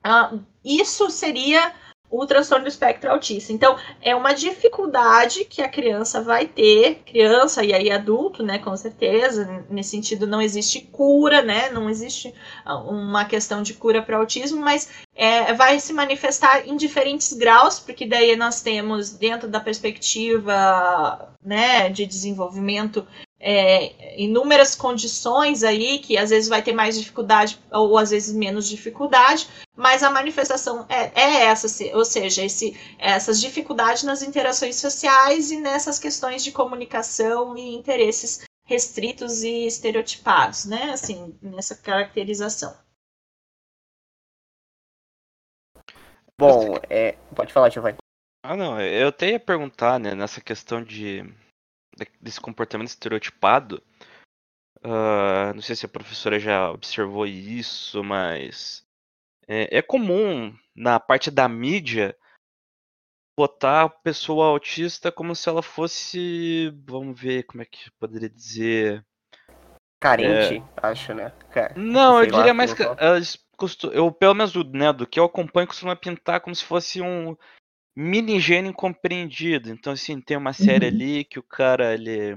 Ah, 0.00 0.38
isso 0.64 1.10
seria 1.10 1.74
o 2.20 2.26
transtorno 2.26 2.64
do 2.64 2.68
espectro 2.68 3.10
autista. 3.10 3.52
Então, 3.52 3.76
é 4.00 4.14
uma 4.14 4.32
dificuldade 4.32 5.44
que 5.44 5.60
a 5.60 5.68
criança 5.68 6.22
vai 6.22 6.46
ter, 6.46 7.02
criança 7.04 7.64
e 7.64 7.72
aí 7.72 7.90
adulto, 7.90 8.42
né, 8.42 8.58
com 8.58 8.76
certeza. 8.76 9.64
Nesse 9.68 9.90
sentido, 9.90 10.26
não 10.26 10.40
existe 10.40 10.80
cura, 10.80 11.42
né, 11.42 11.70
não 11.70 11.90
existe 11.90 12.32
ah, 12.64 12.78
uma 12.78 13.24
questão 13.24 13.62
de 13.62 13.74
cura 13.74 14.02
para 14.02 14.16
autismo, 14.16 14.60
mas 14.60 14.88
é, 15.14 15.52
vai 15.54 15.80
se 15.80 15.92
manifestar 15.92 16.66
em 16.66 16.76
diferentes 16.76 17.32
graus, 17.32 17.80
porque 17.80 18.06
daí 18.06 18.36
nós 18.36 18.62
temos, 18.62 19.10
dentro 19.10 19.48
da 19.48 19.60
perspectiva, 19.60 21.34
né, 21.44 21.88
de 21.88 22.06
desenvolvimento, 22.06 23.06
é, 23.46 24.18
inúmeras 24.18 24.74
condições 24.74 25.62
aí 25.62 25.98
que 25.98 26.16
às 26.16 26.30
vezes 26.30 26.48
vai 26.48 26.62
ter 26.62 26.72
mais 26.72 26.98
dificuldade 26.98 27.60
ou 27.70 27.98
às 27.98 28.08
vezes 28.08 28.34
menos 28.34 28.66
dificuldade, 28.66 29.46
mas 29.76 30.02
a 30.02 30.08
manifestação 30.08 30.86
é, 30.88 31.10
é 31.14 31.44
essa, 31.44 31.68
ou 31.94 32.06
seja, 32.06 32.42
esse, 32.42 32.74
essas 32.98 33.38
dificuldades 33.38 34.02
nas 34.02 34.22
interações 34.22 34.76
sociais 34.76 35.50
e 35.50 35.60
nessas 35.60 35.98
questões 35.98 36.42
de 36.42 36.52
comunicação 36.52 37.54
e 37.54 37.74
interesses 37.74 38.44
restritos 38.64 39.42
e 39.42 39.66
estereotipados, 39.66 40.64
né? 40.64 40.84
Assim, 40.90 41.38
nessa 41.42 41.76
caracterização. 41.76 42.74
Bom, 46.38 46.76
é, 46.88 47.12
pode 47.36 47.52
falar, 47.52 47.68
Giovanni. 47.68 47.98
Ah, 48.42 48.56
não, 48.56 48.80
eu 48.80 49.08
até 49.08 49.32
ia 49.32 49.40
perguntar, 49.40 50.00
né, 50.00 50.14
nessa 50.14 50.40
questão 50.40 50.82
de 50.82 51.24
desse 52.20 52.40
comportamento 52.40 52.88
estereotipado. 52.88 53.82
Uh, 54.78 55.54
não 55.54 55.62
sei 55.62 55.74
se 55.74 55.86
a 55.86 55.88
professora 55.88 56.38
já 56.38 56.70
observou 56.70 57.26
isso, 57.26 58.04
mas 58.04 58.86
é, 59.48 59.78
é, 59.78 59.82
comum 59.82 60.54
na 60.74 61.00
parte 61.00 61.30
da 61.30 61.48
mídia 61.48 62.16
botar 63.38 63.84
a 63.84 63.88
pessoa 63.88 64.46
autista 64.46 65.10
como 65.10 65.34
se 65.34 65.48
ela 65.48 65.62
fosse, 65.62 66.70
vamos 66.86 67.18
ver 67.18 67.44
como 67.44 67.62
é 67.62 67.64
que 67.64 67.90
poderia 67.92 68.28
dizer, 68.28 69.04
carente, 70.00 70.56
é... 70.56 70.86
acho, 70.86 71.14
né? 71.14 71.32
não, 71.74 72.20
eu 72.20 72.26
diria 72.26 72.46
lá, 72.46 72.54
mais 72.54 72.74
que 72.74 72.82
eu 73.92 74.12
pelo 74.12 74.34
menos 74.34 74.54
né, 74.72 74.92
do 74.92 75.06
que 75.06 75.18
eu 75.18 75.24
acompanho 75.24 75.66
costuma 75.66 75.96
pintar 75.96 76.40
como 76.40 76.54
se 76.54 76.64
fosse 76.64 77.00
um 77.00 77.36
mini 77.96 78.40
gênio 78.40 78.70
incompreendido. 78.70 79.70
Então, 79.70 79.92
assim, 79.92 80.20
tem 80.20 80.36
uma 80.36 80.52
série 80.52 80.88
uhum. 80.88 80.92
ali 80.92 81.24
que 81.24 81.38
o 81.38 81.42
cara, 81.42 81.94
ele. 81.94 82.36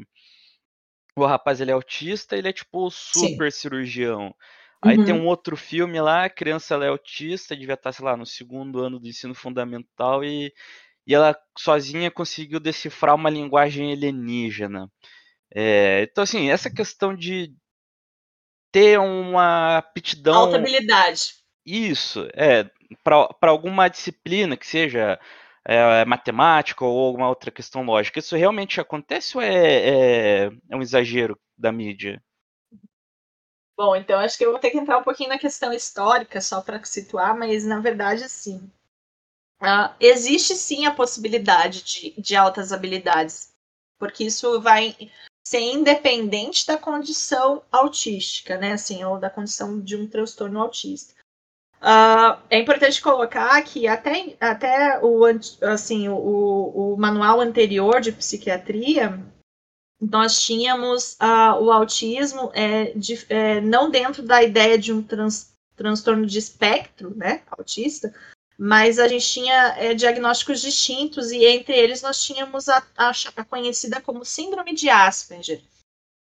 O 1.15 1.25
rapaz, 1.25 1.59
ele 1.59 1.71
é 1.71 1.73
autista, 1.73 2.37
ele 2.37 2.49
é 2.49 2.53
tipo 2.53 2.89
super 2.91 3.51
Sim. 3.51 3.59
cirurgião. 3.59 4.35
Aí 4.81 4.97
uhum. 4.97 5.05
tem 5.05 5.13
um 5.13 5.25
outro 5.25 5.57
filme 5.57 5.99
lá, 5.99 6.25
a 6.25 6.29
criança 6.29 6.75
ela 6.75 6.85
é 6.85 6.89
autista, 6.89 7.55
devia 7.55 7.73
estar, 7.73 7.91
sei 7.91 8.05
lá, 8.05 8.15
no 8.15 8.25
segundo 8.25 8.79
ano 8.79 8.99
do 8.99 9.07
ensino 9.07 9.33
fundamental 9.33 10.23
e, 10.23 10.53
e 11.05 11.15
ela 11.15 11.35
sozinha 11.57 12.11
conseguiu 12.11 12.59
decifrar 12.59 13.15
uma 13.15 13.29
linguagem 13.29 13.91
alienígena. 13.91 14.91
É, 15.53 16.03
então, 16.03 16.23
assim, 16.23 16.51
essa 16.51 16.69
questão 16.69 17.15
de 17.15 17.51
ter 18.71 18.99
uma 18.99 19.77
aptidão. 19.77 20.35
Alta 20.35 20.57
habilidade. 20.57 21.33
Isso, 21.65 22.27
é, 22.35 22.69
para 23.03 23.49
alguma 23.49 23.87
disciplina 23.87 24.55
que 24.55 24.67
seja 24.67 25.19
é, 25.67 26.05
matemática 26.05 26.85
ou 26.85 26.97
alguma 27.05 27.27
outra 27.27 27.51
questão 27.51 27.83
lógica. 27.83 28.19
Isso 28.19 28.37
realmente 28.37 28.79
acontece 28.79 29.37
ou 29.37 29.43
é, 29.43 29.49
é, 29.49 30.51
é 30.69 30.75
um 30.75 30.81
exagero 30.81 31.37
da 31.57 31.73
mídia? 31.73 32.23
Bom, 33.75 33.95
então 33.95 34.17
acho 34.19 34.37
que 34.37 34.45
eu 34.45 34.51
vou 34.51 34.59
ter 34.59 34.71
que 34.71 34.77
entrar 34.77 34.97
um 34.97 35.03
pouquinho 35.03 35.29
na 35.29 35.37
questão 35.37 35.73
histórica, 35.73 36.39
só 36.39 36.61
para 36.61 36.83
situar, 36.83 37.37
mas 37.37 37.65
na 37.65 37.79
verdade, 37.79 38.27
sim. 38.29 38.71
Uh, 39.61 39.93
existe 39.99 40.55
sim 40.55 40.85
a 40.85 40.93
possibilidade 40.93 41.83
de, 41.83 42.21
de 42.21 42.35
altas 42.35 42.71
habilidades, 42.71 43.53
porque 43.99 44.23
isso 44.23 44.61
vai 44.61 44.95
ser 45.45 45.59
independente 45.59 46.65
da 46.65 46.77
condição 46.77 47.63
autística, 47.71 48.57
né? 48.57 48.73
Assim, 48.73 49.03
ou 49.03 49.19
da 49.19 49.29
condição 49.29 49.79
de 49.79 49.95
um 49.95 50.07
transtorno 50.07 50.59
autista. 50.59 51.16
Uh, 51.81 52.41
é 52.49 52.59
importante 52.59 53.01
colocar 53.01 53.61
que 53.61 53.87
até, 53.87 54.35
até 54.39 54.99
o, 55.03 55.23
assim, 55.61 56.09
o, 56.09 56.15
o 56.15 56.97
manual 56.97 57.39
anterior 57.39 58.01
de 58.01 58.11
psiquiatria, 58.11 59.19
nós 60.01 60.41
tínhamos 60.41 61.13
uh, 61.13 61.61
o 61.61 61.71
autismo 61.71 62.51
é, 62.53 62.91
de, 62.95 63.25
é, 63.29 63.61
não 63.61 63.89
dentro 63.89 64.23
da 64.23 64.41
ideia 64.43 64.77
de 64.77 64.91
um 64.91 65.03
trans, 65.03 65.53
transtorno 65.75 66.25
de 66.25 66.39
espectro, 66.39 67.15
né, 67.15 67.41
autista, 67.51 68.13
mas 68.57 68.97
a 68.97 69.07
gente 69.07 69.27
tinha 69.27 69.75
é, 69.77 69.93
diagnósticos 69.93 70.61
distintos 70.61 71.31
e 71.31 71.45
entre 71.45 71.75
eles 71.75 72.01
nós 72.01 72.23
tínhamos 72.23 72.67
a, 72.69 72.83
a, 72.97 73.11
a 73.35 73.45
conhecida 73.45 74.01
como 74.01 74.25
síndrome 74.25 74.73
de 74.73 74.89
Asperger, 74.89 75.61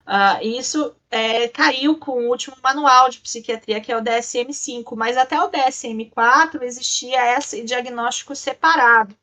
Uh, 0.06 0.40
isso 0.40 0.94
é, 1.10 1.48
caiu 1.48 1.98
com 1.98 2.12
o 2.12 2.28
último 2.28 2.56
manual 2.62 3.08
de 3.08 3.18
psiquiatria, 3.18 3.80
que 3.80 3.90
é 3.90 3.96
o 3.96 4.02
DSM-5, 4.02 4.96
mas 4.96 5.16
até 5.16 5.40
o 5.40 5.50
DSM-4 5.50 6.62
existia 6.62 7.36
esse 7.36 7.64
diagnóstico 7.64 8.34
separado. 8.36 9.16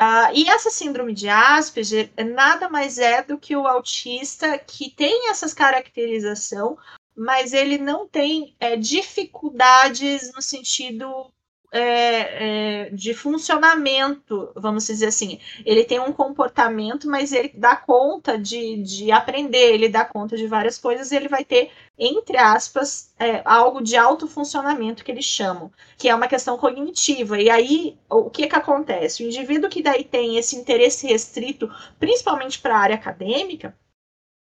Uh, 0.00 0.32
e 0.34 0.48
essa 0.48 0.70
síndrome 0.70 1.12
de 1.12 1.28
Asperger 1.28 2.10
nada 2.34 2.68
mais 2.68 2.98
é 2.98 3.22
do 3.22 3.38
que 3.38 3.54
o 3.54 3.66
autista 3.66 4.58
que 4.58 4.90
tem 4.90 5.30
essas 5.30 5.54
caracterização, 5.54 6.76
mas 7.14 7.52
ele 7.52 7.78
não 7.78 8.08
tem 8.08 8.56
é, 8.58 8.76
dificuldades 8.76 10.32
no 10.32 10.40
sentido 10.40 11.30
é, 11.72 12.86
é, 12.86 12.90
de 12.90 13.14
funcionamento, 13.14 14.50
vamos 14.56 14.86
dizer 14.86 15.06
assim. 15.06 15.38
Ele 15.64 15.84
tem 15.84 16.00
um 16.00 16.12
comportamento, 16.12 17.08
mas 17.08 17.32
ele 17.32 17.52
dá 17.54 17.76
conta 17.76 18.36
de, 18.38 18.82
de 18.82 19.12
aprender, 19.12 19.74
ele 19.74 19.88
dá 19.88 20.04
conta 20.04 20.36
de 20.36 20.46
várias 20.46 20.78
coisas, 20.78 21.12
ele 21.12 21.28
vai 21.28 21.44
ter, 21.44 21.70
entre 21.98 22.36
aspas, 22.36 23.12
é, 23.18 23.42
algo 23.44 23.80
de 23.80 23.96
alto 23.96 24.26
funcionamento 24.26 25.04
que 25.04 25.12
eles 25.12 25.24
chamam, 25.24 25.70
que 25.96 26.08
é 26.08 26.14
uma 26.14 26.28
questão 26.28 26.58
cognitiva. 26.58 27.40
E 27.40 27.48
aí, 27.48 27.96
o 28.08 28.28
que 28.28 28.48
que 28.48 28.56
acontece? 28.56 29.22
O 29.22 29.26
indivíduo 29.26 29.70
que 29.70 29.82
daí 29.82 30.04
tem 30.04 30.36
esse 30.36 30.56
interesse 30.56 31.06
restrito, 31.06 31.70
principalmente 31.98 32.58
para 32.58 32.74
a 32.74 32.80
área 32.80 32.96
acadêmica, 32.96 33.76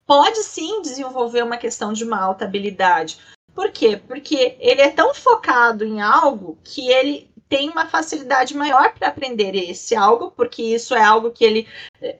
pode 0.06 0.42
sim 0.42 0.82
desenvolver 0.82 1.42
uma 1.42 1.56
questão 1.56 1.92
de 1.92 2.04
uma 2.04 2.20
alta 2.20 2.44
habilidade, 2.44 3.18
por 3.61 3.70
quê? 3.72 4.00
Porque 4.08 4.56
ele 4.58 4.80
é 4.80 4.88
tão 4.88 5.12
focado 5.12 5.84
em 5.84 6.00
algo 6.00 6.56
que 6.64 6.90
ele 6.90 7.30
tem 7.46 7.68
uma 7.68 7.86
facilidade 7.86 8.56
maior 8.56 8.94
para 8.94 9.08
aprender 9.08 9.54
esse 9.54 9.94
algo, 9.94 10.30
porque 10.30 10.62
isso 10.62 10.94
é 10.94 11.02
algo 11.02 11.30
que 11.30 11.44
ele 11.44 11.68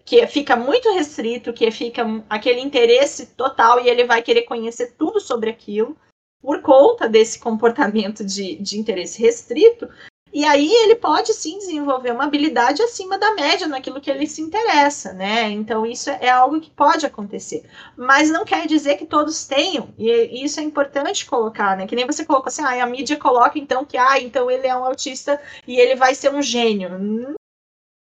que 0.05 0.26
fica 0.26 0.55
muito 0.55 0.93
restrito, 0.93 1.55
que 1.55 1.70
fica 1.70 2.05
aquele 2.28 2.61
interesse 2.61 3.24
total 3.28 3.80
e 3.80 3.88
ele 3.88 4.05
vai 4.05 4.20
querer 4.20 4.43
conhecer 4.43 4.93
tudo 4.99 5.18
sobre 5.18 5.49
aquilo 5.49 5.97
por 6.43 6.61
conta 6.61 7.09
desse 7.09 7.38
comportamento 7.38 8.22
de, 8.22 8.57
de 8.57 8.78
interesse 8.78 9.22
restrito, 9.22 9.88
e 10.33 10.45
aí 10.45 10.70
ele 10.70 10.95
pode 10.95 11.33
sim 11.35 11.59
desenvolver 11.59 12.12
uma 12.12 12.24
habilidade 12.24 12.83
acima 12.83 13.18
da 13.18 13.35
média 13.35 13.66
naquilo 13.66 14.01
que 14.01 14.11
ele 14.11 14.26
se 14.26 14.41
interessa, 14.41 15.12
né? 15.12 15.51
Então 15.51 15.85
isso 15.85 16.09
é 16.11 16.31
algo 16.31 16.61
que 16.61 16.70
pode 16.70 17.05
acontecer. 17.05 17.64
Mas 17.97 18.31
não 18.31 18.45
quer 18.45 18.66
dizer 18.66 18.97
que 18.97 19.07
todos 19.07 19.47
tenham, 19.47 19.89
e 19.99 20.45
isso 20.45 20.61
é 20.61 20.62
importante 20.62 21.26
colocar, 21.26 21.76
né? 21.76 21.87
Que 21.87 21.97
nem 21.97 22.07
você 22.07 22.24
colocou 22.24 22.49
assim, 22.49 22.62
ah, 22.62 22.83
a 22.83 22.87
mídia 22.87 23.16
coloca 23.16 23.59
então 23.59 23.85
que 23.85 23.97
ah, 23.97 24.20
então 24.20 24.51
ele 24.51 24.66
é 24.66 24.76
um 24.76 24.85
autista 24.85 25.41
e 25.66 25.78
ele 25.78 25.97
vai 25.97 26.14
ser 26.14 26.33
um 26.33 26.43
gênio 26.43 27.37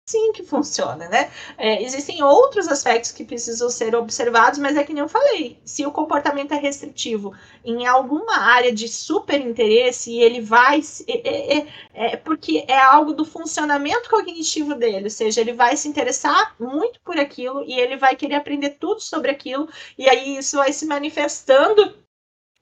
assim 0.08 0.32
que 0.34 0.44
funciona, 0.44 1.08
né? 1.08 1.32
É, 1.58 1.82
existem 1.84 2.22
outros 2.24 2.68
aspectos 2.68 3.12
que 3.12 3.24
precisam 3.24 3.70
ser 3.70 3.96
observados, 3.96 4.60
mas 4.60 4.76
é 4.76 4.84
que 4.84 4.94
nem 4.94 5.02
eu 5.02 5.10
falei, 5.10 5.60
se 5.64 5.86
o 5.86 5.92
comportamento 5.92 6.54
é 6.54 6.58
restritivo 6.58 7.34
em 7.64 7.86
alguma 7.88 8.38
área 8.38 8.74
de 8.74 8.88
super 8.88 9.40
interesse 9.40 10.18
ele 10.20 10.42
vai, 10.42 10.82
é, 11.08 11.60
é, 11.60 11.68
é, 11.94 12.18
porque 12.18 12.66
é 12.68 12.78
algo 12.78 13.14
do 13.14 13.24
funcionamento 13.24 14.10
cognitivo 14.10 14.76
dele, 14.76 15.06
ou 15.06 15.10
seja, 15.10 15.42
ele 15.42 15.54
vai 15.54 15.78
se 15.78 15.88
interessar 15.88 16.56
muito 16.60 17.00
por 17.02 17.18
aquilo 17.18 17.64
e 17.64 17.80
ele 17.80 17.96
vai 17.96 18.16
querer 18.16 18.36
aprender 18.36 18.72
tudo 18.72 19.02
sobre 19.02 19.32
aquilo, 19.32 19.70
e 19.98 20.10
aí 20.10 20.38
isso 20.38 20.58
vai 20.58 20.74
se 20.74 20.86
manifestando 20.86 22.02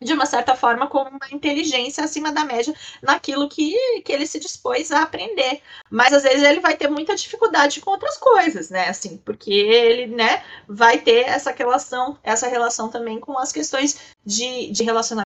de 0.02 0.14
uma 0.14 0.26
certa 0.26 0.56
forma, 0.56 0.88
com 0.88 1.00
uma 1.00 1.20
inteligência 1.32 2.04
acima 2.04 2.32
da 2.32 2.46
média 2.46 2.74
naquilo 3.02 3.50
que, 3.50 3.76
que 4.02 4.12
ele 4.12 4.26
se 4.26 4.40
dispôs 4.40 4.92
a 4.92 5.04
aprender. 5.04 5.62
Mas 5.90 6.14
às 6.14 6.24
vezes 6.24 6.44
ele 6.44 6.62
vai 6.62 6.78
ter 6.78 6.90
muita 6.90 7.16
dificuldade 7.16 7.82
com 7.82 7.92
outras 7.92 8.18
coisas, 8.18 8.70
né? 8.70 8.88
Assim, 8.88 9.18
porque 9.18 9.52
ele, 9.52 10.08
né, 10.08 10.44
vai 10.68 11.00
ter 11.00 11.28
essa 11.28 11.52
relação, 11.52 12.18
essa 12.24 12.48
relação 12.48 12.90
também 12.90 13.20
com 13.20 13.38
as 13.38 13.52
questões 13.52 14.16
de, 14.26 14.72
de 14.72 14.84
relacionamento 14.84 15.26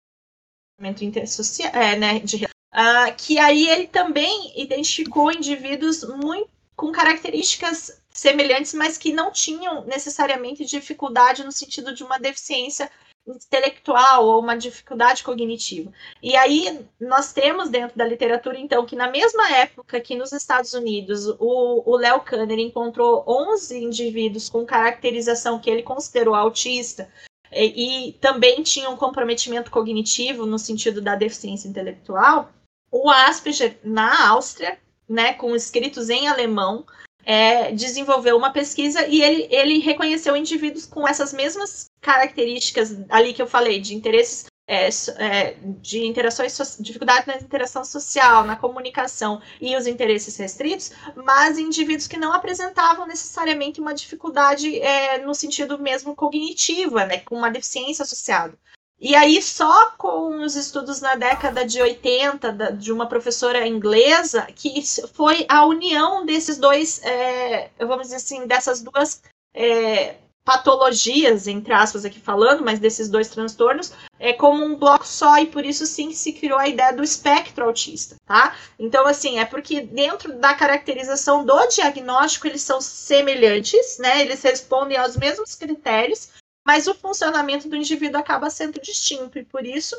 intersocial, 1.01 1.73
é, 1.75 1.97
né? 1.97 2.19
De, 2.19 2.45
uh, 2.45 3.17
que 3.17 3.39
aí 3.39 3.69
ele 3.69 3.87
também 3.87 4.53
identificou 4.61 5.33
indivíduos 5.33 6.05
muito 6.05 6.51
com 6.77 6.93
características 6.93 8.01
semelhantes, 8.11 8.75
mas 8.75 8.99
que 8.99 9.13
não 9.13 9.33
tinham 9.33 9.85
necessariamente 9.85 10.65
dificuldade 10.65 11.43
no 11.43 11.53
sentido 11.53 11.95
de 11.95 12.05
uma 12.05 12.19
deficiência 12.19 12.91
intelectual 13.37 14.27
ou 14.27 14.41
uma 14.41 14.57
dificuldade 14.57 15.23
cognitiva. 15.23 15.93
E 16.23 16.37
aí 16.37 16.87
nós 17.01 17.33
temos 17.33 17.69
dentro 17.69 17.97
da 17.97 18.05
literatura, 18.05 18.59
então, 18.59 18.87
que 18.87 18.97
na 18.97 19.11
mesma 19.11 19.51
época 19.57 20.01
que 20.01 20.17
nos 20.17 20.33
Estados 20.33 20.73
Unidos 20.73 21.27
o 21.39 21.97
Léo 21.97 22.21
Kanner 22.21 22.59
encontrou 22.59 23.25
11 23.27 23.85
indivíduos 23.85 24.49
com 24.49 24.65
caracterização 24.65 25.59
que 25.59 25.71
ele 25.71 25.83
considerou 25.83 26.35
autista 26.35 27.09
e, 27.53 28.09
e 28.09 28.13
também 28.15 28.63
tinham 28.63 28.93
um 28.93 28.97
comprometimento 28.97 29.71
cognitivo 29.71 30.47
no 30.47 30.59
sentido 30.59 31.01
da 31.01 31.15
deficiência 31.15 31.69
intelectual, 31.69 32.51
o 32.91 33.11
Asperger, 33.11 33.79
na 33.83 34.29
Áustria, 34.31 34.79
né, 35.09 35.33
com 35.35 35.55
escritos 35.55 36.09
em 36.11 36.29
alemão, 36.29 36.85
é, 37.29 37.73
desenvolveu 37.73 38.39
uma 38.39 38.51
pesquisa 38.51 39.07
e 39.07 39.21
ele, 39.23 39.47
ele 39.51 39.79
reconheceu 39.81 40.35
indivíduos 40.35 40.87
com 40.87 41.07
essas 41.07 41.31
mesmas 41.31 41.91
características 42.01 42.97
ali 43.11 43.35
que 43.35 43.43
eu 43.43 43.47
falei, 43.47 43.79
de 43.79 43.95
interesses, 43.95 44.47
é, 44.67 44.89
é, 45.19 45.57
de 45.83 46.07
interações, 46.07 46.79
dificuldade 46.81 47.27
na 47.27 47.37
interação 47.37 47.85
social, 47.85 48.45
na 48.45 48.57
comunicação 48.57 49.43
e 49.61 49.77
os 49.77 49.87
interesses 49.87 50.39
restritos, 50.39 50.91
mas 51.15 51.59
indivíduos 51.59 52.07
que 52.07 52.17
não 52.17 52.33
apresentavam 52.33 53.07
necessariamente 53.07 53.79
uma 53.79 53.93
dificuldade 53.93 54.81
é, 54.81 55.19
no 55.19 55.35
sentido 55.35 55.79
mesmo 55.79 56.17
cognitiva, 56.17 57.05
né, 57.05 57.19
com 57.19 57.37
uma 57.37 57.51
deficiência 57.51 58.05
associada. 58.05 58.59
E 59.01 59.15
aí, 59.15 59.41
só 59.41 59.93
com 59.97 60.43
os 60.43 60.57
estudos 60.57 61.01
na 61.01 61.15
década 61.15 61.65
de 61.65 61.81
80 61.81 62.73
de 62.73 62.93
uma 62.93 63.07
professora 63.07 63.67
inglesa, 63.67 64.43
que 64.55 64.83
foi 65.15 65.47
a 65.49 65.65
união 65.65 66.27
desses 66.27 66.59
dois, 66.59 67.01
é, 67.05 67.71
vamos 67.79 68.09
dizer 68.09 68.17
assim, 68.17 68.47
dessas 68.47 68.83
duas 68.83 69.23
é, 69.55 70.17
patologias, 70.49 71.47
entre 71.47 71.75
aspas, 71.75 72.05
aqui 72.05 72.19
falando, 72.19 72.65
mas 72.65 72.79
desses 72.79 73.09
dois 73.09 73.29
transtornos, 73.29 73.93
é 74.19 74.33
como 74.33 74.65
um 74.65 74.75
bloco 74.75 75.07
só, 75.07 75.37
e 75.37 75.47
por 75.47 75.65
isso 75.65 75.85
sim 75.85 76.11
se 76.13 76.33
criou 76.33 76.59
a 76.59 76.67
ideia 76.67 76.93
do 76.93 77.05
espectro 77.05 77.67
autista, 77.67 78.17
tá? 78.27 78.57
Então, 78.79 79.07
assim, 79.07 79.39
é 79.39 79.45
porque 79.45 79.83
dentro 79.83 80.33
da 80.39 80.55
caracterização 80.55 81.45
do 81.45 81.67
diagnóstico, 81.67 82.47
eles 82.47 82.63
são 82.63 82.81
semelhantes, 82.81 83.99
né? 83.99 84.23
Eles 84.23 84.43
respondem 84.43 84.97
aos 84.97 85.17
mesmos 85.17 85.55
critérios, 85.55 86.31
mas 86.69 86.87
o 86.87 86.93
funcionamento 86.93 87.67
do 87.67 87.77
indivíduo 87.77 88.21
acaba 88.21 88.51
sendo 88.51 88.79
distinto, 88.79 89.39
e 89.39 89.43
por 89.43 89.65
isso, 89.65 89.97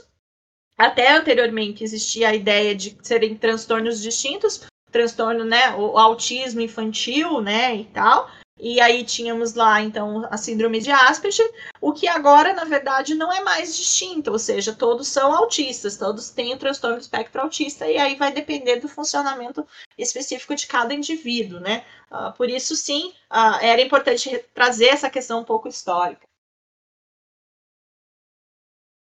até 0.78 1.11
anteriormente 1.17 1.84
existia 1.84 2.30
a 2.30 2.36
ideia 2.36 2.76
de 2.76 2.95
serem 3.01 3.36
transtornos 3.36 3.99
distintos, 3.99 4.67
transtorno, 4.91 5.43
né, 5.43 5.74
o 5.74 5.97
autismo 5.97 6.61
infantil, 6.61 7.41
né, 7.41 7.76
e 7.76 7.86
tal, 7.86 8.30
e 8.59 8.80
aí 8.80 9.03
tínhamos 9.03 9.55
lá, 9.55 9.82
então, 9.82 10.28
a 10.30 10.38
síndrome 10.38 10.80
de 10.80 10.91
Asperger, 10.91 11.51
o 11.82 11.91
que 11.91 12.07
agora, 12.07 12.53
na 12.53 12.65
verdade, 12.65 13.15
não 13.15 13.34
é 13.34 13.41
mais 13.41 13.76
distinto, 13.76 14.32
ou 14.32 14.38
seja, 14.38 14.72
todos 14.72 15.07
são 15.07 15.34
autistas, 15.34 15.97
todos 15.97 16.30
têm 16.30 16.53
o 16.53 16.57
transtorno 16.59 16.97
do 16.97 17.01
espectro 17.01 17.41
autista, 17.41 17.88
e 17.88 17.97
aí 17.97 18.15
vai 18.15 18.32
depender 18.32 18.76
do 18.76 18.88
funcionamento 18.88 19.65
específico 19.97 20.53
de 20.53 20.67
cada 20.67 20.93
indivíduo, 20.93 21.59
né? 21.59 21.84
Uh, 22.11 22.32
por 22.34 22.47
isso, 22.47 22.76
sim, 22.76 23.11
uh, 23.32 23.57
era 23.59 23.82
importante 23.82 24.45
trazer 24.53 24.89
essa 24.89 25.09
questão 25.09 25.39
um 25.39 25.43
pouco 25.43 25.67
histórica. 25.67 26.28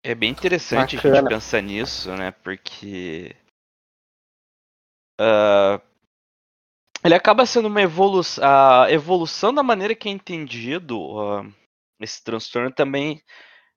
É 0.07 0.13
bem 0.13 0.29
interessante 0.29 0.97
Bacana. 0.97 1.15
a 1.15 1.19
gente 1.19 1.29
pensar 1.29 1.61
nisso, 1.61 2.15
né? 2.15 2.29
Porque. 2.29 3.35
Uh, 5.19 5.81
ele 7.03 7.15
acaba 7.15 7.43
sendo 7.43 7.67
uma 7.67 7.81
evolução. 7.81 8.43
A 8.43 8.85
evolução 8.91 9.51
da 9.51 9.63
maneira 9.63 9.95
que 9.95 10.07
é 10.07 10.11
entendido 10.11 10.99
uh, 10.99 11.51
esse 11.99 12.23
transtorno 12.23 12.71
também. 12.71 13.19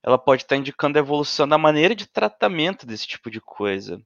Ela 0.03 0.19
pode 0.19 0.43
estar 0.43 0.57
indicando 0.57 0.99
a 0.99 1.01
evolução 1.01 1.49
da 1.49 1.57
maneira 1.57 1.95
de 1.95 2.07
tratamento 2.07 2.85
desse 2.85 3.07
tipo 3.07 3.31
de 3.31 3.41
coisa. 3.41 3.99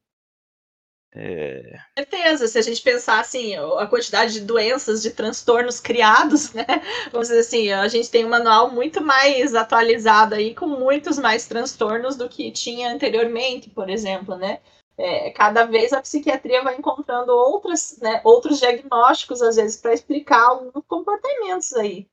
É... 1.15 1.77
certeza, 1.95 2.47
se 2.47 2.57
a 2.57 2.61
gente 2.61 2.81
pensar 2.81 3.19
assim, 3.19 3.55
a 3.55 3.85
quantidade 3.85 4.33
de 4.33 4.41
doenças, 4.41 5.03
de 5.03 5.11
transtornos 5.11 5.79
criados, 5.79 6.53
né? 6.53 6.65
Vamos 7.11 7.27
dizer 7.27 7.41
assim, 7.41 7.71
a 7.71 7.87
gente 7.87 8.09
tem 8.09 8.25
um 8.25 8.29
manual 8.29 8.71
muito 8.71 8.99
mais 9.01 9.53
atualizado 9.53 10.33
aí, 10.33 10.55
com 10.55 10.65
muitos 10.65 11.19
mais 11.19 11.47
transtornos 11.47 12.15
do 12.15 12.27
que 12.27 12.51
tinha 12.51 12.91
anteriormente, 12.91 13.69
por 13.69 13.89
exemplo, 13.89 14.35
né? 14.35 14.59
É, 14.97 15.31
cada 15.31 15.65
vez 15.65 15.91
a 15.91 16.01
psiquiatria 16.01 16.63
vai 16.63 16.75
encontrando 16.75 17.31
outras, 17.31 17.97
né, 17.99 18.21
outros 18.23 18.59
diagnósticos, 18.59 19.41
às 19.41 19.55
vezes, 19.55 19.77
para 19.77 19.93
explicar 19.93 20.49
alguns 20.49 20.85
comportamentos 20.87 21.73
aí. 21.73 22.07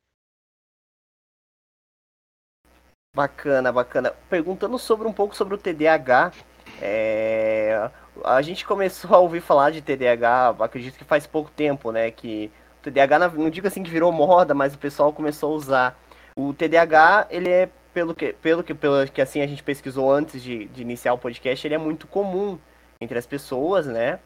Bacana, 3.14 3.72
bacana. 3.72 4.12
Perguntando 4.30 4.78
sobre 4.78 5.06
um 5.06 5.12
pouco 5.12 5.34
sobre 5.34 5.54
o 5.54 5.58
TDAH, 5.58 6.32
é, 6.80 7.90
a 8.24 8.42
gente 8.42 8.64
começou 8.64 9.14
a 9.14 9.18
ouvir 9.18 9.40
falar 9.40 9.70
de 9.70 9.82
TDAH, 9.82 10.56
acredito 10.60 10.98
que 10.98 11.04
faz 11.04 11.26
pouco 11.26 11.50
tempo, 11.50 11.92
né? 11.92 12.10
Que 12.10 12.50
o 12.78 12.82
TDAH, 12.82 13.30
não 13.30 13.50
digo 13.50 13.66
assim 13.66 13.82
que 13.82 13.90
virou 13.90 14.12
moda, 14.12 14.54
mas 14.54 14.74
o 14.74 14.78
pessoal 14.78 15.12
começou 15.12 15.52
a 15.52 15.56
usar. 15.56 16.00
O 16.36 16.54
TDAH, 16.54 17.26
ele 17.30 17.48
é, 17.48 17.68
pelo 17.92 18.14
que, 18.14 18.32
pelo 18.34 18.62
que, 18.62 18.74
pelo 18.74 19.06
que 19.06 19.20
assim 19.20 19.40
a 19.42 19.46
gente 19.46 19.62
pesquisou 19.62 20.10
antes 20.10 20.42
de, 20.42 20.66
de 20.66 20.82
iniciar 20.82 21.12
o 21.12 21.18
podcast, 21.18 21.66
ele 21.66 21.74
é 21.74 21.78
muito 21.78 22.06
comum 22.06 22.58
entre 23.00 23.18
as 23.18 23.26
pessoas, 23.26 23.86
né? 23.86 24.18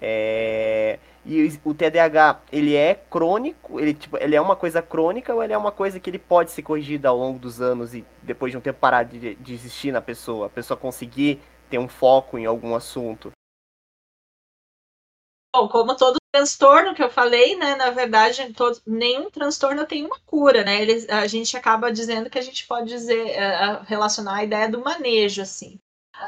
É... 0.00 0.98
E 1.24 1.60
o 1.64 1.72
TDAH, 1.72 2.40
ele 2.50 2.74
é 2.74 2.94
crônico, 3.08 3.78
ele, 3.78 3.94
tipo, 3.94 4.16
ele 4.18 4.34
é 4.34 4.40
uma 4.40 4.56
coisa 4.56 4.82
crônica 4.82 5.32
ou 5.32 5.42
ele 5.42 5.52
é 5.52 5.58
uma 5.58 5.70
coisa 5.70 6.00
que 6.00 6.10
ele 6.10 6.18
pode 6.18 6.50
ser 6.50 6.62
corrigida 6.62 7.08
ao 7.08 7.16
longo 7.16 7.38
dos 7.38 7.60
anos 7.60 7.94
e 7.94 8.04
depois 8.22 8.50
de 8.50 8.58
um 8.58 8.60
tempo 8.60 8.80
parar 8.80 9.04
de, 9.04 9.36
de 9.36 9.54
existir 9.54 9.92
na 9.92 10.00
pessoa, 10.00 10.46
a 10.46 10.50
pessoa 10.50 10.76
conseguir 10.76 11.40
ter 11.72 11.78
um 11.78 11.88
foco 11.88 12.38
em 12.38 12.44
algum 12.44 12.74
assunto? 12.74 13.32
Bom, 15.54 15.68
como 15.68 15.96
todo 15.96 16.18
transtorno 16.30 16.94
que 16.94 17.02
eu 17.02 17.10
falei, 17.10 17.56
né, 17.56 17.74
na 17.76 17.90
verdade, 17.90 18.52
todo, 18.52 18.78
nenhum 18.86 19.30
transtorno 19.30 19.86
tem 19.86 20.04
uma 20.04 20.18
cura, 20.20 20.64
né? 20.64 20.80
A 21.10 21.26
gente 21.26 21.56
acaba 21.56 21.90
dizendo 21.90 22.28
que 22.28 22.38
a 22.38 22.42
gente 22.42 22.66
pode 22.66 22.88
dizer, 22.88 23.36
uh, 23.36 23.82
relacionar 23.84 24.36
a 24.36 24.44
ideia 24.44 24.68
do 24.68 24.82
manejo, 24.82 25.40
assim. 25.40 25.78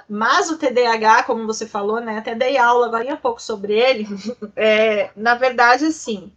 Mas 0.09 0.51
o 0.51 0.59
TDAH, 0.59 1.25
como 1.25 1.47
você 1.47 1.67
falou, 1.67 2.01
né, 2.01 2.19
até 2.19 2.35
dei 2.35 2.57
aula 2.57 2.87
agora 2.87 3.13
há 3.13 3.17
pouco 3.17 3.41
sobre 3.41 3.75
ele, 3.79 4.07
é, 4.57 5.11
na 5.15 5.35
verdade, 5.35 5.87
assim, 5.87 6.33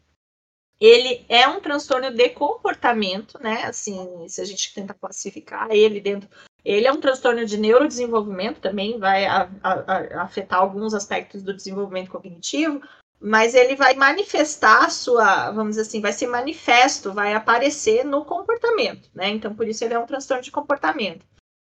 ele 0.80 1.26
é 1.30 1.48
um 1.48 1.62
transtorno 1.62 2.12
de 2.12 2.30
comportamento, 2.30 3.42
né? 3.42 3.64
Assim, 3.64 4.28
se 4.28 4.42
a 4.42 4.46
gente 4.46 4.74
tenta 4.74 4.94
classificar 4.94 5.72
ele 5.72 6.00
dentro 6.02 6.30
ele 6.68 6.86
é 6.86 6.92
um 6.92 7.00
transtorno 7.00 7.46
de 7.46 7.58
neurodesenvolvimento, 7.58 8.60
também 8.60 9.00
vai 9.00 9.26
a, 9.26 9.50
a, 9.64 9.74
a 9.74 10.22
afetar 10.24 10.60
alguns 10.60 10.94
aspectos 10.94 11.42
do 11.42 11.54
desenvolvimento 11.54 12.12
cognitivo, 12.12 12.82
mas 13.22 13.56
ele 13.56 13.74
vai 13.74 13.94
manifestar 13.94 14.86
a 14.86 14.90
sua, 14.90 15.50
vamos 15.52 15.78
dizer 15.78 15.84
assim, 15.84 16.02
vai 16.02 16.12
ser 16.12 16.28
manifesto, 16.28 17.14
vai 17.14 17.34
aparecer 17.34 18.04
no 18.04 18.26
comportamento, 18.26 19.10
né? 19.16 19.30
Então, 19.30 19.56
por 19.56 19.66
isso 19.66 19.86
ele 19.86 19.94
é 19.94 20.00
um 20.00 20.06
transtorno 20.06 20.44
de 20.44 20.52
comportamento. 20.52 21.26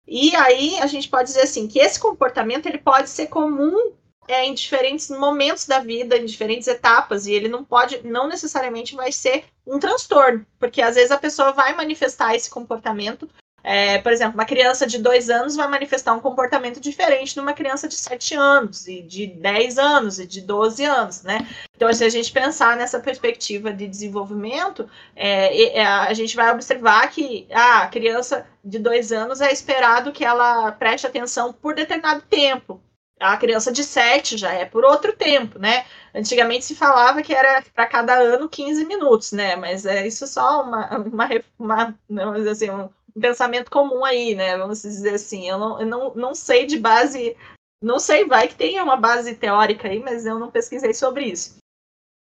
E 0.06 0.34
aí 0.34 0.78
a 0.78 0.86
gente 0.86 1.06
pode 1.06 1.28
dizer 1.28 1.42
assim 1.42 1.68
que 1.68 1.78
esse 1.78 2.00
comportamento 2.00 2.64
ele 2.64 2.78
pode 2.78 3.10
ser 3.10 3.26
comum 3.26 3.92
é, 4.26 4.46
em 4.46 4.54
diferentes 4.54 5.10
momentos 5.10 5.66
da 5.66 5.80
vida, 5.80 6.16
em 6.16 6.24
diferentes 6.24 6.66
etapas, 6.66 7.26
e 7.26 7.34
ele 7.34 7.48
não 7.48 7.62
pode, 7.62 8.00
não 8.06 8.26
necessariamente 8.26 8.96
vai 8.96 9.12
ser 9.12 9.44
um 9.66 9.78
transtorno, 9.78 10.46
porque 10.58 10.80
às 10.80 10.94
vezes 10.94 11.10
a 11.10 11.18
pessoa 11.18 11.52
vai 11.52 11.76
manifestar 11.76 12.34
esse 12.34 12.48
comportamento 12.48 13.28
é, 13.62 13.98
por 13.98 14.12
exemplo, 14.12 14.34
uma 14.34 14.44
criança 14.44 14.86
de 14.86 14.98
2 14.98 15.28
anos 15.30 15.56
vai 15.56 15.68
manifestar 15.68 16.14
um 16.14 16.20
comportamento 16.20 16.80
diferente 16.80 17.34
de 17.34 17.40
uma 17.40 17.52
criança 17.52 17.88
de 17.88 17.94
7 17.94 18.34
anos, 18.34 18.86
e 18.86 19.02
de 19.02 19.26
10 19.26 19.78
anos, 19.78 20.18
e 20.18 20.26
de 20.26 20.40
12 20.40 20.84
anos, 20.84 21.22
né? 21.22 21.46
Então, 21.76 21.92
se 21.92 22.04
a 22.04 22.08
gente 22.08 22.32
pensar 22.32 22.76
nessa 22.76 22.98
perspectiva 23.00 23.72
de 23.72 23.86
desenvolvimento, 23.86 24.88
é, 25.14 25.78
é, 25.78 25.84
a 25.84 26.12
gente 26.14 26.34
vai 26.36 26.52
observar 26.52 27.08
que 27.10 27.46
ah, 27.52 27.82
a 27.82 27.88
criança 27.88 28.46
de 28.64 28.78
2 28.78 29.12
anos 29.12 29.40
é 29.40 29.52
esperado 29.52 30.12
que 30.12 30.24
ela 30.24 30.72
preste 30.72 31.06
atenção 31.06 31.52
por 31.52 31.74
determinado 31.74 32.22
tempo. 32.22 32.80
A 33.20 33.36
criança 33.36 33.72
de 33.72 33.82
7 33.82 34.36
já 34.36 34.52
é 34.52 34.64
por 34.64 34.84
outro 34.84 35.12
tempo, 35.12 35.58
né? 35.58 35.84
Antigamente 36.14 36.64
se 36.64 36.74
falava 36.74 37.20
que 37.20 37.34
era 37.34 37.62
para 37.74 37.86
cada 37.86 38.14
ano 38.14 38.48
15 38.48 38.84
minutos, 38.84 39.32
né? 39.32 39.56
Mas 39.56 39.84
é 39.84 40.06
isso 40.06 40.26
só 40.26 40.62
uma, 40.62 40.98
uma, 40.98 41.28
uma 41.58 41.98
não, 42.08 42.32
assim, 42.48 42.70
um, 42.70 42.88
um 43.16 43.20
pensamento 43.20 43.70
comum 43.70 44.04
aí, 44.04 44.34
né? 44.34 44.56
Vamos 44.56 44.82
dizer 44.82 45.14
assim. 45.14 45.48
Eu 45.48 45.58
não, 45.58 45.80
eu 45.80 45.86
não, 45.86 46.14
não 46.14 46.34
sei 46.34 46.66
de 46.66 46.78
base. 46.78 47.36
Não 47.82 47.98
sei, 47.98 48.24
vai 48.24 48.48
que 48.48 48.54
tenha 48.54 48.82
uma 48.82 48.96
base 48.96 49.34
teórica 49.34 49.88
aí, 49.88 50.00
mas 50.00 50.26
eu 50.26 50.38
não 50.38 50.50
pesquisei 50.50 50.92
sobre 50.92 51.26
isso. 51.26 51.58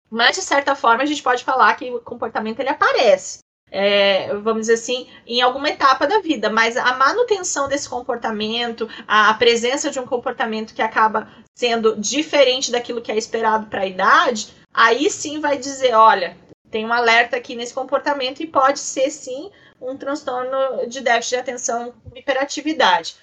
Mas, 0.09 0.35
de 0.35 0.41
certa 0.41 0.75
forma, 0.75 1.03
a 1.03 1.05
gente 1.05 1.23
pode 1.23 1.43
falar 1.43 1.75
que 1.75 1.91
o 1.91 1.99
comportamento 1.99 2.59
ele 2.59 2.69
aparece. 2.69 3.39
É, 3.69 4.33
vamos 4.35 4.61
dizer 4.61 4.75
assim, 4.75 5.09
em 5.25 5.41
alguma 5.41 5.69
etapa 5.69 6.07
da 6.07 6.19
vida, 6.19 6.49
mas 6.49 6.77
a 6.77 6.93
manutenção 6.93 7.67
desse 7.67 7.89
comportamento, 7.89 8.89
a, 9.05 9.29
a 9.29 9.33
presença 9.33 9.91
de 9.91 9.99
um 9.99 10.05
comportamento 10.05 10.73
que 10.73 10.81
acaba 10.81 11.29
sendo 11.57 11.97
diferente 11.97 12.71
daquilo 12.71 13.01
que 13.01 13.11
é 13.11 13.17
esperado 13.17 13.67
para 13.67 13.81
a 13.81 13.85
idade, 13.85 14.53
aí 14.73 15.09
sim 15.09 15.41
vai 15.41 15.57
dizer, 15.57 15.93
olha, 15.93 16.38
tem 16.71 16.85
um 16.85 16.93
alerta 16.93 17.35
aqui 17.35 17.55
nesse 17.55 17.73
comportamento 17.73 18.41
e 18.41 18.47
pode 18.47 18.79
ser 18.79 19.09
sim 19.09 19.51
um 19.82 19.97
transtorno 19.97 20.88
de 20.88 21.01
déficit 21.01 21.36
de 21.36 21.41
atenção 21.41 21.93
com 22.03 22.17
hiperatividade. 22.17 23.15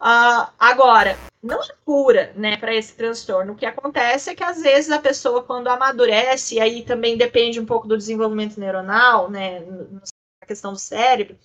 Uh, 0.00 0.50
agora, 0.58 1.16
não 1.40 1.62
é 1.62 1.68
cura 1.84 2.32
né, 2.34 2.56
para 2.56 2.74
esse 2.74 2.94
transtorno. 2.94 3.52
O 3.52 3.56
que 3.56 3.64
acontece 3.64 4.30
é 4.30 4.34
que 4.34 4.42
às 4.42 4.60
vezes 4.60 4.90
a 4.90 4.98
pessoa, 4.98 5.44
quando 5.44 5.68
amadurece, 5.68 6.56
e 6.56 6.60
aí 6.60 6.84
também 6.84 7.16
depende 7.16 7.60
um 7.60 7.66
pouco 7.66 7.86
do 7.86 7.96
desenvolvimento 7.96 8.58
neuronal, 8.58 9.30
né, 9.30 9.60
na 9.60 10.46
questão 10.46 10.72
do 10.72 10.78
cérebro, 10.78 11.38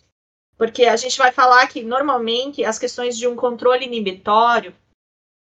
porque 0.58 0.86
a 0.86 0.96
gente 0.96 1.18
vai 1.20 1.32
falar 1.32 1.68
que 1.68 1.84
normalmente 1.84 2.66
as 2.66 2.80
questões 2.80 3.16
de 3.16 3.28
um 3.28 3.36
controle 3.36 3.86
inibitório, 3.86 4.76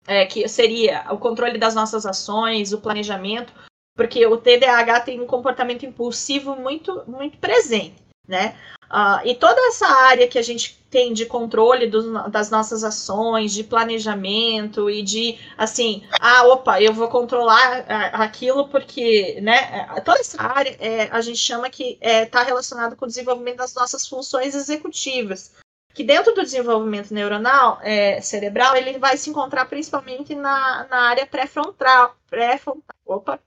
é, 0.06 0.26
que 0.26 0.46
seria 0.46 1.06
o 1.10 1.18
controle 1.18 1.58
das 1.58 1.74
nossas 1.74 2.04
ações, 2.04 2.72
o 2.72 2.80
planejamento, 2.80 3.52
porque 3.96 4.26
o 4.26 4.36
TDAH 4.36 5.00
tem 5.00 5.20
um 5.20 5.26
comportamento 5.26 5.86
impulsivo 5.86 6.54
muito, 6.54 7.02
muito 7.06 7.38
presente, 7.38 8.02
né? 8.30 8.56
Uh, 8.90 9.24
e 9.24 9.34
toda 9.34 9.60
essa 9.68 9.86
área 9.86 10.26
que 10.26 10.38
a 10.38 10.42
gente 10.42 10.80
tem 10.90 11.12
de 11.12 11.24
controle 11.26 11.86
do, 11.86 12.28
das 12.28 12.50
nossas 12.50 12.82
ações, 12.82 13.52
de 13.52 13.62
planejamento 13.62 14.90
e 14.90 15.02
de 15.02 15.38
assim, 15.56 16.02
ah, 16.20 16.44
opa, 16.48 16.82
eu 16.82 16.92
vou 16.92 17.08
controlar 17.08 17.84
aquilo 18.12 18.68
porque, 18.68 19.38
né? 19.40 19.86
É, 19.96 20.00
toda 20.00 20.18
essa 20.18 20.42
área 20.42 20.76
é, 20.80 21.08
a 21.12 21.20
gente 21.20 21.38
chama 21.38 21.70
que 21.70 21.98
está 22.00 22.08
é, 22.08 22.26
tá 22.26 22.42
relacionada 22.42 22.96
com 22.96 23.04
o 23.04 23.08
desenvolvimento 23.08 23.58
das 23.58 23.74
nossas 23.74 24.08
funções 24.08 24.54
executivas. 24.54 25.52
Que 25.92 26.04
dentro 26.04 26.32
do 26.34 26.42
desenvolvimento 26.42 27.12
neuronal 27.12 27.80
é, 27.82 28.20
cerebral, 28.20 28.76
ele 28.76 28.98
vai 28.98 29.16
se 29.16 29.28
encontrar 29.28 29.66
principalmente 29.66 30.36
na, 30.36 30.86
na 30.88 31.08
área 31.08 31.26
pré-frontal. 31.26 32.16
Pré-frontal. 32.28 32.96
Opa! 33.04 33.40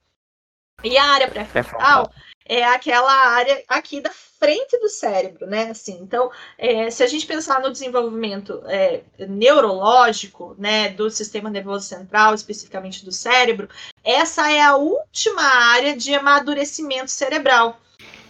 E 0.83 0.97
a 0.97 1.05
área 1.05 1.29
pré-frontal 1.29 2.11
é 2.45 2.63
aquela 2.63 3.11
área 3.11 3.63
aqui 3.67 4.01
da 4.01 4.09
frente 4.09 4.77
do 4.77 4.89
cérebro, 4.89 5.47
né? 5.47 5.69
Assim, 5.69 5.97
então, 6.01 6.29
é, 6.57 6.91
se 6.91 7.01
a 7.01 7.07
gente 7.07 7.25
pensar 7.25 7.61
no 7.61 7.71
desenvolvimento 7.71 8.61
é, 8.65 9.01
neurológico, 9.19 10.53
né, 10.57 10.89
do 10.89 11.09
sistema 11.09 11.49
nervoso 11.49 11.85
central, 11.85 12.33
especificamente 12.33 13.05
do 13.05 13.11
cérebro, 13.11 13.69
essa 14.03 14.51
é 14.51 14.61
a 14.61 14.75
última 14.75 15.41
área 15.41 15.95
de 15.95 16.13
amadurecimento 16.13 17.09
cerebral. 17.09 17.79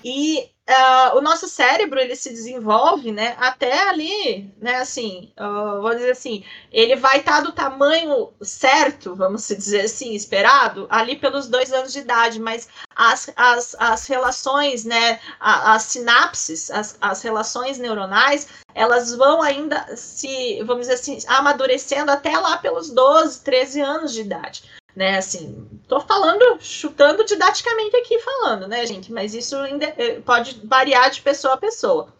E 0.03 0.52
uh, 0.70 1.18
o 1.18 1.22
nosso 1.22 1.47
cérebro 1.47 1.99
ele 1.99 2.16
se 2.16 2.30
desenvolve, 2.30 3.11
né, 3.11 3.36
até 3.39 3.89
ali, 3.89 4.51
né, 4.61 4.76
assim, 4.76 5.32
uh, 5.39 5.82
vou 5.82 5.93
dizer 5.93 6.11
assim, 6.11 6.43
ele 6.72 6.95
vai 6.95 7.18
estar 7.18 7.38
tá 7.38 7.41
do 7.41 7.51
tamanho 7.51 8.32
certo, 8.41 9.16
vamos 9.16 9.47
dizer 9.47 9.82
assim, 9.82 10.14
esperado, 10.14 10.88
ali 10.89 11.16
pelos 11.16 11.47
dois 11.47 11.72
anos 11.74 11.91
de 11.91 11.99
idade, 11.99 12.39
mas 12.39 12.68
as, 12.95 13.30
as, 13.36 13.76
as 13.80 14.07
relações, 14.07 14.86
né, 14.86 15.20
as, 15.39 15.84
sinapses, 15.84 16.72
as, 16.72 16.97
as 17.01 17.22
relações 17.22 17.78
neuronais, 17.78 18.47
elas 18.74 19.14
vão 19.16 19.41
ainda 19.41 19.95
se, 19.95 20.61
vamos 20.64 20.88
dizer 20.88 20.93
assim, 20.93 21.18
amadurecendo 21.28 22.11
até 22.11 22.38
lá 22.38 22.57
pelos 22.57 22.89
12, 22.89 23.41
13 23.41 23.82
anos 23.82 24.14
de 24.14 24.22
idade 24.22 24.64
né? 24.95 25.17
Assim, 25.17 25.67
tô 25.87 25.99
falando, 26.01 26.57
chutando 26.59 27.23
didaticamente 27.25 27.95
aqui 27.95 28.19
falando, 28.19 28.67
né, 28.67 28.85
gente? 28.85 29.11
Mas 29.11 29.33
isso 29.33 29.55
eh, 29.57 30.19
pode 30.21 30.61
variar 30.65 31.09
de 31.09 31.21
pessoa 31.21 31.55
a 31.55 31.57
pessoa. 31.57 32.13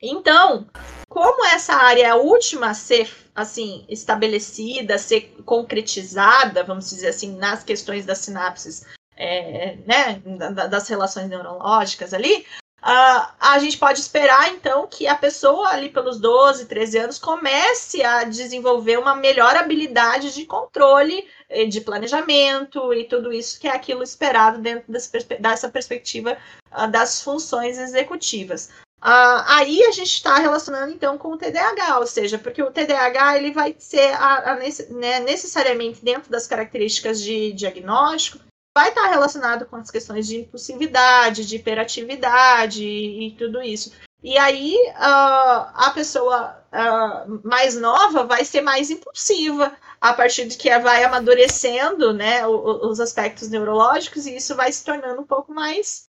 Então, 0.00 0.66
como 1.08 1.44
essa 1.46 1.74
área 1.74 2.02
é 2.02 2.10
a 2.10 2.16
última 2.16 2.70
a 2.70 2.74
ser 2.74 3.10
assim 3.34 3.84
estabelecida, 3.88 4.96
a 4.96 4.98
ser 4.98 5.34
concretizada, 5.44 6.64
vamos 6.64 6.90
dizer 6.90 7.08
assim, 7.08 7.36
nas 7.36 7.62
questões 7.62 8.04
das 8.04 8.18
sinapses, 8.18 8.84
é, 9.16 9.76
né, 9.86 10.20
das 10.68 10.88
relações 10.88 11.28
neurológicas 11.28 12.12
ali, 12.12 12.44
Uh, 12.82 13.30
a 13.38 13.60
gente 13.60 13.78
pode 13.78 14.00
esperar, 14.00 14.48
então, 14.48 14.88
que 14.88 15.06
a 15.06 15.14
pessoa 15.14 15.68
ali 15.68 15.88
pelos 15.88 16.18
12, 16.18 16.66
13 16.66 16.98
anos 16.98 17.18
comece 17.18 18.02
a 18.02 18.24
desenvolver 18.24 18.98
uma 18.98 19.14
melhor 19.14 19.54
habilidade 19.54 20.34
de 20.34 20.44
controle, 20.44 21.28
eh, 21.48 21.66
de 21.66 21.80
planejamento 21.80 22.92
e 22.92 23.04
tudo 23.04 23.32
isso 23.32 23.60
que 23.60 23.68
é 23.68 23.70
aquilo 23.70 24.02
esperado 24.02 24.58
dentro 24.58 24.92
dessa 25.38 25.68
perspectiva 25.68 26.36
uh, 26.72 26.88
das 26.88 27.22
funções 27.22 27.78
executivas. 27.78 28.68
Uh, 29.00 29.42
aí 29.46 29.82
a 29.84 29.92
gente 29.92 30.12
está 30.12 30.36
relacionando 30.38 30.92
então 30.92 31.16
com 31.16 31.32
o 31.32 31.38
TDAH, 31.38 32.00
ou 32.00 32.06
seja, 32.06 32.36
porque 32.36 32.62
o 32.62 32.70
TDAH 32.70 33.36
ele 33.36 33.52
vai 33.52 33.76
ser 33.78 34.12
a, 34.14 34.52
a, 34.52 34.56
né, 34.90 35.20
necessariamente 35.20 36.04
dentro 36.04 36.30
das 36.30 36.48
características 36.48 37.20
de 37.20 37.52
diagnóstico, 37.52 38.38
vai 38.74 38.88
estar 38.88 39.08
relacionado 39.08 39.66
com 39.66 39.76
as 39.76 39.90
questões 39.90 40.26
de 40.26 40.38
impulsividade, 40.38 41.46
de 41.46 41.56
hiperatividade 41.56 42.84
e, 42.84 43.28
e 43.28 43.30
tudo 43.32 43.62
isso. 43.62 43.92
E 44.22 44.38
aí 44.38 44.76
uh, 44.90 45.72
a 45.74 45.90
pessoa 45.94 46.64
uh, 46.72 47.40
mais 47.46 47.76
nova 47.76 48.24
vai 48.24 48.44
ser 48.44 48.60
mais 48.60 48.88
impulsiva 48.88 49.76
a 50.00 50.12
partir 50.12 50.46
de 50.46 50.56
que 50.56 50.76
vai 50.78 51.02
amadurecendo 51.02 52.12
né, 52.12 52.46
os 52.46 53.00
aspectos 53.00 53.48
neurológicos 53.48 54.26
e 54.26 54.36
isso 54.36 54.54
vai 54.54 54.72
se 54.72 54.84
tornando 54.84 55.20
um 55.20 55.26
pouco 55.26 55.52
mais, 55.52 56.08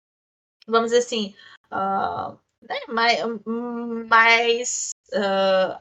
vamos 0.67 0.91
dizer 0.91 1.05
assim, 1.05 1.35
uh, 1.73 2.37
né, 2.63 2.81
mais, 2.89 3.21
mais 4.09 4.91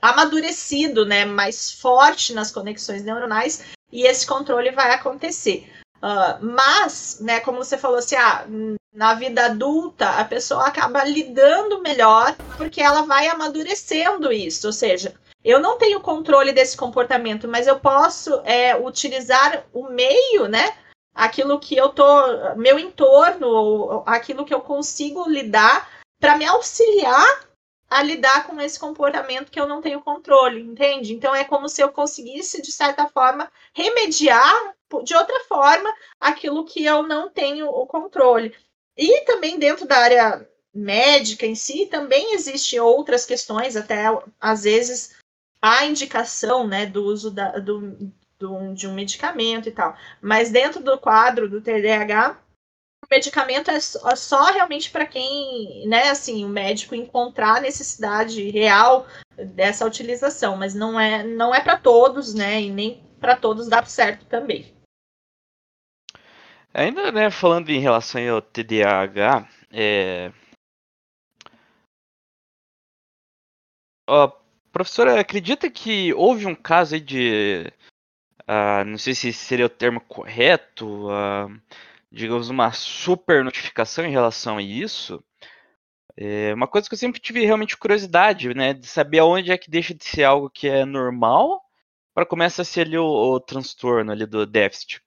amadurecido, 0.01 1.05
né, 1.05 1.25
mais 1.25 1.71
forte 1.71 2.33
nas 2.33 2.51
conexões 2.51 3.03
neuronais 3.03 3.63
e 3.91 4.03
esse 4.03 4.25
controle 4.25 4.71
vai 4.71 4.91
acontecer. 4.91 5.67
Uh, 6.01 6.39
mas, 6.41 7.19
né, 7.19 7.39
como 7.41 7.57
você 7.57 7.77
falou 7.77 7.97
assim, 7.97 8.15
ah, 8.15 8.45
na 8.93 9.13
vida 9.13 9.45
adulta 9.45 10.09
a 10.11 10.25
pessoa 10.25 10.65
acaba 10.65 11.03
lidando 11.03 11.81
melhor 11.81 12.35
porque 12.57 12.81
ela 12.81 13.03
vai 13.03 13.27
amadurecendo 13.27 14.31
isso. 14.31 14.67
Ou 14.67 14.73
seja, 14.73 15.13
eu 15.43 15.59
não 15.59 15.77
tenho 15.77 16.01
controle 16.01 16.51
desse 16.51 16.75
comportamento, 16.75 17.47
mas 17.47 17.67
eu 17.67 17.79
posso 17.79 18.41
é, 18.45 18.75
utilizar 18.75 19.65
o 19.73 19.89
meio, 19.89 20.47
né? 20.47 20.75
Aquilo 21.13 21.59
que 21.59 21.75
eu 21.75 21.89
tô, 21.89 22.55
meu 22.55 22.79
entorno, 22.79 24.03
aquilo 24.05 24.45
que 24.45 24.53
eu 24.53 24.61
consigo 24.61 25.27
lidar 25.29 25.89
para 26.19 26.37
me 26.37 26.45
auxiliar 26.45 27.49
a 27.89 28.03
lidar 28.03 28.45
com 28.45 28.59
esse 28.61 28.79
comportamento 28.79 29.49
que 29.49 29.59
eu 29.59 29.67
não 29.67 29.81
tenho 29.81 30.01
controle, 30.01 30.61
entende? 30.61 31.13
Então 31.13 31.33
é 31.33 31.43
como 31.43 31.67
se 31.67 31.81
eu 31.81 31.89
conseguisse, 31.89 32.61
de 32.61 32.71
certa 32.71 33.07
forma, 33.07 33.51
remediar 33.73 34.75
de 35.03 35.15
outra 35.15 35.39
forma 35.45 35.93
aquilo 36.19 36.65
que 36.65 36.83
eu 36.83 37.03
não 37.03 37.29
tenho 37.29 37.67
o 37.67 37.85
controle. 37.85 38.55
E 38.97 39.21
também 39.21 39.57
dentro 39.57 39.87
da 39.87 39.97
área 39.97 40.49
médica 40.73 41.45
em 41.45 41.55
si, 41.55 41.85
também 41.85 42.33
existem 42.33 42.79
outras 42.79 43.25
questões, 43.25 43.75
até 43.75 44.05
às 44.39 44.63
vezes 44.63 45.17
a 45.61 45.85
indicação 45.85 46.67
né, 46.67 46.85
do 46.85 47.03
uso 47.03 47.31
da, 47.31 47.59
do, 47.59 48.13
do, 48.39 48.73
de 48.73 48.87
um 48.87 48.93
medicamento 48.93 49.67
e 49.67 49.71
tal. 49.71 49.95
Mas 50.21 50.51
dentro 50.51 50.81
do 50.81 50.97
quadro 50.97 51.49
do 51.49 51.61
TDAH, 51.61 52.39
o 53.03 53.07
medicamento 53.09 53.71
é 53.71 53.79
só, 53.79 54.09
é 54.09 54.15
só 54.15 54.43
realmente 54.45 54.89
para 54.91 55.05
quem, 55.05 55.87
né, 55.87 56.09
assim, 56.09 56.45
o 56.45 56.49
médico 56.49 56.95
encontrar 56.95 57.61
necessidade 57.61 58.49
real 58.49 59.07
dessa 59.37 59.85
utilização, 59.85 60.55
mas 60.55 60.73
não 60.73 60.99
é, 60.99 61.23
não 61.23 61.53
é 61.53 61.61
para 61.61 61.77
todos, 61.77 62.33
né, 62.33 62.61
e 62.61 62.69
nem 62.69 63.03
para 63.19 63.35
todos 63.35 63.67
dá 63.67 63.83
certo 63.83 64.25
também. 64.25 64.73
Ainda, 66.79 67.11
né, 67.11 67.29
falando 67.29 67.69
em 67.71 67.79
relação 67.81 68.21
ao 68.35 68.41
TDAH, 68.41 69.45
é... 69.69 70.31
Ó, 74.07 74.31
professora, 74.71 75.19
acredita 75.19 75.69
que 75.69 76.13
houve 76.13 76.45
um 76.45 76.55
caso 76.55 76.95
aí 76.95 77.01
de. 77.01 77.65
Uh, 78.43 78.85
não 78.85 78.97
sei 78.97 79.13
se 79.13 79.33
seria 79.33 79.65
o 79.65 79.69
termo 79.69 79.99
correto, 79.99 81.09
uh, 81.09 81.61
digamos, 82.09 82.49
uma 82.49 82.71
super 82.71 83.43
notificação 83.43 84.05
em 84.05 84.11
relação 84.11 84.57
a 84.57 84.61
isso? 84.61 85.21
É 86.15 86.53
uma 86.53 86.67
coisa 86.67 86.87
que 86.87 86.93
eu 86.95 86.99
sempre 86.99 87.19
tive 87.19 87.45
realmente 87.45 87.75
curiosidade, 87.75 88.53
né, 88.53 88.73
de 88.73 88.87
saber 88.87 89.19
aonde 89.19 89.51
é 89.51 89.57
que 89.57 89.69
deixa 89.69 89.93
de 89.93 90.05
ser 90.05 90.23
algo 90.23 90.49
que 90.49 90.69
é 90.69 90.85
normal 90.85 91.61
para 92.13 92.25
começar 92.25 92.61
a 92.61 92.65
ser 92.65 92.87
ali 92.87 92.97
o, 92.97 93.05
o 93.05 93.39
transtorno 93.41 94.13
ali 94.13 94.25
do 94.25 94.45
déficit. 94.45 95.01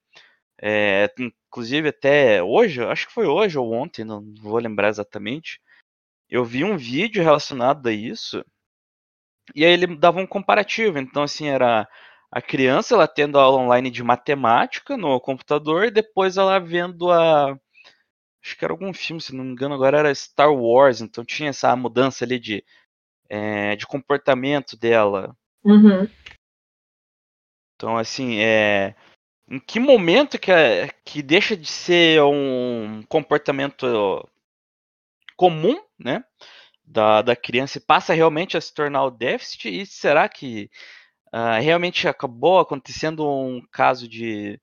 É, 0.61 1.09
inclusive 1.53 1.91
até 1.91 2.43
hoje, 2.43 2.83
acho 2.83 3.07
que 3.07 3.13
foi 3.13 3.27
hoje 3.27 3.59
ou 3.59 3.71
ontem, 3.75 4.05
não 4.05 4.25
vou 4.41 4.59
lembrar 4.59 4.89
exatamente. 4.89 5.61
Eu 6.29 6.47
vi 6.47 6.65
um 6.65 6.79
vídeo 6.79 7.23
relacionado 7.23 7.87
a 7.87 7.93
isso, 7.93 8.43
E 9.55 9.65
aí 9.65 9.73
ele 9.73 9.97
dava 9.97 10.19
um 10.21 10.27
comparativo. 10.27 10.99
Então, 10.99 11.23
assim, 11.23 11.49
era 11.49 11.87
a 12.31 12.41
criança 12.41 12.95
ela 12.95 13.07
tendo 13.07 13.39
aula 13.39 13.59
online 13.59 13.91
de 13.91 14.03
matemática 14.03 14.97
no 14.97 15.21
computador 15.21 15.85
e 15.87 15.91
depois 15.91 16.37
ela 16.39 16.59
vendo 16.59 17.11
a. 17.11 17.53
Acho 18.43 18.57
que 18.57 18.65
era 18.65 18.73
algum 18.73 18.93
filme, 18.93 19.21
se 19.21 19.35
não 19.35 19.45
me 19.45 19.53
engano, 19.53 19.75
agora 19.75 19.99
era 19.99 20.15
Star 20.15 20.53
Wars, 20.53 21.01
então 21.01 21.25
tinha 21.25 21.51
essa 21.51 21.77
mudança 21.77 22.25
ali 22.25 22.41
de, 22.41 22.65
é, 23.29 23.77
de 23.77 23.87
comportamento 23.87 24.77
dela. 24.77 25.37
Uhum. 25.65 26.09
Então, 27.77 27.97
assim, 27.97 28.39
é, 28.41 28.97
em 29.49 29.59
que 29.59 29.79
momento 29.81 30.39
que, 30.39 30.51
é, 30.51 30.89
que 31.05 31.23
deixa 31.23 31.57
de 31.57 31.67
ser 31.67 32.23
um 32.23 33.03
comportamento 33.09 34.27
comum, 35.37 35.81
né? 35.99 36.25
Da, 36.85 37.23
da 37.23 37.37
criança 37.37 37.79
e 37.79 37.81
passa 37.81 38.13
realmente 38.13 38.57
a 38.57 38.61
se 38.61 38.73
tornar 38.73 39.05
o 39.05 39.11
déficit? 39.11 39.69
E 39.69 39.87
será 39.87 40.29
que 40.29 40.71
uh, 41.33 41.61
realmente 41.61 42.07
acabou 42.07 42.61
acontecendo 42.61 43.29
um 43.29 43.63
caso 43.71 44.09
de 44.09 44.61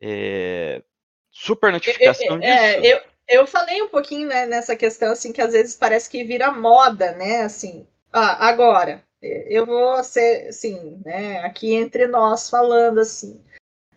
é, 0.00 0.82
super 1.30 1.72
notificação 1.72 2.36
é, 2.36 2.38
disso? 2.38 2.86
É, 2.86 2.94
eu, 2.94 3.00
eu 3.28 3.46
falei 3.46 3.82
um 3.82 3.88
pouquinho 3.88 4.28
né, 4.28 4.46
nessa 4.46 4.74
questão, 4.76 5.12
assim, 5.12 5.32
que 5.32 5.40
às 5.40 5.52
vezes 5.52 5.76
parece 5.76 6.08
que 6.08 6.24
vira 6.24 6.50
moda, 6.50 7.12
né? 7.12 7.42
Assim, 7.42 7.86
ah, 8.12 8.48
agora, 8.48 9.04
eu 9.20 9.66
vou 9.66 10.02
ser, 10.02 10.48
assim, 10.48 11.00
né, 11.04 11.40
aqui 11.40 11.74
entre 11.74 12.06
nós 12.06 12.48
falando 12.48 13.00
assim. 13.00 13.42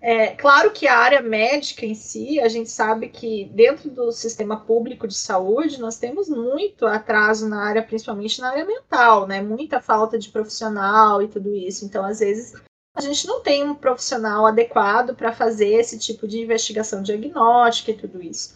É, 0.04 0.30
claro 0.30 0.72
que 0.72 0.88
a 0.88 0.98
área 0.98 1.22
médica 1.22 1.86
em 1.86 1.94
si, 1.94 2.40
a 2.40 2.50
gente 2.50 2.72
sabe 2.72 3.08
que 3.08 3.46
dentro 3.54 3.88
do 3.88 4.12
sistema 4.12 4.60
público 4.60 5.08
de 5.08 5.14
saúde, 5.14 5.80
nós 5.80 5.98
temos 6.00 6.28
muito 6.28 6.88
atraso 6.88 7.48
na 7.48 7.64
área, 7.64 7.84
principalmente 7.84 8.42
na 8.42 8.50
área 8.50 8.66
mental, 8.66 9.28
né? 9.28 9.42
Muita 9.44 9.80
falta 9.80 10.18
de 10.18 10.30
profissional 10.30 11.22
e 11.22 11.28
tudo 11.28 11.54
isso. 11.54 11.86
Então, 11.86 12.04
às 12.04 12.18
vezes, 12.18 12.54
a 12.96 13.02
gente 13.02 13.28
não 13.28 13.42
tem 13.42 13.64
um 13.64 13.76
profissional 13.76 14.48
adequado 14.48 15.16
para 15.16 15.32
fazer 15.32 15.70
esse 15.76 16.00
tipo 16.00 16.28
de 16.28 16.42
investigação 16.42 17.04
diagnóstica 17.04 17.92
e 17.92 17.98
tudo 17.98 18.24
isso. 18.24 18.54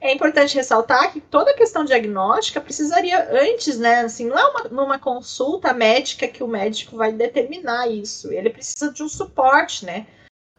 É 0.00 0.12
importante 0.14 0.54
ressaltar 0.54 1.12
que 1.12 1.20
toda 1.20 1.54
questão 1.54 1.84
diagnóstica 1.84 2.60
precisaria 2.60 3.30
antes, 3.30 3.78
né? 3.78 4.00
Assim, 4.00 4.26
não 4.26 4.38
é 4.38 4.44
uma, 4.46 4.64
numa 4.70 4.98
consulta 4.98 5.74
médica 5.74 6.26
que 6.26 6.42
o 6.42 6.48
médico 6.48 6.96
vai 6.96 7.12
determinar 7.12 7.86
isso. 7.86 8.32
Ele 8.32 8.48
precisa 8.48 8.90
de 8.90 9.02
um 9.02 9.08
suporte, 9.10 9.84
né? 9.84 10.06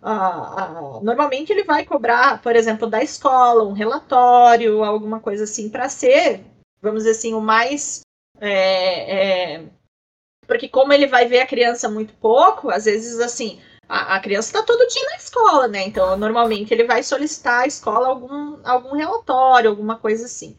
Ah, 0.01 0.99
normalmente 1.01 1.51
ele 1.51 1.63
vai 1.63 1.85
cobrar, 1.85 2.41
por 2.41 2.55
exemplo, 2.55 2.87
da 2.87 3.01
escola, 3.01 3.63
um 3.63 3.73
relatório, 3.73 4.83
alguma 4.83 5.19
coisa 5.19 5.43
assim, 5.43 5.69
para 5.69 5.89
ser, 5.89 6.43
vamos 6.81 7.03
dizer 7.03 7.11
assim, 7.11 7.33
o 7.33 7.41
mais. 7.41 8.01
É, 8.39 9.55
é, 9.55 9.63
porque 10.45 10.69
como 10.69 10.93
ele 10.93 11.07
vai 11.07 11.27
ver 11.27 11.41
a 11.41 11.47
criança 11.47 11.89
muito 11.89 12.13
pouco, 12.15 12.69
às 12.69 12.85
vezes 12.85 13.19
assim, 13.19 13.59
a, 13.89 14.15
a 14.15 14.19
criança 14.19 14.49
está 14.49 14.63
todo 14.63 14.87
dia 14.87 15.05
na 15.09 15.17
escola, 15.17 15.67
né? 15.67 15.85
Então, 15.85 16.15
normalmente 16.17 16.73
ele 16.73 16.83
vai 16.83 17.01
solicitar 17.03 17.63
à 17.63 17.67
escola 17.67 18.07
algum, 18.07 18.59
algum 18.63 18.95
relatório, 18.95 19.69
alguma 19.69 19.97
coisa 19.97 20.25
assim. 20.25 20.55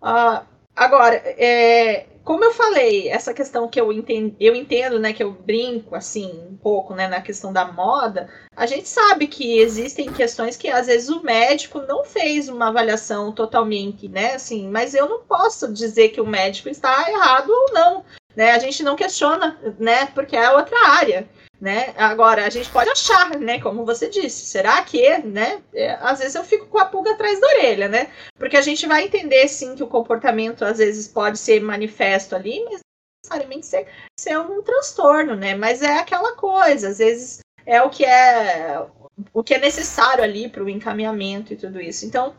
Uh, 0.00 0.44
agora, 0.74 1.16
é, 1.16 2.06
como 2.28 2.44
eu 2.44 2.52
falei, 2.52 3.08
essa 3.08 3.32
questão 3.32 3.66
que 3.66 3.80
eu 3.80 3.90
entendo, 3.90 4.36
eu 4.38 4.54
entendo, 4.54 4.98
né, 4.98 5.14
que 5.14 5.22
eu 5.22 5.32
brinco 5.32 5.94
assim 5.94 6.30
um 6.50 6.58
pouco, 6.58 6.94
né, 6.94 7.08
na 7.08 7.22
questão 7.22 7.54
da 7.54 7.64
moda, 7.64 8.28
a 8.54 8.66
gente 8.66 8.86
sabe 8.86 9.26
que 9.26 9.58
existem 9.58 10.12
questões 10.12 10.54
que 10.54 10.68
às 10.68 10.88
vezes 10.88 11.08
o 11.08 11.22
médico 11.22 11.80
não 11.88 12.04
fez 12.04 12.50
uma 12.50 12.68
avaliação 12.68 13.32
totalmente, 13.32 14.10
né, 14.10 14.34
assim, 14.34 14.68
mas 14.68 14.92
eu 14.92 15.08
não 15.08 15.20
posso 15.20 15.72
dizer 15.72 16.10
que 16.10 16.20
o 16.20 16.26
médico 16.26 16.68
está 16.68 17.10
errado 17.10 17.48
ou 17.48 17.72
não, 17.72 18.04
né? 18.36 18.50
A 18.52 18.58
gente 18.58 18.82
não 18.82 18.94
questiona, 18.94 19.58
né, 19.78 20.04
porque 20.14 20.36
é 20.36 20.50
outra 20.50 20.76
área. 20.86 21.26
Né? 21.60 21.92
Agora, 21.96 22.46
a 22.46 22.50
gente 22.50 22.70
pode 22.70 22.88
achar, 22.88 23.30
né? 23.30 23.60
Como 23.60 23.84
você 23.84 24.08
disse, 24.08 24.46
será 24.46 24.80
que, 24.82 25.18
né? 25.18 25.60
É, 25.74 25.94
às 26.00 26.20
vezes 26.20 26.36
eu 26.36 26.44
fico 26.44 26.66
com 26.66 26.78
a 26.78 26.84
pulga 26.84 27.12
atrás 27.12 27.40
da 27.40 27.48
orelha, 27.48 27.88
né? 27.88 28.12
Porque 28.36 28.56
a 28.56 28.62
gente 28.62 28.86
vai 28.86 29.04
entender, 29.04 29.48
sim, 29.48 29.74
que 29.74 29.82
o 29.82 29.88
comportamento 29.88 30.64
às 30.64 30.78
vezes 30.78 31.08
pode 31.08 31.36
ser 31.36 31.60
manifesto 31.60 32.36
ali, 32.36 32.64
mas 32.64 32.80
necessariamente 33.24 33.66
ser, 33.66 33.88
ser 34.18 34.38
um 34.38 34.62
transtorno, 34.62 35.34
né? 35.34 35.56
Mas 35.56 35.82
é 35.82 35.98
aquela 35.98 36.36
coisa, 36.36 36.90
às 36.90 36.98
vezes 36.98 37.40
é 37.66 37.82
o 37.82 37.90
que 37.90 38.04
é 38.04 38.86
o 39.32 39.42
que 39.42 39.54
é 39.54 39.58
necessário 39.58 40.22
ali 40.22 40.48
para 40.48 40.62
o 40.62 40.68
encaminhamento 40.68 41.52
e 41.52 41.56
tudo 41.56 41.80
isso. 41.80 42.06
Então, 42.06 42.36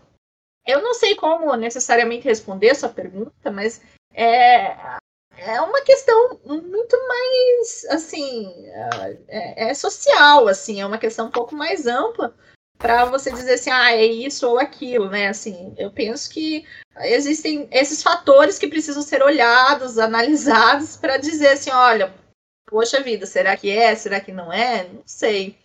eu 0.66 0.82
não 0.82 0.94
sei 0.94 1.16
como 1.16 1.54
necessariamente 1.56 2.26
responder 2.26 2.74
sua 2.76 2.90
pergunta, 2.90 3.52
mas 3.52 3.82
é, 4.14 4.99
é 5.42 5.62
uma 5.62 5.82
questão 5.82 6.40
muito 6.46 6.98
mais, 7.08 7.86
assim, 7.90 8.54
é, 9.28 9.70
é, 9.70 9.74
social, 9.74 10.48
assim, 10.48 10.82
é 10.82 10.86
uma 10.86 10.98
questão 10.98 11.28
um 11.28 11.32
pouco 11.32 11.56
mais 11.56 11.88
ampla 11.88 12.36
para 12.78 13.06
você 13.06 13.32
dizer 13.32 13.54
assim, 13.54 13.70
ah, 13.70 13.92
é 13.92 14.06
isso 14.06 14.48
ou 14.48 14.58
aquilo, 14.58 15.10
né? 15.10 15.28
Assim, 15.28 15.74
eu 15.78 15.92
penso 15.92 16.30
que 16.30 16.66
existem 17.02 17.68
esses 17.72 18.02
fatores 18.02 18.58
que 18.58 18.68
precisam 18.68 19.02
ser 19.02 19.22
olhados, 19.22 19.98
analisados 20.00 20.96
para 20.96 21.18
dizer 21.18 21.50
assim, 21.50 21.72
olha, 21.72 22.14
poxa 22.66 23.02
vida, 23.02 23.26
será 23.26 23.58
que 23.58 23.70
é, 23.70 23.94
será 23.96 24.22
que 24.22 24.32
não 24.32 24.52
é? 24.52 24.86
Não 24.86 25.04
sei. 25.06 25.58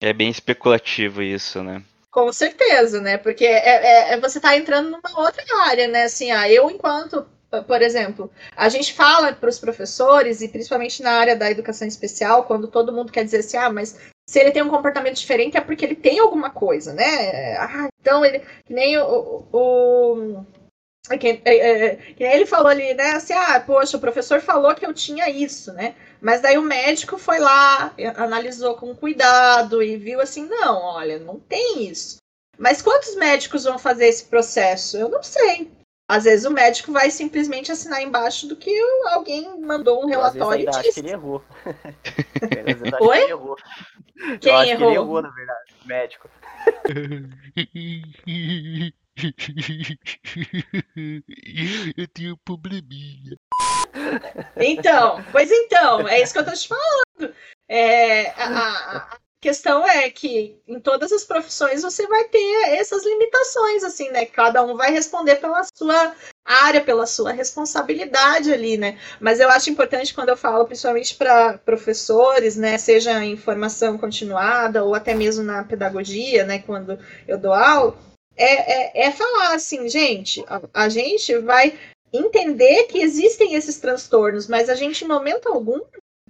É 0.00 0.12
bem 0.12 0.30
especulativo 0.30 1.22
isso, 1.22 1.62
né? 1.62 1.82
Com 2.10 2.32
certeza, 2.32 3.00
né? 3.00 3.18
Porque 3.18 3.44
é, 3.44 4.10
é, 4.10 4.12
é 4.12 4.20
você 4.20 4.38
está 4.38 4.56
entrando 4.56 4.90
numa 4.90 5.20
outra 5.20 5.44
área, 5.66 5.88
né? 5.88 6.04
Assim, 6.04 6.30
ah, 6.30 6.50
eu 6.50 6.70
enquanto 6.70 7.26
por 7.66 7.82
exemplo, 7.82 8.30
a 8.56 8.68
gente 8.68 8.92
fala 8.92 9.32
para 9.32 9.48
os 9.48 9.58
professores, 9.58 10.40
e 10.40 10.48
principalmente 10.48 11.02
na 11.02 11.12
área 11.12 11.34
da 11.34 11.50
educação 11.50 11.86
especial, 11.86 12.44
quando 12.44 12.68
todo 12.68 12.92
mundo 12.92 13.10
quer 13.10 13.24
dizer 13.24 13.38
assim, 13.38 13.56
ah, 13.56 13.70
mas 13.70 13.98
se 14.30 14.38
ele 14.38 14.52
tem 14.52 14.62
um 14.62 14.70
comportamento 14.70 15.16
diferente 15.16 15.56
é 15.56 15.60
porque 15.60 15.84
ele 15.84 15.96
tem 15.96 16.20
alguma 16.20 16.50
coisa, 16.50 16.92
né? 16.92 17.56
Ah, 17.56 17.88
então 18.00 18.24
ele. 18.24 18.38
Que 18.64 18.72
nem 18.72 18.96
o. 18.96 19.44
o 19.52 20.44
que, 21.18 21.42
é, 21.44 21.56
é, 21.56 21.96
que 21.96 22.22
nem 22.22 22.34
ele 22.34 22.46
falou 22.46 22.68
ali, 22.68 22.94
né? 22.94 23.10
Assim, 23.10 23.32
ah, 23.32 23.58
poxa, 23.58 23.96
o 23.96 24.00
professor 24.00 24.40
falou 24.40 24.72
que 24.72 24.86
eu 24.86 24.94
tinha 24.94 25.28
isso, 25.28 25.72
né? 25.72 25.96
Mas 26.20 26.40
daí 26.40 26.56
o 26.56 26.62
médico 26.62 27.18
foi 27.18 27.40
lá, 27.40 27.92
analisou 28.14 28.76
com 28.76 28.94
cuidado 28.94 29.82
e 29.82 29.96
viu 29.96 30.20
assim, 30.20 30.46
não, 30.46 30.80
olha, 30.80 31.18
não 31.18 31.40
tem 31.40 31.88
isso. 31.88 32.18
Mas 32.56 32.80
quantos 32.80 33.16
médicos 33.16 33.64
vão 33.64 33.80
fazer 33.80 34.06
esse 34.06 34.26
processo? 34.26 34.96
Eu 34.96 35.08
não 35.08 35.24
sei. 35.24 35.72
Às 36.10 36.24
vezes 36.24 36.44
o 36.44 36.50
médico 36.50 36.90
vai 36.90 37.08
simplesmente 37.08 37.70
assinar 37.70 38.02
embaixo 38.02 38.48
do 38.48 38.56
que 38.56 38.76
alguém 39.10 39.60
mandou 39.60 40.02
um 40.02 40.08
relatório 40.08 40.68
e 40.68 40.70
disse. 40.70 40.94
que 40.94 41.00
ele 41.00 41.12
errou. 41.12 41.40
Oi? 43.00 43.18
Que 43.18 43.22
ele 43.22 43.30
errou. 43.30 43.56
Quem 44.40 44.52
Eu 44.52 44.58
errou? 44.58 44.76
Que 44.76 44.84
ele 44.84 44.94
errou, 44.94 45.22
na 45.22 45.30
verdade. 45.30 45.72
O 45.84 45.86
médico. 45.86 46.28
Eu 51.96 52.08
tenho 52.08 52.34
um 52.34 52.38
probleminha. 52.44 53.36
Então, 54.56 55.24
pois 55.30 55.48
então, 55.48 56.08
é 56.08 56.22
isso 56.22 56.32
que 56.32 56.40
eu 56.40 56.44
tô 56.44 56.52
te 56.52 56.66
falando. 56.66 57.34
É, 57.68 58.30
a, 58.30 59.16
questão 59.40 59.86
é 59.86 60.10
que 60.10 60.60
em 60.68 60.78
todas 60.78 61.10
as 61.12 61.24
profissões 61.24 61.82
você 61.82 62.06
vai 62.06 62.24
ter 62.24 62.78
essas 62.78 63.04
limitações, 63.04 63.82
assim, 63.82 64.10
né? 64.10 64.26
Cada 64.26 64.62
um 64.62 64.76
vai 64.76 64.92
responder 64.92 65.36
pela 65.36 65.62
sua 65.74 66.14
área, 66.44 66.80
pela 66.82 67.06
sua 67.06 67.32
responsabilidade 67.32 68.52
ali, 68.52 68.76
né? 68.76 68.98
Mas 69.18 69.40
eu 69.40 69.48
acho 69.48 69.70
importante 69.70 70.14
quando 70.14 70.28
eu 70.28 70.36
falo, 70.36 70.66
principalmente 70.66 71.14
para 71.14 71.58
professores, 71.58 72.56
né? 72.56 72.76
Seja 72.76 73.24
em 73.24 73.36
formação 73.36 73.96
continuada 73.96 74.84
ou 74.84 74.94
até 74.94 75.14
mesmo 75.14 75.42
na 75.42 75.64
pedagogia, 75.64 76.44
né? 76.44 76.58
Quando 76.58 76.98
eu 77.26 77.38
dou 77.38 77.54
aula, 77.54 77.96
é, 78.36 79.02
é, 79.02 79.06
é 79.06 79.10
falar 79.10 79.54
assim, 79.54 79.88
gente, 79.88 80.44
a, 80.46 80.60
a 80.74 80.88
gente 80.88 81.36
vai 81.38 81.78
entender 82.12 82.84
que 82.84 82.98
existem 82.98 83.54
esses 83.54 83.78
transtornos, 83.78 84.48
mas 84.48 84.68
a 84.68 84.74
gente, 84.74 85.04
em 85.04 85.08
momento 85.08 85.48
algum, 85.48 85.80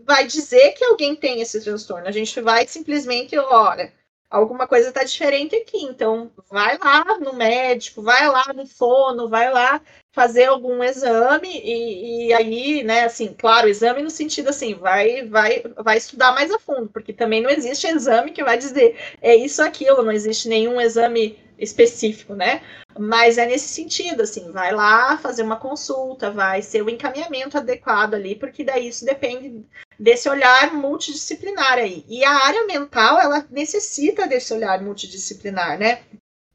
vai 0.04 0.26
dizer 0.26 0.72
que 0.72 0.84
alguém 0.84 1.14
tem 1.16 1.40
esse 1.40 1.62
transtorno. 1.62 2.06
A 2.06 2.12
gente 2.12 2.40
vai 2.40 2.66
simplesmente, 2.66 3.36
olha, 3.38 3.92
alguma 4.30 4.66
coisa 4.66 4.88
está 4.88 5.04
diferente 5.04 5.56
aqui. 5.56 5.82
Então, 5.82 6.30
vai 6.48 6.78
lá 6.78 7.18
no 7.18 7.34
médico, 7.34 8.02
vai 8.02 8.28
lá 8.28 8.52
no 8.54 8.66
fono, 8.66 9.28
vai 9.28 9.52
lá 9.52 9.80
fazer 10.12 10.46
algum 10.46 10.82
exame 10.82 11.48
e, 11.48 12.28
e, 12.28 12.32
aí, 12.32 12.82
né, 12.82 13.04
assim, 13.04 13.34
claro, 13.38 13.68
exame 13.68 14.02
no 14.02 14.10
sentido 14.10 14.48
assim, 14.48 14.74
vai, 14.74 15.24
vai, 15.26 15.62
vai 15.76 15.98
estudar 15.98 16.32
mais 16.32 16.50
a 16.50 16.58
fundo, 16.58 16.88
porque 16.88 17.12
também 17.12 17.40
não 17.40 17.50
existe 17.50 17.86
exame 17.86 18.32
que 18.32 18.42
vai 18.42 18.58
dizer 18.58 18.96
é 19.22 19.34
isso 19.36 19.62
aquilo, 19.62 20.02
não 20.02 20.12
existe 20.12 20.48
nenhum 20.48 20.80
exame 20.80 21.38
específico, 21.58 22.34
né? 22.34 22.62
Mas 22.98 23.38
é 23.38 23.46
nesse 23.46 23.68
sentido, 23.68 24.22
assim, 24.22 24.50
vai 24.50 24.72
lá 24.72 25.16
fazer 25.18 25.42
uma 25.42 25.56
consulta, 25.56 26.30
vai 26.30 26.62
ser 26.62 26.82
o 26.82 26.90
encaminhamento 26.90 27.56
adequado 27.56 28.14
ali, 28.14 28.34
porque 28.34 28.64
daí 28.64 28.88
isso 28.88 29.04
depende 29.04 29.64
desse 29.98 30.28
olhar 30.28 30.72
multidisciplinar 30.72 31.74
aí. 31.74 32.04
E 32.08 32.24
a 32.24 32.32
área 32.46 32.66
mental, 32.66 33.20
ela 33.20 33.46
necessita 33.50 34.26
desse 34.26 34.52
olhar 34.52 34.82
multidisciplinar, 34.82 35.78
né? 35.78 36.00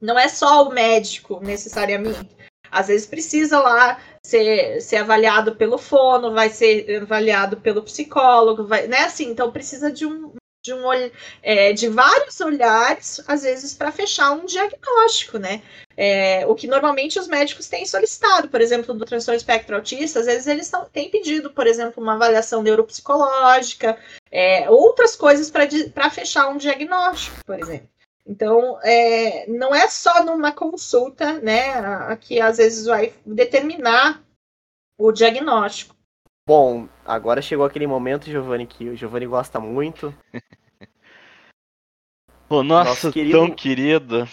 Não 0.01 0.19
é 0.19 0.27
só 0.27 0.67
o 0.67 0.73
médico, 0.73 1.39
necessariamente. 1.39 2.34
Às 2.76 2.88
vezes 2.88 3.07
precisa 3.07 3.59
lá 3.59 3.97
ser, 4.21 4.82
ser 4.82 4.97
avaliado 4.97 5.55
pelo 5.55 5.78
fono, 5.78 6.34
vai 6.34 6.49
ser 6.49 7.01
avaliado 7.01 7.55
pelo 7.57 7.82
psicólogo, 7.82 8.65
vai, 8.67 8.86
né? 8.88 9.05
Assim, 9.05 9.30
então 9.30 9.49
precisa 9.49 9.89
de 9.89 10.05
um, 10.05 10.34
de, 10.61 10.73
um, 10.73 10.82
é, 11.41 11.71
de 11.71 11.88
vários 11.88 12.41
olhares, 12.41 13.23
às 13.28 13.43
vezes, 13.43 13.73
para 13.73 13.93
fechar 13.93 14.32
um 14.32 14.45
diagnóstico, 14.45 15.38
né? 15.38 15.61
É, 15.95 16.45
o 16.47 16.53
que 16.53 16.67
normalmente 16.67 17.17
os 17.17 17.30
médicos 17.30 17.69
têm 17.69 17.86
solicitado, 17.86 18.49
por 18.49 18.59
exemplo, 18.59 18.93
do 18.93 19.05
transtorno 19.05 19.38
espectro 19.38 19.78
autista, 19.78 20.19
às 20.19 20.26
vezes 20.26 20.47
eles 20.47 20.69
tão, 20.69 20.84
têm 20.86 21.09
pedido, 21.09 21.49
por 21.51 21.65
exemplo, 21.65 22.03
uma 22.03 22.15
avaliação 22.15 22.61
neuropsicológica, 22.61 23.97
é, 24.30 24.69
outras 24.69 25.15
coisas 25.15 25.49
para 25.49 26.09
fechar 26.09 26.49
um 26.49 26.57
diagnóstico, 26.57 27.38
por 27.45 27.57
exemplo. 27.57 27.94
Então, 28.26 28.80
é, 28.82 29.45
não 29.47 29.73
é 29.73 29.88
só 29.88 30.23
numa 30.23 30.51
consulta, 30.51 31.39
né, 31.39 32.15
que 32.17 32.41
às 32.41 32.57
vezes 32.57 32.86
vai 32.86 33.13
determinar 33.26 34.23
o 34.97 35.11
diagnóstico. 35.11 35.95
Bom, 36.47 36.88
agora 37.05 37.41
chegou 37.41 37.65
aquele 37.65 37.86
momento, 37.88 38.30
Giovanni, 38.30 38.65
que 38.65 38.89
o 38.89 38.95
Giovanni 38.95 39.28
gosta 39.28 39.59
muito. 39.59 40.13
Pô, 42.47 42.61
nossa, 42.63 42.89
Nosso 42.89 43.11
querido... 43.11 43.38
tão 43.38 43.51
querido. 43.51 44.28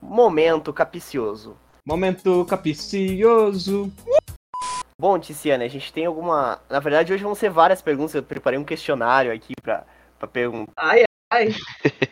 Momento 0.00 0.72
capicioso. 0.72 1.56
Momento 1.86 2.44
capicioso. 2.46 3.92
Bom, 5.00 5.18
Tiziane, 5.18 5.64
a 5.64 5.68
gente 5.68 5.92
tem 5.92 6.06
alguma. 6.06 6.60
Na 6.68 6.80
verdade, 6.80 7.12
hoje 7.12 7.22
vão 7.22 7.34
ser 7.34 7.50
várias 7.50 7.80
perguntas. 7.80 8.14
Eu 8.14 8.22
preparei 8.22 8.58
um 8.58 8.64
questionário 8.64 9.32
aqui 9.32 9.52
pra, 9.62 9.84
pra 10.18 10.26
perguntar. 10.26 10.72
Ai. 10.76 11.04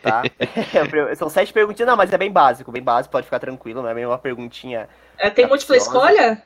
Tá? 0.01 0.23
São 1.15 1.29
sete 1.29 1.53
perguntinhas, 1.53 1.87
não, 1.87 1.97
mas 1.97 2.11
é 2.11 2.17
bem 2.17 2.31
básico, 2.31 2.71
bem 2.71 2.81
básico, 2.81 3.11
pode 3.11 3.25
ficar 3.25 3.39
tranquilo, 3.39 3.81
não 3.81 3.89
é 3.89 4.07
uma 4.07 4.17
perguntinha. 4.17 4.89
É, 5.17 5.29
tem 5.29 5.47
múltipla 5.47 5.77
escolha? 5.77 6.43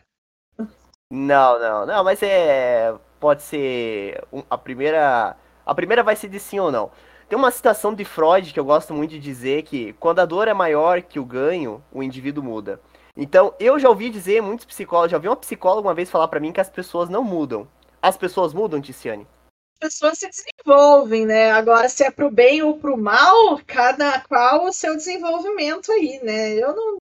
Não, 1.10 1.60
não, 1.60 1.86
não, 1.86 2.04
mas 2.04 2.22
é. 2.24 2.94
Pode 3.20 3.42
ser. 3.44 4.22
A 4.50 4.58
primeira. 4.58 5.36
A 5.66 5.76
primeira 5.76 6.04
vai 6.04 6.16
ser 6.16 6.28
de 6.28 6.40
sim 6.40 6.60
ou 6.60 6.72
não. 6.72 6.92
Tem 7.28 7.38
uma 7.38 7.50
citação 7.50 7.94
de 7.94 8.06
Freud 8.06 8.54
que 8.54 8.60
eu 8.60 8.66
gosto 8.66 8.94
muito 8.94 9.12
de 9.12 9.20
dizer 9.20 9.64
que 9.64 9.94
quando 9.94 10.20
a 10.20 10.26
dor 10.26 10.48
é 10.48 10.54
maior 10.54 11.02
que 11.02 11.20
o 11.20 11.26
ganho, 11.26 11.84
o 11.92 12.04
indivíduo 12.04 12.44
muda. 12.44 12.80
Então, 13.18 13.54
eu 13.60 13.80
já 13.80 13.90
ouvi 13.90 14.10
dizer, 14.10 14.42
muitos 14.42 14.66
psicólogos, 14.66 15.12
já 15.12 15.18
ouvi 15.18 15.30
uma 15.30 15.36
psicóloga 15.36 15.88
uma 15.88 15.94
vez 15.94 16.12
falar 16.12 16.28
para 16.28 16.40
mim 16.40 16.52
que 16.52 16.62
as 16.62 16.70
pessoas 16.70 17.10
não 17.10 17.24
mudam. 17.24 17.68
As 18.02 18.18
pessoas 18.18 18.54
mudam, 18.54 18.82
Ticiane? 18.82 19.26
As 19.82 19.94
pessoas 19.94 20.18
se 20.20 20.30
desenvolvem, 20.30 21.26
né? 21.26 21.52
Agora, 21.52 21.90
se 21.90 22.04
é 22.04 22.10
pro 22.10 22.32
bem 22.32 22.64
ou 22.64 22.78
pro 22.78 22.98
mal, 22.98 23.60
cada 23.68 24.20
qual 24.22 24.66
o 24.66 24.74
seu 24.74 24.96
desenvolvimento 24.96 25.92
aí, 25.92 26.20
né? 26.24 26.54
Eu 26.54 26.76
não. 26.76 26.98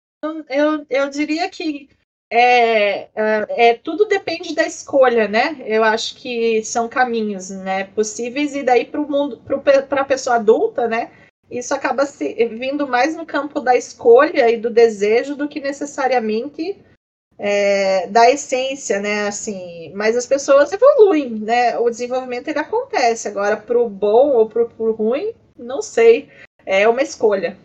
Eu, 0.48 0.86
eu 0.88 1.10
diria 1.10 1.48
que 1.50 1.88
é, 2.30 3.10
é, 3.14 3.46
é, 3.50 3.74
tudo 3.74 4.06
depende 4.06 4.54
da 4.54 4.66
escolha, 4.66 5.28
né? 5.28 5.56
Eu 5.66 5.84
acho 5.84 6.16
que 6.16 6.64
são 6.64 6.88
caminhos, 6.88 7.50
né, 7.50 7.84
possíveis 7.84 8.54
e 8.54 8.62
daí 8.62 8.84
para 8.86 9.00
o 9.00 9.08
mundo, 9.08 9.40
para 9.88 10.00
a 10.00 10.04
pessoa 10.04 10.36
adulta, 10.36 10.88
né? 10.88 11.12
Isso 11.50 11.74
acaba 11.74 12.06
se, 12.06 12.34
vindo 12.48 12.88
mais 12.88 13.14
no 13.14 13.26
campo 13.26 13.60
da 13.60 13.76
escolha 13.76 14.50
e 14.50 14.56
do 14.56 14.70
desejo 14.70 15.36
do 15.36 15.48
que 15.48 15.60
necessariamente 15.60 16.82
é, 17.38 18.06
da 18.08 18.30
essência, 18.30 19.00
né? 19.00 19.26
Assim, 19.26 19.92
mas 19.94 20.16
as 20.16 20.26
pessoas 20.26 20.72
evoluem, 20.72 21.30
né? 21.30 21.78
O 21.78 21.90
desenvolvimento 21.90 22.48
ele 22.48 22.58
acontece. 22.58 23.28
Agora, 23.28 23.56
para 23.56 23.78
o 23.78 23.88
bom 23.88 24.30
ou 24.30 24.48
para 24.48 24.62
o 24.62 24.92
ruim, 24.92 25.32
não 25.58 25.82
sei. 25.82 26.28
É 26.66 26.88
uma 26.88 27.02
escolha. 27.02 27.56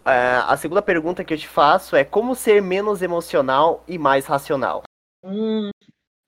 Uh, 0.00 0.48
a 0.48 0.56
segunda 0.56 0.80
pergunta 0.80 1.24
que 1.24 1.34
eu 1.34 1.38
te 1.38 1.46
faço 1.46 1.94
é 1.94 2.04
como 2.04 2.34
ser 2.34 2.62
menos 2.62 3.02
emocional 3.02 3.84
e 3.86 3.98
mais 3.98 4.24
racional? 4.24 4.82
Hum, 5.22 5.70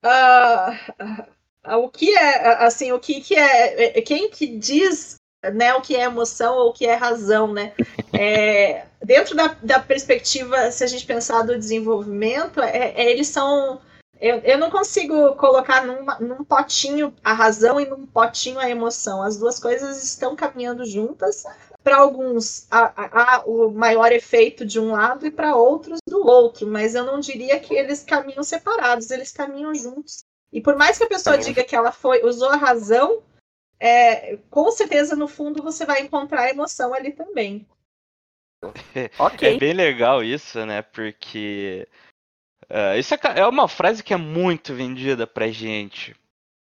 uh, 0.04 1.72
uh, 1.72 1.76
o 1.78 1.88
que 1.88 2.14
é 2.14 2.64
assim, 2.64 2.92
o 2.92 3.00
que, 3.00 3.20
que 3.22 3.34
é, 3.34 3.84
é, 3.84 3.98
é 3.98 4.02
quem 4.02 4.30
que 4.30 4.46
diz 4.46 5.16
né, 5.50 5.74
o 5.74 5.80
que 5.80 5.96
é 5.96 6.02
emoção 6.02 6.56
ou 6.56 6.70
o 6.70 6.72
que 6.72 6.86
é 6.86 6.94
razão, 6.94 7.52
né? 7.52 7.72
É, 8.12 8.84
dentro 9.02 9.34
da, 9.34 9.56
da 9.62 9.80
perspectiva, 9.80 10.70
se 10.70 10.84
a 10.84 10.86
gente 10.86 11.06
pensar 11.06 11.42
do 11.42 11.58
desenvolvimento, 11.58 12.60
é, 12.60 12.92
é, 12.96 13.10
eles 13.10 13.28
são 13.28 13.80
eu, 14.20 14.38
eu 14.38 14.56
não 14.56 14.70
consigo 14.70 15.34
colocar 15.34 15.84
numa, 15.84 16.16
num 16.20 16.44
potinho 16.44 17.12
a 17.24 17.32
razão 17.32 17.80
e 17.80 17.86
num 17.86 18.06
potinho 18.06 18.60
a 18.60 18.70
emoção. 18.70 19.20
As 19.20 19.36
duas 19.36 19.58
coisas 19.58 20.00
estão 20.04 20.36
caminhando 20.36 20.84
juntas, 20.84 21.42
para 21.82 21.96
alguns 21.96 22.66
há, 22.70 23.42
o 23.44 23.70
maior 23.70 24.12
efeito 24.12 24.64
de 24.64 24.78
um 24.78 24.92
lado 24.92 25.26
e 25.26 25.30
para 25.30 25.56
outros 25.56 25.98
do 26.08 26.24
outro, 26.24 26.68
mas 26.68 26.94
eu 26.94 27.04
não 27.04 27.18
diria 27.18 27.58
que 27.58 27.74
eles 27.74 28.04
caminham 28.04 28.44
separados, 28.44 29.10
eles 29.10 29.32
caminham 29.32 29.74
juntos. 29.74 30.22
E 30.52 30.60
por 30.60 30.76
mais 30.76 30.96
que 30.98 31.04
a 31.04 31.08
pessoa 31.08 31.36
diga 31.36 31.64
que 31.64 31.74
ela 31.74 31.90
foi 31.90 32.24
usou 32.24 32.50
a 32.50 32.56
razão, 32.56 33.22
é, 33.80 34.36
com 34.50 34.70
certeza 34.70 35.16
no 35.16 35.28
fundo 35.28 35.62
você 35.62 35.84
vai 35.84 36.02
encontrar 36.02 36.42
a 36.42 36.50
emoção 36.50 36.94
ali 36.94 37.12
também. 37.12 37.66
okay. 39.18 39.56
É 39.56 39.58
bem 39.58 39.72
legal 39.72 40.22
isso, 40.22 40.64
né? 40.64 40.82
Porque 40.82 41.88
uh, 42.70 42.98
isso 42.98 43.14
é, 43.14 43.18
é 43.36 43.46
uma 43.46 43.68
frase 43.68 44.02
que 44.02 44.14
é 44.14 44.16
muito 44.16 44.74
vendida 44.74 45.26
pra 45.26 45.48
gente. 45.48 46.14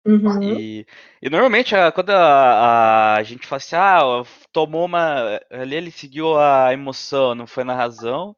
Uhum. 0.05 0.43
E, 0.43 0.85
e, 1.21 1.29
normalmente, 1.29 1.73
quando 1.95 2.09
a, 2.09 3.15
a, 3.15 3.23
gente 3.23 3.47
fala 3.47 3.57
assim, 3.57 3.75
ah, 3.75 4.23
tomou 4.51 4.85
uma. 4.85 5.39
Ali 5.49 5.75
ele 5.75 5.91
seguiu 5.91 6.37
a 6.37 6.73
emoção, 6.73 7.33
não 7.33 7.47
foi 7.47 7.63
na 7.63 7.73
razão. 7.73 8.35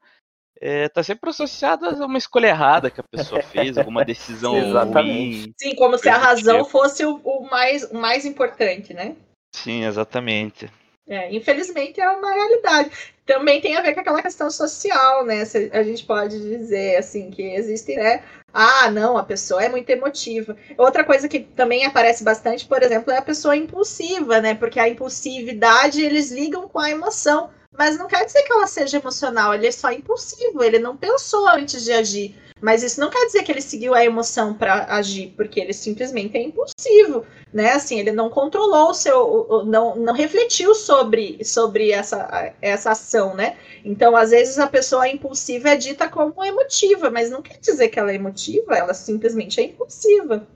É, 0.60 0.88
tá 0.88 1.03
sempre 1.03 1.30
associado 1.30 1.86
a 1.86 2.06
uma 2.06 2.18
escolha 2.18 2.47
errada 2.47 2.89
que 2.89 3.01
a 3.01 3.03
pessoa 3.03 3.41
fez, 3.41 3.78
alguma 3.78 4.03
decisão 4.06 4.58
exatamente. 4.58 5.41
ruim. 5.41 5.53
Sim, 5.58 5.76
como 5.76 5.97
se 5.97 6.10
a 6.10 6.18
razão 6.18 6.60
tipo. 6.60 6.70
fosse 6.70 7.06
o, 7.06 7.20
o, 7.24 7.49
mais, 7.49 7.84
o 7.91 7.95
mais 7.95 8.26
importante, 8.26 8.93
né? 8.93 9.16
Sim, 9.53 9.86
exatamente. 9.86 10.70
É, 11.08 11.34
infelizmente 11.34 12.01
é 12.01 12.10
uma 12.10 12.32
realidade. 12.32 12.91
Também 13.26 13.62
tem 13.62 13.76
a 13.76 13.82
ver 13.82 13.93
com 13.93 13.99
aquela 13.99 14.22
questão 14.22 14.49
social, 14.49 15.26
né? 15.26 15.43
A 15.72 15.84
gente 15.84 16.03
pode 16.03 16.39
dizer 16.39 16.97
assim 16.97 17.30
que 17.30 17.43
existe, 17.43 17.95
né? 17.95 18.24
Ah, 18.53 18.89
não, 18.89 19.18
a 19.18 19.24
pessoa 19.24 19.64
é 19.64 19.70
muito 19.70 19.89
emotiva. 19.89 20.56
Outra 20.78 21.03
coisa 21.03 21.28
que 21.28 21.41
também 21.41 21.86
aparece 21.86 22.24
bastante, 22.24 22.66
por 22.66 22.82
exemplo, 22.82 23.12
é 23.12 23.18
a 23.18 23.22
pessoa 23.22 23.56
impulsiva, 23.56 24.39
né? 24.41 24.56
Porque 24.56 24.80
a 24.80 24.88
impulsividade 24.88 26.01
eles 26.01 26.32
ligam 26.32 26.68
com 26.68 26.80
a 26.80 26.89
emoção, 26.89 27.49
mas 27.78 27.97
não 27.97 28.07
quer 28.07 28.26
dizer 28.26 28.43
que 28.43 28.53
ela 28.53 28.67
seja 28.67 28.97
emocional, 28.97 29.53
ele 29.53 29.67
é 29.67 29.71
só 29.71 29.91
impulsivo, 29.91 30.63
ele 30.63 30.80
não 30.80 30.95
pensou 30.95 31.47
antes 31.47 31.84
de 31.84 31.91
agir. 31.91 32.36
Mas 32.61 32.84
isso 32.84 32.99
não 33.01 33.09
quer 33.09 33.26
dizer 33.26 33.43
que 33.43 33.51
ele 33.51 33.61
seguiu 33.61 33.93
a 33.93 34.03
emoção 34.03 34.53
para 34.53 34.86
agir, 34.95 35.34
porque 35.36 35.59
ele 35.59 35.73
simplesmente 35.73 36.38
é 36.38 36.41
impulsivo, 36.41 37.26
né? 37.53 37.73
Assim, 37.73 37.99
ele 37.99 38.11
não 38.11 38.30
controlou 38.30 38.89
o 38.89 38.93
seu, 38.93 39.63
não, 39.65 39.95
não 39.95 40.13
refletiu 40.13 40.73
sobre, 40.73 41.43
sobre 41.43 41.91
essa, 41.91 42.55
essa 42.61 42.91
ação, 42.91 43.36
né? 43.36 43.57
Então, 43.84 44.15
às 44.15 44.32
vezes 44.32 44.57
a 44.57 44.67
pessoa 44.67 45.07
impulsiva 45.07 45.69
é 45.69 45.76
dita 45.76 46.07
como 46.09 46.43
emotiva, 46.43 47.11
mas 47.11 47.30
não 47.30 47.41
quer 47.41 47.59
dizer 47.59 47.89
que 47.89 47.99
ela 47.99 48.11
é 48.11 48.15
emotiva, 48.15 48.76
ela 48.76 48.93
simplesmente 48.93 49.59
é 49.59 49.65
impulsiva. 49.65 50.47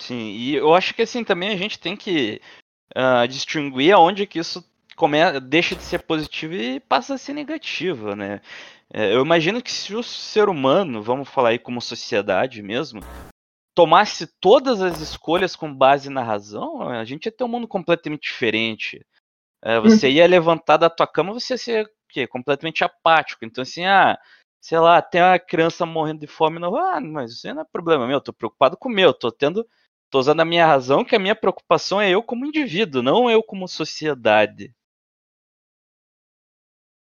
Sim, 0.00 0.30
e 0.30 0.56
eu 0.56 0.74
acho 0.74 0.94
que 0.94 1.02
assim 1.02 1.22
também 1.22 1.50
a 1.50 1.56
gente 1.56 1.78
tem 1.78 1.96
que 1.96 2.40
uh, 2.96 3.28
distinguir 3.28 3.92
aonde 3.92 4.26
que 4.26 4.40
isso 4.40 4.64
come... 5.02 5.40
deixa 5.40 5.74
de 5.74 5.82
ser 5.82 6.04
positivo 6.04 6.54
e 6.54 6.78
passa 6.78 7.14
a 7.14 7.18
ser 7.18 7.32
negativo, 7.32 8.14
né? 8.14 8.40
É, 8.94 9.12
eu 9.12 9.20
imagino 9.20 9.60
que 9.60 9.72
se 9.72 9.96
o 9.96 10.02
ser 10.02 10.48
humano, 10.48 11.02
vamos 11.02 11.28
falar 11.28 11.48
aí 11.48 11.58
como 11.58 11.80
sociedade 11.80 12.62
mesmo, 12.62 13.00
tomasse 13.74 14.28
todas 14.40 14.80
as 14.80 15.00
escolhas 15.00 15.56
com 15.56 15.74
base 15.74 16.08
na 16.08 16.22
razão, 16.22 16.82
a 16.82 17.04
gente 17.04 17.26
ia 17.26 17.32
ter 17.32 17.42
um 17.42 17.48
mundo 17.48 17.66
completamente 17.66 18.22
diferente. 18.22 19.04
É, 19.64 19.80
você 19.80 20.06
uhum. 20.06 20.12
ia 20.12 20.26
levantar 20.26 20.76
da 20.76 20.88
tua 20.88 21.06
cama, 21.06 21.32
você 21.32 21.54
ia 21.54 21.58
ser 21.58 21.90
quê? 22.08 22.26
completamente 22.28 22.84
apático. 22.84 23.44
Então, 23.44 23.62
assim, 23.62 23.84
ah, 23.84 24.16
sei 24.60 24.78
lá, 24.78 25.02
tem 25.02 25.20
uma 25.20 25.38
criança 25.38 25.84
morrendo 25.84 26.20
de 26.20 26.28
fome, 26.28 26.60
não, 26.60 26.76
ah, 26.76 27.00
mas 27.00 27.32
isso 27.32 27.52
não 27.52 27.62
é 27.62 27.64
problema 27.64 28.06
meu, 28.06 28.18
eu 28.18 28.20
tô 28.20 28.32
preocupado 28.32 28.76
com 28.76 28.88
o 28.88 28.92
meu, 28.92 29.12
tô 29.12 29.32
tendo, 29.32 29.66
tô 30.10 30.20
usando 30.20 30.40
a 30.40 30.44
minha 30.44 30.66
razão, 30.66 31.04
que 31.04 31.16
a 31.16 31.18
minha 31.18 31.34
preocupação 31.34 32.00
é 32.00 32.10
eu 32.10 32.22
como 32.22 32.46
indivíduo, 32.46 33.02
não 33.02 33.28
eu 33.28 33.42
como 33.42 33.66
sociedade 33.66 34.72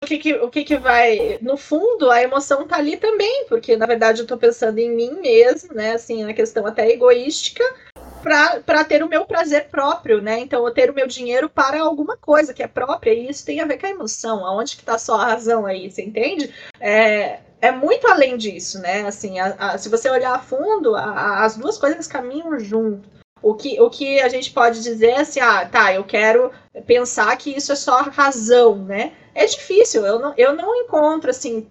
o 0.04 0.08
que, 0.08 0.18
que, 0.18 0.34
o 0.34 0.50
que, 0.50 0.64
que 0.64 0.78
vai. 0.78 1.38
No 1.42 1.58
fundo, 1.58 2.10
a 2.10 2.22
emoção 2.22 2.66
tá 2.66 2.78
ali 2.78 2.98
também, 2.98 3.46
porque 3.48 3.76
na 3.76 3.86
verdade 3.86 4.22
eu 4.22 4.28
tô 4.28 4.38
pensando 4.38 4.80
em 4.80 4.90
mim 4.96 5.20
mesmo, 5.20 5.74
né? 5.74 5.94
Assim, 5.94 6.24
na 6.24 6.34
questão 6.34 6.66
até 6.66 6.90
egoística, 6.90 7.64
para 8.24 8.84
ter 8.86 9.04
o 9.04 9.10
meu 9.10 9.26
prazer 9.26 9.68
próprio, 9.68 10.22
né? 10.22 10.40
Então, 10.40 10.66
eu 10.66 10.74
ter 10.74 10.90
o 10.90 10.94
meu 10.94 11.06
dinheiro 11.06 11.50
para 11.50 11.82
alguma 11.82 12.16
coisa 12.16 12.54
que 12.54 12.64
é 12.64 12.68
própria, 12.68 13.14
e 13.14 13.30
isso 13.30 13.46
tem 13.46 13.60
a 13.60 13.66
ver 13.66 13.78
com 13.78 13.88
a 13.88 13.92
emoção. 13.92 14.46
Aonde 14.46 14.78
que 14.78 14.86
tá 14.86 14.98
só 14.98 15.16
a 15.16 15.26
razão 15.26 15.66
aí, 15.66 15.92
você 15.92 16.02
entende? 16.02 16.54
É, 16.80 17.40
é 17.62 17.72
muito 17.72 18.08
além 18.08 18.38
disso, 18.38 18.80
né? 18.80 19.06
Assim, 19.06 19.40
a, 19.40 19.48
a, 19.60 19.78
se 19.78 19.90
você 19.90 20.10
olhar 20.10 20.34
a 20.34 20.40
fundo, 20.40 20.96
a, 20.96 21.44
as 21.44 21.58
duas 21.58 21.78
coisas 21.78 22.08
caminham 22.08 22.58
junto. 22.58 23.19
O 23.42 23.54
que, 23.54 23.80
o 23.80 23.90
que 23.90 24.20
a 24.20 24.30
gente 24.30 24.52
pode 24.52 24.82
dizer 24.82 25.12
é 25.12 25.22
assim, 25.22 25.40
ah, 25.40 25.66
tá, 25.66 25.94
eu 25.94 26.04
quero 26.04 26.52
pensar 26.86 27.36
que 27.38 27.56
isso 27.56 27.72
é 27.72 27.76
só 27.76 28.02
razão, 28.04 28.76
né? 28.84 29.14
É 29.34 29.46
difícil, 29.46 30.06
eu 30.06 30.20
não, 30.20 30.34
eu 30.38 30.56
não 30.56 30.76
encontro, 30.76 31.30
assim, 31.30 31.68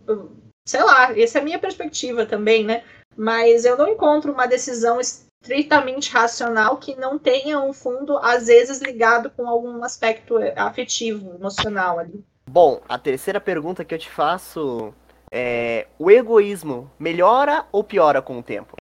sei 0.66 0.82
lá, 0.82 1.18
essa 1.18 1.38
é 1.38 1.40
a 1.40 1.44
minha 1.44 1.58
perspectiva 1.58 2.24
também, 2.24 2.64
né? 2.64 2.82
Mas 3.16 3.64
eu 3.64 3.76
não 3.76 3.88
encontro 3.88 4.32
uma 4.32 4.46
decisão 4.46 4.98
estritamente 5.00 6.12
racional 6.12 6.76
que 6.76 6.96
não 6.96 7.18
tenha 7.18 7.60
um 7.60 7.72
fundo, 7.72 8.16
às 8.18 8.46
vezes, 8.46 8.80
ligado 8.80 9.30
com 9.30 9.46
algum 9.46 9.82
aspecto 9.84 10.36
afetivo, 10.56 11.34
emocional 11.34 11.98
ali. 11.98 12.24
Bom, 12.48 12.80
a 12.88 12.98
terceira 12.98 13.40
pergunta 13.40 13.84
que 13.84 13.94
eu 13.94 13.98
te 13.98 14.08
faço 14.08 14.94
é: 15.30 15.86
o 15.98 16.10
egoísmo 16.10 16.90
melhora 16.98 17.66
ou 17.70 17.84
piora 17.84 18.22
com 18.22 18.38
o 18.38 18.42
tempo? 18.42 18.77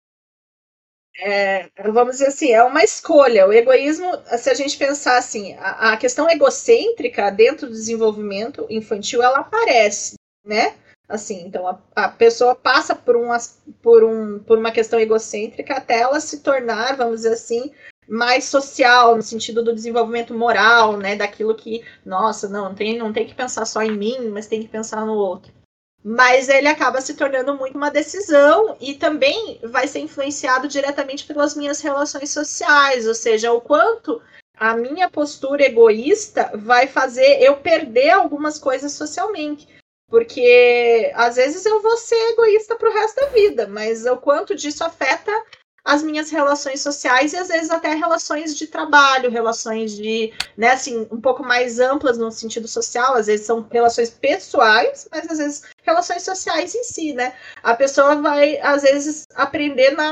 É, 1.20 1.70
vamos 1.92 2.14
dizer 2.14 2.28
assim, 2.28 2.52
é 2.52 2.64
uma 2.64 2.84
escolha. 2.84 3.48
O 3.48 3.54
egoísmo, 3.54 4.10
se 4.38 4.50
a 4.50 4.54
gente 4.54 4.78
pensar 4.78 5.18
assim, 5.18 5.54
a, 5.56 5.94
a 5.94 5.98
questão 5.98 6.30
egocêntrica 6.30 7.30
dentro 7.32 7.68
do 7.68 7.74
desenvolvimento 7.74 8.66
infantil, 8.70 9.22
ela 9.22 9.40
aparece, 9.40 10.16
né? 10.46 10.76
Assim, 11.08 11.46
então 11.46 11.68
a, 11.68 11.78
a 11.96 12.08
pessoa 12.10 12.56
passa 12.56 12.96
por, 12.96 13.18
um, 13.18 13.30
por, 13.82 14.04
um, 14.04 14.40
por 14.40 14.58
uma 14.58 14.72
questão 14.72 15.00
egocêntrica 15.00 15.76
até 15.76 16.00
ela 16.00 16.22
se 16.22 16.40
tornar, 16.40 16.96
vamos 16.96 17.18
dizer 17.18 17.34
assim, 17.34 17.70
mais 18.08 18.46
social, 18.46 19.16
no 19.16 19.22
sentido 19.22 19.64
do 19.64 19.76
desenvolvimento 19.76 20.34
moral, 20.34 20.98
né? 20.98 21.16
Daquilo 21.16 21.56
que, 21.56 21.84
nossa, 22.06 22.48
não, 22.48 22.74
tem, 22.74 22.98
não 22.98 23.12
tem 23.12 23.28
que 23.28 23.36
pensar 23.36 23.66
só 23.66 23.82
em 23.82 23.96
mim, 23.98 24.30
mas 24.30 24.48
tem 24.48 24.62
que 24.62 24.70
pensar 24.70 25.06
no 25.06 25.14
outro. 25.14 25.52
Mas 26.04 26.50
ele 26.50 26.68
acaba 26.68 27.00
se 27.00 27.14
tornando 27.14 27.56
muito 27.56 27.78
uma 27.78 27.92
decisão 27.92 28.76
e 28.80 28.96
também 28.96 29.60
vai 29.64 29.88
ser 29.88 30.00
influenciado 30.00 30.68
diretamente 30.68 31.26
pelas 31.26 31.56
minhas 31.56 31.80
relações 31.80 32.32
sociais, 32.32 33.08
ou 33.08 33.14
seja, 33.14 33.52
o 33.52 33.62
quanto 33.62 34.22
a 34.58 34.76
minha 34.76 35.10
postura 35.10 35.64
egoísta 35.64 36.52
vai 36.56 36.88
fazer 36.88 37.42
eu 37.42 37.58
perder 37.58 38.12
algumas 38.12 38.58
coisas 38.58 38.94
socialmente. 38.94 39.68
Porque 40.08 41.12
às 41.16 41.38
vezes 41.38 41.66
eu 41.66 41.82
vou 41.82 41.96
ser 41.98 42.32
egoísta 42.32 42.76
para 42.76 42.90
o 42.90 42.94
resto 42.94 43.22
da 43.22 43.28
vida, 43.28 43.68
mas 43.68 44.06
o 44.06 44.18
quanto 44.18 44.56
disso 44.56 44.84
afeta 44.84 45.32
as 45.84 46.04
minhas 46.04 46.30
relações 46.30 46.82
sociais 46.82 47.34
e 47.34 47.38
às 47.38 47.48
vezes 47.48 47.70
até 47.70 47.94
relações 47.94 48.56
de 48.56 48.68
trabalho, 48.68 49.32
relações 49.32 49.96
de, 49.96 50.32
né, 50.56 50.72
assim, 50.72 51.08
um 51.12 51.20
pouco 51.20 51.44
mais 51.44 51.80
amplas 51.80 52.18
no 52.18 52.32
sentido 52.32 52.68
social, 52.68 53.16
às 53.16 53.28
vezes 53.28 53.46
são 53.46 53.68
relações 53.72 54.10
pessoais, 54.10 55.08
mas 55.12 55.30
às 55.30 55.38
vezes 55.38 55.64
relações 55.84 56.24
sociais 56.24 56.76
em 56.76 56.84
si, 56.84 57.14
né? 57.14 57.36
A 57.64 57.74
pessoa 57.74 58.16
vai 58.16 58.60
às 58.60 58.84
vezes 58.84 59.26
aprender 59.36 59.92
na 59.92 60.12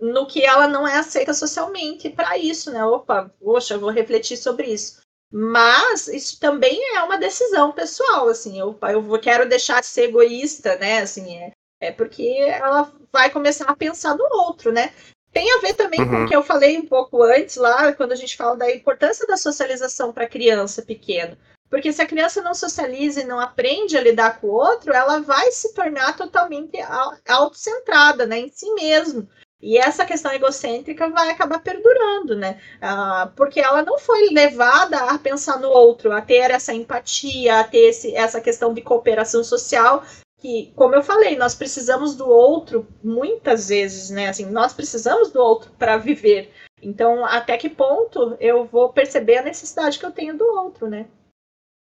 no 0.00 0.26
que 0.26 0.44
ela 0.44 0.68
não 0.68 0.86
é 0.86 0.96
aceita 0.98 1.34
socialmente 1.34 2.08
para 2.08 2.38
isso, 2.38 2.70
né? 2.70 2.84
Opa, 2.84 3.30
poxa, 3.40 3.78
vou 3.78 3.90
refletir 3.90 4.36
sobre 4.36 4.68
isso. 4.68 5.02
Mas 5.32 6.08
isso 6.08 6.38
também 6.38 6.78
é 6.94 7.02
uma 7.02 7.16
decisão 7.16 7.72
pessoal, 7.72 8.28
assim, 8.28 8.60
eu, 8.60 8.78
eu 8.82 9.18
quero 9.18 9.48
deixar 9.48 9.80
de 9.80 9.86
ser 9.86 10.04
egoísta, 10.04 10.76
né? 10.76 11.00
Assim, 11.00 11.36
é, 11.36 11.52
é 11.82 11.90
porque 11.90 12.36
ela 12.48 12.90
vai 13.12 13.28
começar 13.28 13.64
a 13.64 13.76
pensar 13.76 14.16
no 14.16 14.24
outro, 14.24 14.70
né? 14.70 14.92
Tem 15.32 15.50
a 15.52 15.60
ver 15.60 15.74
também 15.74 16.00
uhum. 16.00 16.08
com 16.08 16.24
o 16.24 16.28
que 16.28 16.36
eu 16.36 16.42
falei 16.42 16.78
um 16.78 16.86
pouco 16.86 17.22
antes 17.22 17.56
lá, 17.56 17.92
quando 17.92 18.12
a 18.12 18.16
gente 18.16 18.36
fala 18.36 18.56
da 18.56 18.70
importância 18.70 19.26
da 19.26 19.36
socialização 19.36 20.12
para 20.12 20.24
a 20.24 20.28
criança 20.28 20.80
pequena. 20.80 21.36
Porque 21.68 21.92
se 21.92 22.00
a 22.00 22.06
criança 22.06 22.40
não 22.40 22.54
socializa 22.54 23.22
e 23.22 23.26
não 23.26 23.40
aprende 23.40 23.96
a 23.96 24.00
lidar 24.00 24.40
com 24.40 24.46
o 24.46 24.52
outro, 24.52 24.92
ela 24.92 25.20
vai 25.20 25.50
se 25.50 25.74
tornar 25.74 26.16
totalmente 26.16 26.78
autocentrada, 27.26 28.26
né, 28.26 28.40
em 28.40 28.48
si 28.50 28.72
mesmo. 28.74 29.26
E 29.60 29.78
essa 29.78 30.04
questão 30.04 30.32
egocêntrica 30.32 31.08
vai 31.08 31.30
acabar 31.30 31.60
perdurando, 31.60 32.36
né? 32.36 32.60
Ah, 32.80 33.30
porque 33.36 33.60
ela 33.60 33.82
não 33.82 33.96
foi 33.96 34.28
levada 34.30 34.98
a 35.04 35.18
pensar 35.18 35.58
no 35.60 35.68
outro, 35.68 36.12
a 36.12 36.20
ter 36.20 36.50
essa 36.50 36.74
empatia, 36.74 37.60
a 37.60 37.64
ter 37.64 37.88
esse, 37.88 38.14
essa 38.14 38.40
questão 38.40 38.74
de 38.74 38.82
cooperação 38.82 39.42
social. 39.42 40.04
Que, 40.42 40.72
como 40.74 40.96
eu 40.96 41.04
falei, 41.04 41.36
nós 41.36 41.54
precisamos 41.54 42.16
do 42.16 42.28
outro 42.28 42.84
muitas 43.00 43.68
vezes, 43.68 44.10
né? 44.10 44.28
Assim, 44.28 44.44
nós 44.46 44.72
precisamos 44.72 45.30
do 45.30 45.40
outro 45.40 45.70
para 45.78 45.96
viver. 45.96 46.52
Então, 46.82 47.24
até 47.24 47.56
que 47.56 47.70
ponto 47.70 48.36
eu 48.40 48.64
vou 48.64 48.92
perceber 48.92 49.38
a 49.38 49.42
necessidade 49.42 50.00
que 50.00 50.04
eu 50.04 50.10
tenho 50.10 50.36
do 50.36 50.44
outro, 50.44 50.88
né? 50.88 51.06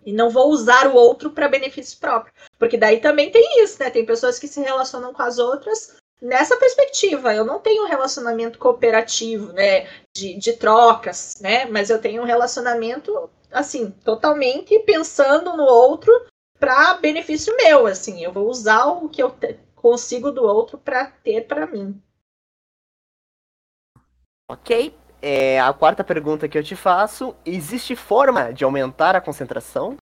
E 0.07 0.13
não 0.13 0.31
vou 0.31 0.51
usar 0.51 0.87
o 0.87 0.95
outro 0.95 1.33
para 1.33 1.49
benefício 1.49 1.99
próprio. 1.99 2.33
Porque 2.57 2.77
daí 2.77 3.01
também 3.01 3.29
tem 3.33 3.61
isso, 3.61 3.83
né? 3.83 3.91
Tem 3.91 4.07
pessoas 4.07 4.39
que 4.39 4.47
se 4.47 4.61
relacionam 4.61 5.13
com 5.13 5.23
as 5.23 5.41
outras 5.41 5.97
nessa 6.23 6.57
perspectiva. 6.57 7.35
Eu 7.35 7.45
não 7.45 7.59
tenho 7.59 7.83
um 7.83 7.89
relacionamento 7.89 8.57
cooperativo, 8.57 9.53
né, 9.53 9.89
de, 10.15 10.39
de 10.39 10.53
trocas, 10.53 11.35
né, 11.41 11.67
mas 11.67 11.91
eu 11.91 12.01
tenho 12.01 12.23
um 12.23 12.25
relacionamento, 12.25 13.29
assim, 13.51 13.91
totalmente 14.05 14.79
pensando 14.81 15.57
no 15.57 15.65
outro 15.65 16.13
para 16.59 16.95
benefício 16.95 17.55
meu, 17.57 17.87
assim. 17.87 18.23
Eu 18.23 18.33
vou 18.33 18.49
usar 18.49 18.87
o 18.87 19.09
que 19.09 19.23
eu 19.23 19.35
consigo 19.75 20.31
do 20.31 20.43
outro 20.43 20.79
para 20.79 21.07
ter 21.07 21.47
para 21.47 21.67
mim. 21.67 22.01
Ok. 24.51 24.95
É, 25.21 25.59
a 25.59 25.73
quarta 25.73 26.05
pergunta 26.05 26.49
que 26.49 26.59
eu 26.59 26.63
te 26.63 26.77
faço: 26.77 27.35
existe 27.45 27.97
forma 27.97 28.53
de 28.53 28.65
aumentar 28.65 29.17
a 29.17 29.21
concentração? 29.21 29.97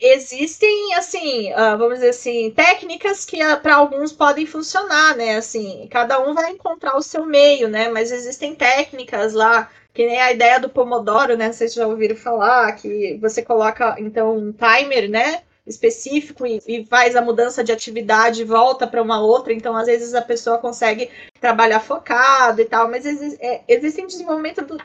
Existem, 0.00 0.94
assim, 0.94 1.52
uh, 1.52 1.78
vamos 1.78 1.94
dizer 1.94 2.10
assim, 2.10 2.50
técnicas 2.50 3.24
que 3.24 3.42
uh, 3.44 3.60
para 3.60 3.76
alguns 3.76 4.12
podem 4.12 4.46
funcionar, 4.46 5.16
né? 5.16 5.36
Assim, 5.36 5.86
cada 5.90 6.18
um 6.20 6.34
vai 6.34 6.52
encontrar 6.52 6.96
o 6.96 7.02
seu 7.02 7.24
meio, 7.24 7.68
né? 7.68 7.88
Mas 7.88 8.10
existem 8.10 8.54
técnicas 8.54 9.34
lá, 9.34 9.70
que 9.94 10.06
nem 10.06 10.20
a 10.20 10.32
ideia 10.32 10.58
do 10.58 10.68
Pomodoro, 10.68 11.36
né? 11.36 11.52
Vocês 11.52 11.74
já 11.74 11.86
ouviram 11.86 12.16
falar, 12.16 12.72
que 12.72 13.16
você 13.20 13.42
coloca, 13.42 13.96
então, 13.98 14.36
um 14.36 14.52
timer, 14.52 15.08
né? 15.08 15.42
específico 15.66 16.46
e, 16.46 16.62
e, 16.66 16.86
faz 16.86 17.14
a 17.14 17.20
mudança 17.20 17.62
de 17.62 17.70
atividade 17.70 18.40
e 18.40 18.44
volta 18.44 18.86
para 18.86 19.02
uma 19.02 19.20
outra, 19.20 19.52
então 19.52 19.76
às 19.76 19.86
vezes 19.86 20.14
a 20.14 20.22
pessoa 20.22 20.56
consegue 20.56 21.10
trabalhar 21.38 21.80
focado 21.80 22.62
e 22.62 22.64
tal, 22.64 22.90
mas 22.90 23.04
é, 23.04 23.62
existem 23.68 24.06
desenvolvimento 24.06 24.64
do, 24.64 24.78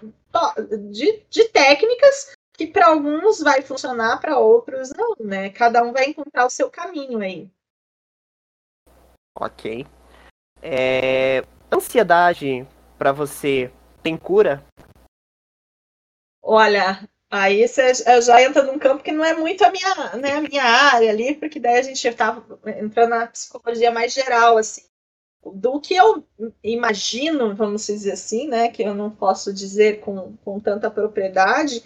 de, 0.92 1.22
de 1.30 1.46
técnicas 1.46 2.33
que 2.54 2.68
para 2.68 2.88
alguns 2.88 3.40
vai 3.40 3.62
funcionar, 3.62 4.20
para 4.20 4.38
outros 4.38 4.92
não, 4.96 5.16
né? 5.20 5.50
Cada 5.50 5.84
um 5.84 5.92
vai 5.92 6.06
encontrar 6.06 6.46
o 6.46 6.50
seu 6.50 6.70
caminho 6.70 7.20
aí. 7.20 7.52
Ok. 9.36 9.86
É... 10.62 11.44
Ansiedade 11.72 12.68
para 12.98 13.12
você 13.12 13.72
tem 14.04 14.16
cura? 14.16 14.64
Olha, 16.42 17.10
aí 17.32 17.68
você 17.68 17.94
já 18.22 18.42
entra 18.44 18.64
num 18.64 18.78
campo 18.78 19.04
que 19.04 19.12
não 19.12 19.26
é 19.26 19.34
muito 19.34 19.64
a 19.64 19.72
minha, 19.72 20.16
né, 20.18 20.34
a 20.34 20.42
minha 20.42 20.64
área 20.64 21.10
ali, 21.10 21.34
porque 21.36 21.60
daí 21.60 21.80
a 21.80 21.82
gente 21.82 22.08
estava 22.08 22.46
entrando 22.78 23.10
na 23.10 23.28
psicologia 23.28 23.92
mais 23.92 24.14
geral, 24.14 24.58
assim. 24.58 24.84
Do 25.56 25.82
que 25.82 25.96
eu 25.96 26.26
imagino, 26.64 27.56
vamos 27.56 27.86
dizer 27.88 28.12
assim, 28.12 28.48
né, 28.48 28.70
que 28.70 28.84
eu 28.84 28.94
não 28.94 29.10
posso 29.10 29.54
dizer 29.54 30.00
com, 30.00 30.38
com 30.38 30.60
tanta 30.60 30.90
propriedade, 30.92 31.84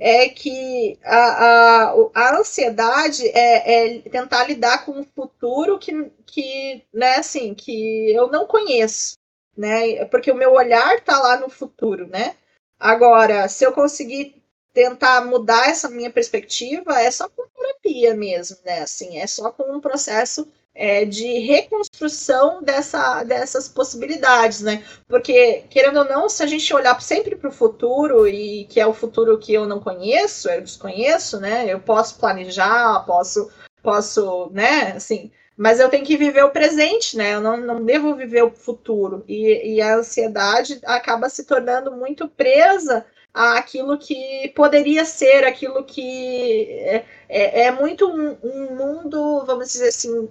é 0.00 0.30
que 0.30 0.98
a, 1.04 1.90
a, 1.90 1.94
a 2.14 2.38
ansiedade 2.38 3.28
é, 3.28 3.98
é, 3.98 3.98
tentar 4.00 4.44
lidar 4.44 4.86
com 4.86 4.92
um 4.92 5.04
futuro 5.04 5.78
que, 5.78 6.10
que, 6.24 6.82
né, 6.92 7.16
assim, 7.16 7.54
que 7.54 8.10
eu 8.10 8.28
não 8.28 8.46
conheço, 8.46 9.18
né? 9.54 10.06
Porque 10.06 10.30
o 10.32 10.34
meu 10.34 10.54
olhar 10.54 10.96
está 10.96 11.18
lá 11.20 11.38
no 11.38 11.50
futuro, 11.50 12.06
né? 12.06 12.34
Agora, 12.78 13.46
se 13.46 13.64
eu 13.64 13.72
conseguir 13.72 14.42
tentar 14.72 15.26
mudar 15.26 15.68
essa 15.68 15.90
minha 15.90 16.10
perspectiva, 16.10 16.98
é 16.98 17.10
só 17.10 17.28
com 17.28 17.46
terapia 17.48 18.14
mesmo, 18.14 18.56
né? 18.64 18.80
Assim, 18.80 19.18
é 19.18 19.26
só 19.26 19.52
com 19.52 19.64
um 19.70 19.80
processo 19.80 20.50
é, 20.74 21.04
de 21.04 21.38
reconstrução 21.40 22.62
dessa, 22.62 23.22
dessas 23.24 23.68
possibilidades, 23.68 24.60
né? 24.60 24.84
Porque, 25.08 25.64
querendo 25.68 25.98
ou 25.98 26.04
não, 26.04 26.28
se 26.28 26.42
a 26.42 26.46
gente 26.46 26.72
olhar 26.72 27.00
sempre 27.00 27.36
para 27.36 27.48
o 27.48 27.52
futuro, 27.52 28.26
e 28.26 28.64
que 28.64 28.80
é 28.80 28.86
o 28.86 28.94
futuro 28.94 29.38
que 29.38 29.52
eu 29.52 29.66
não 29.66 29.80
conheço, 29.80 30.48
eu 30.48 30.60
desconheço, 30.60 31.40
né? 31.40 31.66
Eu 31.68 31.80
posso 31.80 32.18
planejar, 32.18 33.04
posso, 33.04 33.50
posso, 33.82 34.50
né? 34.52 34.92
Assim, 34.92 35.30
mas 35.56 35.78
eu 35.78 35.90
tenho 35.90 36.06
que 36.06 36.16
viver 36.16 36.44
o 36.44 36.50
presente, 36.50 37.16
né? 37.16 37.34
Eu 37.34 37.40
não, 37.40 37.56
não 37.58 37.84
devo 37.84 38.14
viver 38.14 38.42
o 38.42 38.50
futuro. 38.50 39.24
E, 39.28 39.74
e 39.74 39.80
a 39.82 39.96
ansiedade 39.96 40.80
acaba 40.86 41.28
se 41.28 41.44
tornando 41.44 41.92
muito 41.92 42.28
presa 42.28 43.04
aquilo 43.32 43.96
que 43.98 44.52
poderia 44.54 45.04
ser, 45.04 45.44
aquilo 45.44 45.84
que 45.84 46.66
é, 46.70 47.04
é, 47.28 47.62
é 47.62 47.70
muito 47.70 48.08
um, 48.08 48.36
um, 48.42 48.74
mundo, 48.74 49.44
vamos 49.46 49.72
dizer 49.72 49.88
assim, 49.88 50.28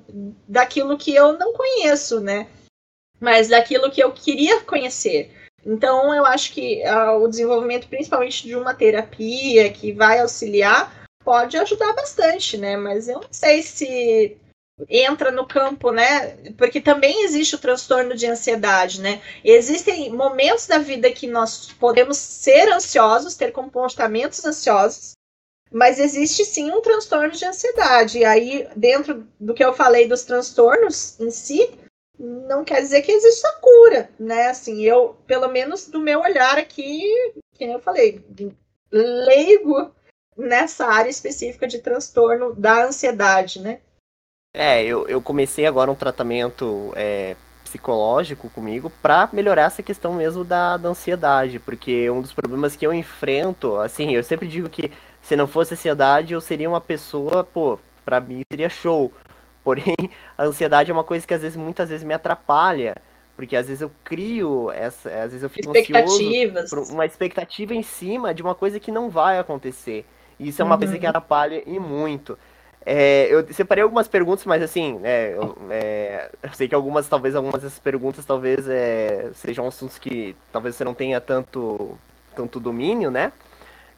daquilo 0.47 0.97
que 0.97 1.13
eu 1.13 1.37
não 1.37 1.53
conheço, 1.53 2.19
né? 2.19 2.47
Mas 3.19 3.49
daquilo 3.49 3.91
que 3.91 4.01
eu 4.01 4.11
queria 4.11 4.61
conhecer. 4.61 5.31
Então, 5.65 6.13
eu 6.13 6.25
acho 6.25 6.53
que 6.53 6.81
uh, 6.85 7.21
o 7.21 7.27
desenvolvimento, 7.27 7.87
principalmente 7.87 8.43
de 8.43 8.55
uma 8.55 8.73
terapia 8.73 9.71
que 9.71 9.91
vai 9.91 10.19
auxiliar, 10.19 11.05
pode 11.23 11.57
ajudar 11.57 11.93
bastante, 11.93 12.57
né? 12.57 12.77
Mas 12.77 13.07
eu 13.07 13.19
não 13.19 13.27
sei 13.31 13.61
se 13.61 14.37
entra 14.87 15.31
no 15.31 15.47
campo, 15.47 15.91
né? 15.91 16.37
Porque 16.57 16.79
também 16.79 17.25
existe 17.25 17.55
o 17.55 17.59
transtorno 17.59 18.15
de 18.15 18.25
ansiedade, 18.27 19.01
né? 19.01 19.21
Existem 19.43 20.09
momentos 20.11 20.67
da 20.67 20.77
vida 20.77 21.11
que 21.11 21.27
nós 21.27 21.71
podemos 21.73 22.17
ser 22.17 22.71
ansiosos, 22.71 23.35
ter 23.35 23.51
comportamentos 23.51 24.45
ansiosos, 24.45 25.13
Mas 25.71 25.99
existe 25.99 26.45
sim 26.45 26.71
um 26.71 26.81
transtorno 26.81 27.31
de 27.31 27.45
ansiedade. 27.45 28.19
E 28.19 28.25
aí, 28.25 28.67
dentro 28.75 29.27
do 29.39 29.53
que 29.53 29.63
eu 29.63 29.73
falei 29.73 30.07
dos 30.07 30.23
transtornos 30.23 31.19
em 31.19 31.29
si, 31.29 31.69
não 32.17 32.63
quer 32.65 32.81
dizer 32.81 33.01
que 33.03 33.11
exista 33.11 33.51
cura, 33.61 34.09
né? 34.19 34.47
Assim, 34.47 34.81
eu, 34.81 35.15
pelo 35.27 35.47
menos 35.47 35.87
do 35.87 35.99
meu 35.99 36.21
olhar 36.21 36.57
aqui, 36.57 37.03
que 37.53 37.65
eu 37.65 37.79
falei, 37.79 38.25
leigo 38.91 39.93
nessa 40.35 40.87
área 40.87 41.09
específica 41.09 41.67
de 41.67 41.79
transtorno 41.79 42.55
da 42.55 42.85
ansiedade, 42.85 43.61
né? 43.61 43.81
É, 44.61 44.83
eu, 44.83 45.07
eu 45.07 45.21
comecei 45.21 45.65
agora 45.65 45.89
um 45.89 45.95
tratamento 45.95 46.91
é, 46.93 47.37
psicológico 47.63 48.49
comigo 48.49 48.91
para 49.01 49.29
melhorar 49.31 49.61
essa 49.61 49.81
questão 49.81 50.11
mesmo 50.11 50.43
da, 50.43 50.75
da 50.75 50.89
ansiedade, 50.89 51.59
porque 51.59 52.09
um 52.09 52.21
dos 52.21 52.33
problemas 52.33 52.75
que 52.75 52.85
eu 52.85 52.93
enfrento, 52.93 53.77
assim, 53.77 54.13
eu 54.13 54.21
sempre 54.21 54.49
digo 54.49 54.67
que 54.67 54.91
se 55.21 55.33
não 55.37 55.47
fosse 55.47 55.75
ansiedade 55.75 56.33
eu 56.33 56.41
seria 56.41 56.67
uma 56.67 56.81
pessoa, 56.81 57.41
pô, 57.41 57.79
pra 58.03 58.19
mim 58.19 58.41
seria 58.51 58.67
show. 58.67 59.13
Porém, 59.63 59.95
a 60.37 60.43
ansiedade 60.43 60.91
é 60.91 60.93
uma 60.93 61.05
coisa 61.05 61.25
que 61.25 61.33
às 61.33 61.41
vezes, 61.41 61.55
muitas 61.55 61.87
vezes 61.87 62.05
me 62.05 62.13
atrapalha, 62.13 62.97
porque 63.37 63.55
às 63.55 63.67
vezes 63.67 63.81
eu 63.81 63.89
crio 64.03 64.71
essa, 64.71 65.09
às 65.09 65.31
vezes 65.31 65.43
eu 65.43 65.49
fico 65.49 65.71
Expectativas. 65.73 66.73
ansioso 66.73 66.93
uma 66.93 67.05
expectativa 67.05 67.73
em 67.73 67.83
cima 67.83 68.33
de 68.33 68.41
uma 68.41 68.53
coisa 68.53 68.77
que 68.77 68.91
não 68.91 69.09
vai 69.09 69.39
acontecer. 69.39 70.05
E 70.37 70.49
isso 70.49 70.61
é 70.61 70.65
uma 70.65 70.75
uhum. 70.75 70.79
coisa 70.79 70.99
que 70.99 71.05
atrapalha 71.05 71.63
e 71.65 71.79
muito. 71.79 72.37
É, 72.85 73.27
eu 73.33 73.45
separei 73.53 73.83
algumas 73.83 74.07
perguntas, 74.07 74.45
mas 74.45 74.63
assim, 74.63 74.99
é, 75.03 75.33
eu, 75.33 75.57
é, 75.69 76.31
eu, 76.41 76.53
sei 76.53 76.67
que 76.67 76.73
algumas, 76.73 77.07
talvez 77.07 77.35
algumas 77.35 77.61
dessas 77.61 77.79
perguntas 77.79 78.25
talvez 78.25 78.67
é, 78.69 79.31
sejam 79.33 79.67
assuntos 79.67 79.97
que 79.97 80.35
talvez 80.51 80.75
você 80.75 80.83
não 80.83 80.93
tenha 80.93 81.19
tanto, 81.19 81.97
tanto 82.35 82.59
domínio, 82.59 83.11
né? 83.11 83.33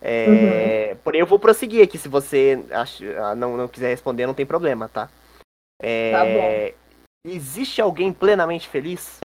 É, 0.01 0.89
uhum. 0.91 0.97
Porém, 1.03 1.21
eu 1.21 1.27
vou 1.27 1.37
prosseguir 1.37 1.83
aqui, 1.83 1.97
se 1.97 2.09
você 2.09 2.63
acha, 2.71 3.35
não, 3.35 3.55
não 3.55 3.67
quiser 3.67 3.89
responder, 3.89 4.25
não 4.25 4.33
tem 4.33 4.47
problema, 4.47 4.89
tá? 4.89 5.09
É, 5.79 6.11
tá 6.11 6.25
bom. 6.25 7.33
Existe 7.33 7.79
alguém 7.79 8.11
plenamente 8.11 8.67
feliz? 8.67 9.19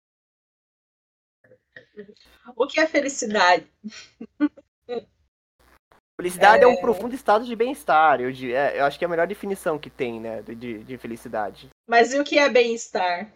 O 2.57 2.67
que 2.67 2.81
é 2.81 2.87
felicidade? 2.87 3.67
Felicidade 6.23 6.63
é... 6.63 6.67
é, 6.67 6.69
um 6.69 6.77
profundo 6.77 7.17
estado 7.17 7.45
de 7.45 7.57
bem-estar. 7.57 8.21
Eu, 8.21 8.31
é, 8.55 8.79
eu 8.79 8.85
acho 8.85 8.97
que 8.97 9.05
é 9.05 9.07
a 9.07 9.09
melhor 9.09 9.27
definição 9.27 9.77
que 9.77 9.91
tem, 9.91 10.21
né, 10.21 10.41
de, 10.43 10.79
de 10.79 10.97
felicidade. 10.97 11.69
Mas 11.89 12.13
e 12.13 12.21
o 12.21 12.25
que 12.25 12.39
é 12.39 12.49
bem-estar? 12.49 13.29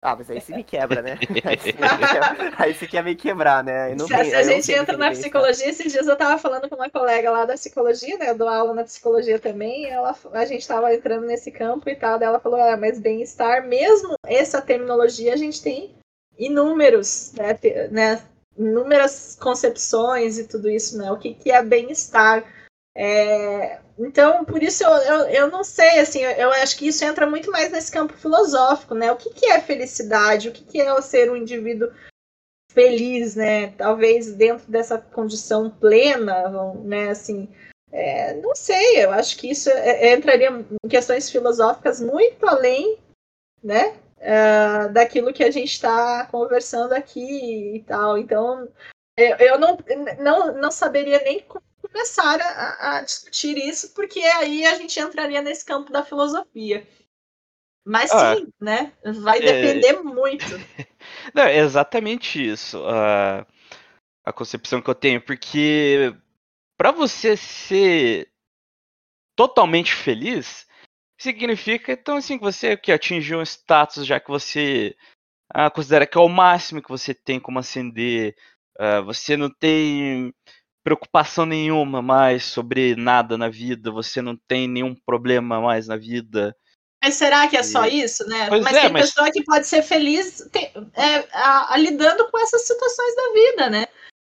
Ah, 0.00 0.14
mas 0.14 0.30
aí 0.30 0.40
você 0.40 0.54
me 0.54 0.62
quebra, 0.62 1.02
né? 1.02 1.18
Aí 2.56 2.72
você, 2.72 2.86
quer, 2.86 3.02
me 3.02 3.16
quebrar, 3.16 3.64
né? 3.64 3.98
Se, 3.98 4.06
tem, 4.06 4.24
se 4.26 4.36
a 4.36 4.42
gente 4.44 4.72
entra 4.72 4.96
na 4.96 5.10
psicologia, 5.10 5.68
esses 5.68 5.90
dias 5.90 6.06
eu 6.06 6.16
tava 6.16 6.38
falando 6.38 6.68
com 6.68 6.76
uma 6.76 6.88
colega 6.88 7.28
lá 7.32 7.44
da 7.44 7.54
psicologia, 7.54 8.16
né? 8.16 8.30
Eu 8.30 8.38
dou 8.38 8.46
aula 8.46 8.74
na 8.74 8.84
psicologia 8.84 9.40
também, 9.40 9.86
ela, 9.86 10.14
a 10.34 10.44
gente 10.44 10.68
tava 10.68 10.94
entrando 10.94 11.26
nesse 11.26 11.50
campo 11.50 11.90
e 11.90 11.96
tal, 11.96 12.22
ela 12.22 12.38
falou, 12.38 12.60
ah, 12.60 12.76
mas 12.76 13.00
bem-estar, 13.00 13.66
mesmo 13.66 14.14
essa 14.24 14.62
terminologia, 14.62 15.34
a 15.34 15.36
gente 15.36 15.60
tem 15.60 15.96
inúmeros, 16.38 17.32
né? 17.32 17.58
né 17.90 18.22
inúmeras 18.58 19.36
concepções 19.40 20.38
e 20.38 20.46
tudo 20.46 20.68
isso, 20.68 20.98
né? 20.98 21.10
O 21.12 21.18
que, 21.18 21.34
que 21.34 21.50
é 21.50 21.62
bem-estar. 21.62 22.44
É, 22.96 23.80
então, 23.98 24.44
por 24.44 24.62
isso 24.62 24.82
eu, 24.82 24.90
eu, 24.90 25.18
eu, 25.28 25.50
não 25.50 25.62
sei, 25.62 26.00
assim, 26.00 26.20
eu 26.20 26.50
acho 26.50 26.76
que 26.76 26.88
isso 26.88 27.04
entra 27.04 27.28
muito 27.28 27.50
mais 27.50 27.70
nesse 27.70 27.92
campo 27.92 28.14
filosófico, 28.14 28.94
né? 28.94 29.12
O 29.12 29.16
que, 29.16 29.30
que 29.30 29.46
é 29.46 29.60
felicidade? 29.60 30.48
O 30.48 30.52
que, 30.52 30.64
que 30.64 30.80
é 30.80 31.00
ser 31.00 31.30
um 31.30 31.36
indivíduo 31.36 31.90
feliz, 32.72 33.36
né? 33.36 33.68
Talvez 33.72 34.32
dentro 34.34 34.70
dessa 34.70 34.98
condição 34.98 35.70
plena, 35.70 36.48
né? 36.84 37.10
Assim, 37.10 37.48
é, 37.92 38.34
não 38.34 38.54
sei, 38.54 39.04
eu 39.04 39.12
acho 39.12 39.36
que 39.36 39.50
isso 39.50 39.70
é, 39.70 40.08
é 40.08 40.14
entraria 40.14 40.50
em 40.50 40.88
questões 40.88 41.30
filosóficas 41.30 42.00
muito 42.00 42.46
além, 42.46 42.98
né? 43.62 43.96
Uh, 44.20 44.92
daquilo 44.92 45.32
que 45.32 45.44
a 45.44 45.50
gente 45.50 45.72
está 45.72 46.26
conversando 46.26 46.92
aqui 46.92 47.76
e 47.76 47.84
tal. 47.84 48.18
Então, 48.18 48.68
eu, 49.16 49.36
eu 49.36 49.58
não, 49.58 49.78
não, 50.18 50.54
não 50.60 50.70
saberia 50.70 51.20
nem 51.22 51.44
começar 51.78 52.40
a, 52.40 52.98
a, 52.98 53.02
discutir 53.02 53.56
isso, 53.56 53.94
porque 53.94 54.20
aí 54.20 54.64
a 54.66 54.74
gente 54.74 54.98
entraria 55.00 55.40
nesse 55.42 55.64
campo 55.64 55.92
da 55.92 56.04
filosofia. 56.04 56.86
Mas 57.84 58.10
ah, 58.12 58.36
sim, 58.36 58.52
né? 58.60 58.92
Vai 59.22 59.38
é. 59.38 59.40
depender 59.40 59.98
é... 59.98 60.02
muito. 60.02 60.44
Não, 61.32 61.44
é 61.44 61.58
exatamente 61.58 62.44
isso. 62.44 62.82
A 62.86 64.32
concepção 64.32 64.82
que 64.82 64.90
eu 64.90 64.94
tenho, 64.94 65.22
porque 65.22 66.14
para 66.76 66.92
você 66.92 67.36
ser 67.36 68.30
totalmente 69.34 69.94
feliz, 69.94 70.67
significa 71.18 71.92
então 71.92 72.16
assim 72.16 72.38
que 72.38 72.44
você 72.44 72.76
que 72.76 72.92
atingiu 72.92 73.40
um 73.40 73.42
status 73.42 74.06
já 74.06 74.20
que 74.20 74.28
você 74.28 74.94
ah, 75.52 75.70
considera 75.70 76.06
que 76.06 76.16
é 76.16 76.20
o 76.20 76.28
máximo 76.28 76.82
que 76.82 76.88
você 76.88 77.14
tem 77.14 77.40
como 77.40 77.58
ascender, 77.58 78.36
uh, 78.78 79.02
você 79.04 79.36
não 79.36 79.50
tem 79.50 80.32
preocupação 80.84 81.46
nenhuma 81.46 82.02
mais 82.02 82.44
sobre 82.44 82.94
nada 82.96 83.36
na 83.38 83.48
vida, 83.48 83.90
você 83.90 84.20
não 84.20 84.36
tem 84.46 84.68
nenhum 84.68 84.94
problema 84.94 85.60
mais 85.60 85.86
na 85.86 85.96
vida. 85.96 86.54
Mas 87.02 87.14
será 87.14 87.46
que 87.48 87.56
é 87.56 87.62
só 87.62 87.86
isso, 87.86 88.26
né? 88.26 88.48
Pois 88.48 88.62
mas 88.62 88.76
é, 88.76 88.80
tem 88.82 88.92
mas... 88.92 89.06
pessoa 89.06 89.30
que 89.30 89.44
pode 89.44 89.66
ser 89.66 89.82
feliz 89.82 90.48
tem, 90.52 90.70
é, 90.94 91.26
a, 91.32 91.74
a, 91.74 91.76
lidando 91.78 92.28
com 92.30 92.38
essas 92.38 92.66
situações 92.66 93.14
da 93.14 93.32
vida, 93.32 93.70
né? 93.70 93.86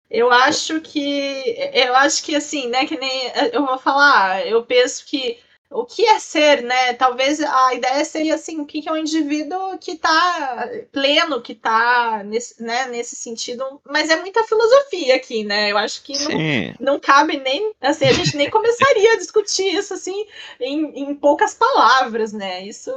Eu 0.09 0.31
acho 0.31 0.81
que 0.81 1.55
eu 1.73 1.95
acho 1.95 2.23
que 2.23 2.35
assim, 2.35 2.67
né? 2.67 2.85
Que 2.85 2.97
nem 2.97 3.31
eu 3.53 3.65
vou 3.65 3.77
falar, 3.77 4.45
eu 4.45 4.63
penso 4.63 5.05
que 5.05 5.39
o 5.69 5.85
que 5.85 6.05
é 6.05 6.19
ser, 6.19 6.61
né? 6.63 6.93
Talvez 6.93 7.41
a 7.41 7.73
ideia 7.73 8.05
seria 8.05 8.35
assim, 8.35 8.59
o 8.59 8.65
que 8.65 8.87
é 8.87 8.91
um 8.91 8.97
indivíduo 8.97 9.77
que 9.79 9.91
está 9.91 10.69
pleno, 10.91 11.41
que 11.41 11.53
está 11.53 12.23
nesse, 12.23 12.61
né, 12.61 12.87
nesse 12.87 13.15
sentido, 13.15 13.81
mas 13.85 14.09
é 14.09 14.15
muita 14.15 14.43
filosofia 14.43 15.15
aqui, 15.15 15.43
né? 15.43 15.71
Eu 15.71 15.77
acho 15.77 16.03
que 16.03 16.13
não, 16.79 16.93
não 16.93 16.99
cabe 16.99 17.37
nem, 17.37 17.73
assim, 17.81 18.05
a 18.05 18.13
gente 18.13 18.37
nem 18.37 18.49
começaria 18.49 19.13
a 19.13 19.17
discutir 19.17 19.75
isso 19.75 19.93
assim 19.93 20.25
em, 20.59 21.03
em 21.03 21.15
poucas 21.15 21.53
palavras, 21.53 22.31
né? 22.31 22.63
Isso 22.63 22.91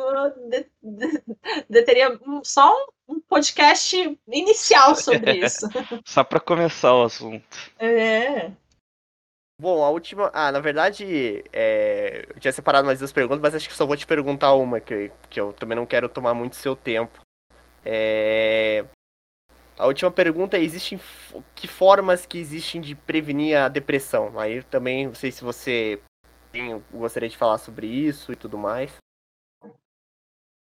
de, 0.49 0.67
de, 0.83 1.23
de, 1.69 1.83
teria 1.83 2.19
só 2.43 2.73
um, 3.09 3.17
um 3.17 3.21
podcast 3.21 4.19
inicial 4.29 4.95
sobre 4.95 5.33
isso. 5.45 5.69
Só 6.05 6.23
para 6.23 6.41
começar 6.41 6.95
o 6.95 7.05
assunto. 7.05 7.45
É. 7.79 8.51
Bom, 9.61 9.83
a 9.83 9.91
última. 9.91 10.31
Ah, 10.33 10.53
na 10.53 10.61
verdade, 10.61 11.45
é... 11.53 12.27
eu 12.29 12.41
tinha 12.41 12.53
separado 12.53 12.87
mais 12.87 13.01
duas 13.01 13.13
perguntas, 13.13 13.41
mas 13.41 13.55
acho 13.55 13.69
que 13.69 13.75
só 13.75 13.85
vou 13.85 13.97
te 13.97 14.07
perguntar 14.07 14.55
uma, 14.55 14.79
que, 14.79 15.11
que 15.29 15.41
eu 15.41 15.53
também 15.53 15.75
não 15.75 15.85
quero 15.85 16.09
tomar 16.09 16.33
muito 16.33 16.55
seu 16.55 16.77
tempo. 16.77 17.21
É... 17.85 18.85
A 19.77 19.87
última 19.87 20.11
pergunta 20.13 20.57
é: 20.57 20.63
existem 20.63 21.01
que 21.57 21.67
formas 21.67 22.25
que 22.25 22.39
existem 22.39 22.81
de 22.81 22.95
prevenir 22.95 23.57
a 23.57 23.69
depressão? 23.69 24.39
Aí 24.39 24.63
também 24.63 25.09
não 25.09 25.15
sei 25.15 25.33
se 25.33 25.43
você 25.43 26.01
tem, 26.53 26.81
gostaria 26.93 27.29
de 27.29 27.37
falar 27.37 27.59
sobre 27.59 27.87
isso 27.87 28.33
e 28.33 28.37
tudo 28.37 28.57
mais. 28.57 28.97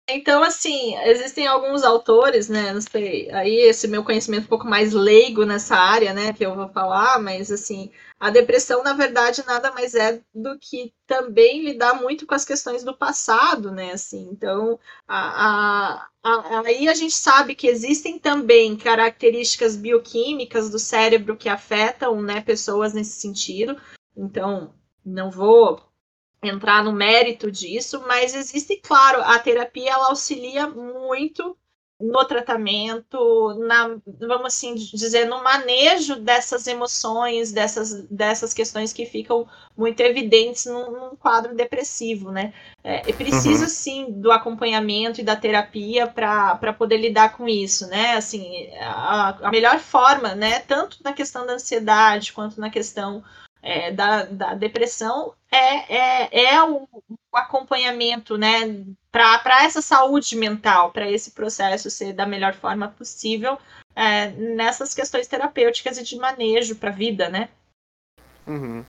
Então, 0.07 0.43
assim, 0.43 0.95
existem 0.97 1.47
alguns 1.47 1.83
autores, 1.83 2.47
né? 2.47 2.71
Não 2.71 2.79
sei, 2.81 3.29
aí 3.31 3.55
esse 3.55 3.87
meu 3.87 4.03
conhecimento 4.03 4.43
um 4.45 4.47
pouco 4.47 4.67
mais 4.67 4.93
leigo 4.93 5.45
nessa 5.45 5.75
área, 5.75 6.13
né? 6.13 6.31
Que 6.31 6.45
eu 6.45 6.53
vou 6.55 6.69
falar, 6.69 7.19
mas 7.19 7.51
assim, 7.51 7.91
a 8.19 8.29
depressão, 8.29 8.83
na 8.83 8.93
verdade, 8.93 9.43
nada 9.47 9.71
mais 9.71 9.95
é 9.95 10.21
do 10.33 10.59
que 10.59 10.93
também 11.07 11.65
lidar 11.65 11.95
muito 11.95 12.27
com 12.27 12.35
as 12.35 12.45
questões 12.45 12.83
do 12.83 12.95
passado, 12.95 13.71
né? 13.71 13.93
Assim, 13.93 14.29
então, 14.31 14.79
a, 15.07 15.97
a, 15.97 16.09
a, 16.23 16.59
aí 16.67 16.87
a 16.87 16.93
gente 16.93 17.15
sabe 17.15 17.55
que 17.55 17.67
existem 17.67 18.19
também 18.19 18.77
características 18.77 19.75
bioquímicas 19.75 20.69
do 20.69 20.77
cérebro 20.77 21.35
que 21.35 21.49
afetam, 21.49 22.21
né, 22.21 22.41
pessoas 22.41 22.93
nesse 22.93 23.19
sentido. 23.19 23.75
Então, 24.15 24.71
não 25.03 25.31
vou 25.31 25.81
entrar 26.41 26.83
no 26.83 26.91
mérito 26.91 27.51
disso, 27.51 28.03
mas 28.07 28.35
existe, 28.35 28.77
claro, 28.77 29.21
a 29.21 29.39
terapia 29.39 29.91
ela 29.91 30.09
auxilia 30.09 30.67
muito 30.67 31.57
no 31.99 32.25
tratamento, 32.25 33.53
na, 33.65 33.97
vamos 34.19 34.47
assim 34.47 34.75
dizer, 34.75 35.25
no 35.25 35.41
manejo 35.41 36.17
dessas 36.17 36.67
emoções, 36.67 37.53
dessas, 37.53 38.03
dessas 38.09 38.53
questões 38.53 38.91
que 38.91 39.05
ficam 39.05 39.47
muito 39.77 40.01
evidentes 40.01 40.65
num, 40.65 40.91
num 40.91 41.15
quadro 41.15 41.55
depressivo, 41.55 42.31
né? 42.31 42.53
É, 42.83 42.99
precisa 43.13 43.63
uhum. 43.63 43.69
sim 43.69 44.11
do 44.11 44.31
acompanhamento 44.31 45.21
e 45.21 45.23
da 45.23 45.37
terapia 45.37 46.05
para 46.05 46.73
poder 46.73 46.97
lidar 46.97 47.35
com 47.37 47.47
isso, 47.47 47.87
né? 47.87 48.15
Assim, 48.15 48.69
a, 48.81 49.47
a 49.47 49.49
melhor 49.49 49.79
forma, 49.79 50.35
né? 50.35 50.59
Tanto 50.59 50.97
na 51.01 51.13
questão 51.13 51.45
da 51.45 51.53
ansiedade 51.53 52.33
quanto 52.33 52.59
na 52.59 52.69
questão 52.69 53.23
é, 53.61 53.91
da, 53.91 54.25
da 54.25 54.53
depressão 54.53 55.33
é, 55.55 55.95
é, 55.97 56.45
é 56.53 56.63
o, 56.63 56.87
o 57.09 57.37
acompanhamento 57.37 58.37
né, 58.37 58.85
para 59.11 59.63
essa 59.63 59.81
saúde 59.81 60.35
mental, 60.35 60.91
para 60.91 61.09
esse 61.09 61.31
processo 61.31 61.89
ser 61.89 62.13
da 62.13 62.25
melhor 62.25 62.53
forma 62.53 62.89
possível 62.89 63.57
é, 63.95 64.27
nessas 64.31 64.93
questões 64.93 65.27
terapêuticas 65.27 65.97
e 65.97 66.03
de 66.03 66.17
manejo 66.17 66.75
para 66.75 66.89
a 66.89 66.93
vida, 66.93 67.29
né? 67.29 67.49
Uhum. 68.45 68.83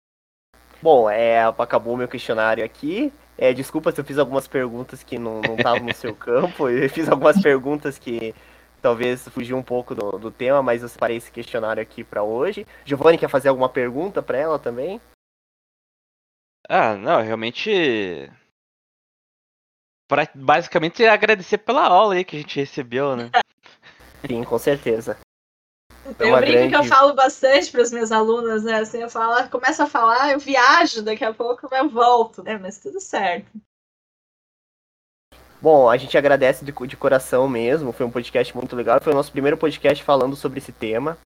Bom, 0.82 1.08
é, 1.08 1.42
acabou 1.44 1.94
o 1.94 1.96
meu 1.96 2.08
questionário 2.08 2.64
aqui. 2.64 3.12
É, 3.38 3.52
desculpa 3.52 3.92
se 3.92 4.00
eu 4.00 4.04
fiz 4.04 4.18
algumas 4.18 4.48
perguntas 4.48 5.02
que 5.02 5.18
não 5.18 5.40
estavam 5.40 5.84
no 5.84 5.94
seu 5.94 6.14
campo. 6.16 6.68
Eu 6.68 6.90
fiz 6.90 7.08
algumas 7.08 7.40
perguntas 7.40 7.98
que 7.98 8.34
talvez 8.82 9.26
fugiu 9.28 9.56
um 9.56 9.62
pouco 9.62 9.94
do, 9.94 10.18
do 10.18 10.30
tema, 10.30 10.62
mas 10.62 10.82
eu 10.82 10.88
separei 10.88 11.16
esse 11.16 11.30
questionário 11.30 11.82
aqui 11.82 12.02
para 12.04 12.22
hoje. 12.22 12.66
Giovanni 12.84 13.18
quer 13.18 13.28
fazer 13.28 13.48
alguma 13.48 13.68
pergunta 13.68 14.22
para 14.22 14.38
ela 14.38 14.58
também? 14.58 15.00
Ah, 16.68 16.94
não, 16.96 17.22
realmente. 17.22 18.30
Pra 20.08 20.28
basicamente 20.34 21.04
agradecer 21.04 21.58
pela 21.58 21.86
aula 21.86 22.14
aí 22.14 22.24
que 22.24 22.36
a 22.36 22.38
gente 22.40 22.60
recebeu, 22.60 23.16
né? 23.16 23.30
Sim, 24.26 24.44
com 24.44 24.58
certeza. 24.58 25.18
É 26.18 26.30
eu 26.30 26.36
brinco 26.36 26.52
grande... 26.52 26.68
que 26.68 26.76
eu 26.76 26.84
falo 26.84 27.14
bastante 27.14 27.70
para 27.70 27.82
as 27.82 27.90
minhas 27.90 28.12
alunas, 28.12 28.62
né? 28.62 28.76
Assim, 28.76 28.98
eu 28.98 29.10
falo, 29.10 29.48
começo 29.50 29.82
a 29.82 29.86
falar, 29.86 30.32
eu 30.32 30.38
viajo, 30.38 31.02
daqui 31.02 31.24
a 31.24 31.34
pouco 31.34 31.68
eu 31.72 31.88
volto, 31.88 32.42
né? 32.42 32.56
Mas 32.56 32.78
tudo 32.78 33.00
certo. 33.00 33.50
Bom, 35.60 35.88
a 35.88 35.96
gente 35.96 36.16
agradece 36.16 36.64
de, 36.64 36.72
de 36.72 36.96
coração 36.96 37.48
mesmo, 37.48 37.92
foi 37.92 38.06
um 38.06 38.10
podcast 38.10 38.54
muito 38.56 38.76
legal, 38.76 39.00
foi 39.02 39.12
o 39.12 39.16
nosso 39.16 39.32
primeiro 39.32 39.56
podcast 39.56 40.04
falando 40.04 40.36
sobre 40.36 40.58
esse 40.58 40.70
tema, 40.70 41.18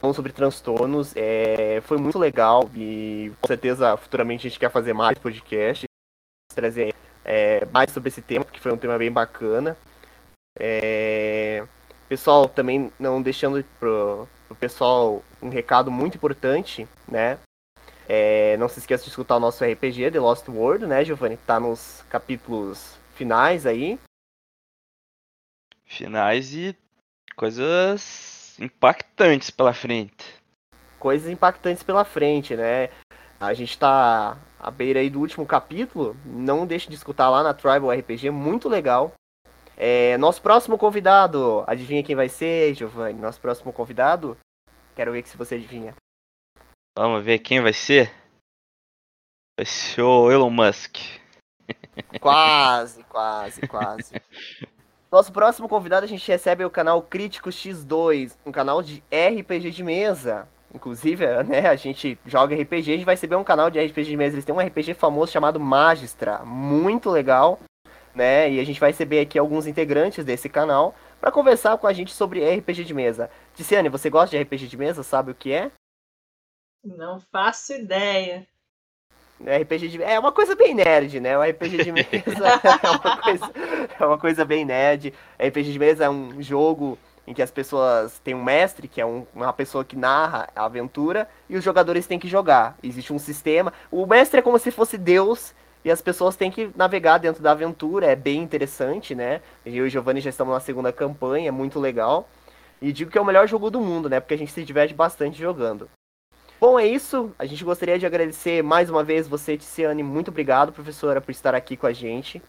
falando 0.00 0.14
sobre 0.14 0.32
transtornos, 0.32 1.12
é, 1.16 1.80
foi 1.82 1.98
muito 1.98 2.18
legal 2.18 2.70
e 2.74 3.32
com 3.40 3.46
certeza 3.46 3.96
futuramente 3.96 4.46
a 4.46 4.50
gente 4.50 4.58
quer 4.58 4.70
fazer 4.70 4.92
mais 4.92 5.18
podcasts, 5.18 5.86
trazer 6.54 6.94
é, 7.24 7.64
mais 7.66 7.90
sobre 7.90 8.08
esse 8.08 8.22
tema, 8.22 8.44
porque 8.44 8.60
foi 8.60 8.72
um 8.72 8.78
tema 8.78 8.96
bem 8.96 9.10
bacana. 9.10 9.76
É, 10.58 11.64
pessoal, 12.08 12.48
também 12.48 12.92
não 12.98 13.20
deixando 13.20 13.62
pro, 13.78 14.28
pro 14.46 14.56
pessoal 14.56 15.22
um 15.42 15.48
recado 15.48 15.90
muito 15.90 16.16
importante, 16.16 16.88
né? 17.06 17.38
É, 18.08 18.56
não 18.56 18.68
se 18.68 18.78
esqueça 18.78 19.04
de 19.04 19.10
escutar 19.10 19.36
o 19.36 19.40
nosso 19.40 19.62
RPG, 19.64 20.12
The 20.12 20.20
Lost 20.20 20.48
World, 20.48 20.86
né, 20.86 21.04
Giovanni? 21.04 21.36
Tá 21.36 21.60
nos 21.60 22.02
capítulos 22.08 22.96
finais 23.14 23.66
aí. 23.66 23.98
Finais 25.84 26.54
e 26.54 26.74
coisas 27.36 28.37
impactantes 28.58 29.50
pela 29.50 29.72
frente. 29.72 30.34
Coisas 30.98 31.30
impactantes 31.30 31.82
pela 31.82 32.04
frente, 32.04 32.56
né? 32.56 32.90
A 33.40 33.54
gente 33.54 33.78
tá 33.78 34.36
à 34.58 34.70
beira 34.70 35.00
aí 35.00 35.08
do 35.08 35.20
último 35.20 35.46
capítulo. 35.46 36.16
Não 36.24 36.66
deixe 36.66 36.88
de 36.88 36.96
escutar 36.96 37.30
lá 37.30 37.42
na 37.42 37.54
Tribal 37.54 37.92
RPG, 37.92 38.30
muito 38.30 38.68
legal. 38.68 39.12
É, 39.76 40.18
nosso 40.18 40.42
próximo 40.42 40.76
convidado, 40.76 41.62
adivinha 41.66 42.02
quem 42.02 42.16
vai 42.16 42.28
ser, 42.28 42.74
Giovanni? 42.74 43.20
Nosso 43.20 43.40
próximo 43.40 43.72
convidado? 43.72 44.36
Quero 44.96 45.12
ver 45.12 45.24
se 45.24 45.36
você 45.36 45.54
adivinha. 45.54 45.94
Vamos 46.98 47.22
ver 47.22 47.38
quem 47.38 47.60
vai 47.60 47.72
ser. 47.72 48.12
Vai 49.56 49.64
ser 49.64 50.02
o 50.02 50.32
Elon 50.32 50.50
Musk. 50.50 50.96
Quase, 52.20 53.04
quase, 53.04 53.66
quase. 53.68 54.14
Nosso 55.10 55.32
próximo 55.32 55.68
convidado 55.68 56.04
a 56.04 56.08
gente 56.08 56.28
recebe 56.30 56.64
o 56.64 56.70
canal 56.70 57.00
Crítico 57.00 57.48
X2, 57.48 58.36
um 58.44 58.52
canal 58.52 58.82
de 58.82 59.02
RPG 59.10 59.70
de 59.70 59.82
mesa. 59.82 60.46
Inclusive, 60.74 61.24
né, 61.44 61.66
a 61.66 61.76
gente 61.76 62.18
joga 62.26 62.54
RPG, 62.54 62.92
a 62.92 62.96
gente 62.96 63.04
vai 63.06 63.14
receber 63.14 63.36
um 63.36 63.44
canal 63.44 63.70
de 63.70 63.80
RPG 63.80 64.04
de 64.04 64.16
mesa. 64.18 64.34
Eles 64.34 64.44
têm 64.44 64.54
um 64.54 64.60
RPG 64.60 64.92
famoso 64.92 65.32
chamado 65.32 65.58
Magistra, 65.58 66.44
muito 66.44 67.08
legal, 67.08 67.58
né? 68.14 68.50
E 68.50 68.60
a 68.60 68.64
gente 68.64 68.78
vai 68.78 68.90
receber 68.90 69.20
aqui 69.20 69.38
alguns 69.38 69.66
integrantes 69.66 70.26
desse 70.26 70.46
canal 70.46 70.94
para 71.18 71.32
conversar 71.32 71.78
com 71.78 71.86
a 71.86 71.92
gente 71.94 72.12
sobre 72.12 72.44
RPG 72.44 72.84
de 72.84 72.92
mesa. 72.92 73.30
Ticiane, 73.54 73.88
você 73.88 74.10
gosta 74.10 74.36
de 74.36 74.42
RPG 74.42 74.68
de 74.68 74.76
mesa? 74.76 75.02
Sabe 75.02 75.30
o 75.30 75.34
que 75.34 75.52
é? 75.52 75.70
Não 76.84 77.18
faço 77.32 77.72
ideia. 77.72 78.46
RPG 79.40 79.88
de... 79.88 80.02
É 80.02 80.18
uma 80.18 80.32
coisa 80.32 80.54
bem 80.54 80.74
nerd, 80.74 81.20
né? 81.20 81.38
O 81.38 81.42
RPG 81.42 81.84
de 81.84 81.92
mesa 81.92 82.10
é, 82.82 82.90
uma 82.90 83.16
coisa, 83.16 83.52
é 84.00 84.06
uma 84.06 84.18
coisa 84.18 84.44
bem 84.44 84.64
nerd. 84.64 85.14
RPG 85.38 85.72
de 85.72 85.78
mesa 85.78 86.04
é 86.04 86.10
um 86.10 86.42
jogo 86.42 86.98
em 87.26 87.34
que 87.34 87.42
as 87.42 87.50
pessoas 87.50 88.18
têm 88.20 88.34
um 88.34 88.42
mestre, 88.42 88.88
que 88.88 89.00
é 89.00 89.06
um, 89.06 89.26
uma 89.34 89.52
pessoa 89.52 89.84
que 89.84 89.94
narra 89.96 90.48
a 90.56 90.64
aventura, 90.64 91.28
e 91.48 91.56
os 91.56 91.62
jogadores 91.62 92.06
têm 92.06 92.18
que 92.18 92.26
jogar. 92.26 92.76
Existe 92.82 93.12
um 93.12 93.18
sistema. 93.18 93.72
O 93.90 94.06
mestre 94.06 94.40
é 94.40 94.42
como 94.42 94.58
se 94.58 94.70
fosse 94.70 94.96
Deus, 94.96 95.54
e 95.84 95.90
as 95.90 96.00
pessoas 96.00 96.36
têm 96.36 96.50
que 96.50 96.70
navegar 96.74 97.18
dentro 97.18 97.42
da 97.42 97.52
aventura. 97.52 98.06
É 98.06 98.16
bem 98.16 98.42
interessante, 98.42 99.14
né? 99.14 99.42
Eu 99.64 99.72
e 99.72 99.80
o 99.82 99.88
Giovanni 99.90 100.20
já 100.20 100.30
estamos 100.30 100.54
na 100.54 100.60
segunda 100.60 100.90
campanha, 100.92 101.48
é 101.48 101.52
muito 101.52 101.78
legal. 101.78 102.28
E 102.80 102.92
digo 102.92 103.10
que 103.10 103.18
é 103.18 103.20
o 103.20 103.24
melhor 103.24 103.46
jogo 103.46 103.70
do 103.70 103.80
mundo, 103.80 104.08
né? 104.08 104.20
Porque 104.20 104.34
a 104.34 104.38
gente 104.38 104.52
se 104.52 104.64
diverte 104.64 104.94
bastante 104.94 105.38
jogando. 105.38 105.88
Bom, 106.60 106.78
é 106.78 106.86
isso. 106.86 107.32
A 107.38 107.46
gente 107.46 107.64
gostaria 107.64 107.98
de 107.98 108.06
agradecer 108.06 108.62
mais 108.62 108.90
uma 108.90 109.04
vez 109.04 109.28
você, 109.28 109.56
Ticiane. 109.56 110.02
Muito 110.02 110.30
obrigado, 110.30 110.72
professora, 110.72 111.20
por 111.20 111.30
estar 111.30 111.54
aqui 111.54 111.76
com 111.76 111.86
a 111.86 111.92
gente. 111.92 112.42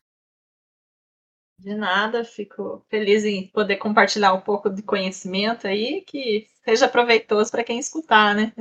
De 1.59 1.75
nada, 1.75 2.23
fico 2.23 2.83
feliz 2.89 3.23
em 3.25 3.47
poder 3.47 3.75
compartilhar 3.77 4.33
um 4.33 4.41
pouco 4.41 4.69
de 4.69 4.81
conhecimento 4.81 5.67
aí, 5.67 6.01
que 6.07 6.47
seja 6.63 6.87
proveitoso 6.87 7.51
para 7.51 7.63
quem 7.63 7.77
escutar, 7.77 8.33
né? 8.33 8.53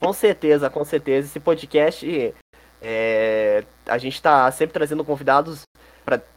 Com 0.00 0.12
certeza, 0.12 0.70
com 0.70 0.84
certeza. 0.84 1.26
Esse 1.26 1.40
podcast, 1.40 2.34
é, 2.80 3.64
a 3.84 3.98
gente 3.98 4.14
está 4.14 4.50
sempre 4.52 4.72
trazendo 4.72 5.04
convidados 5.04 5.62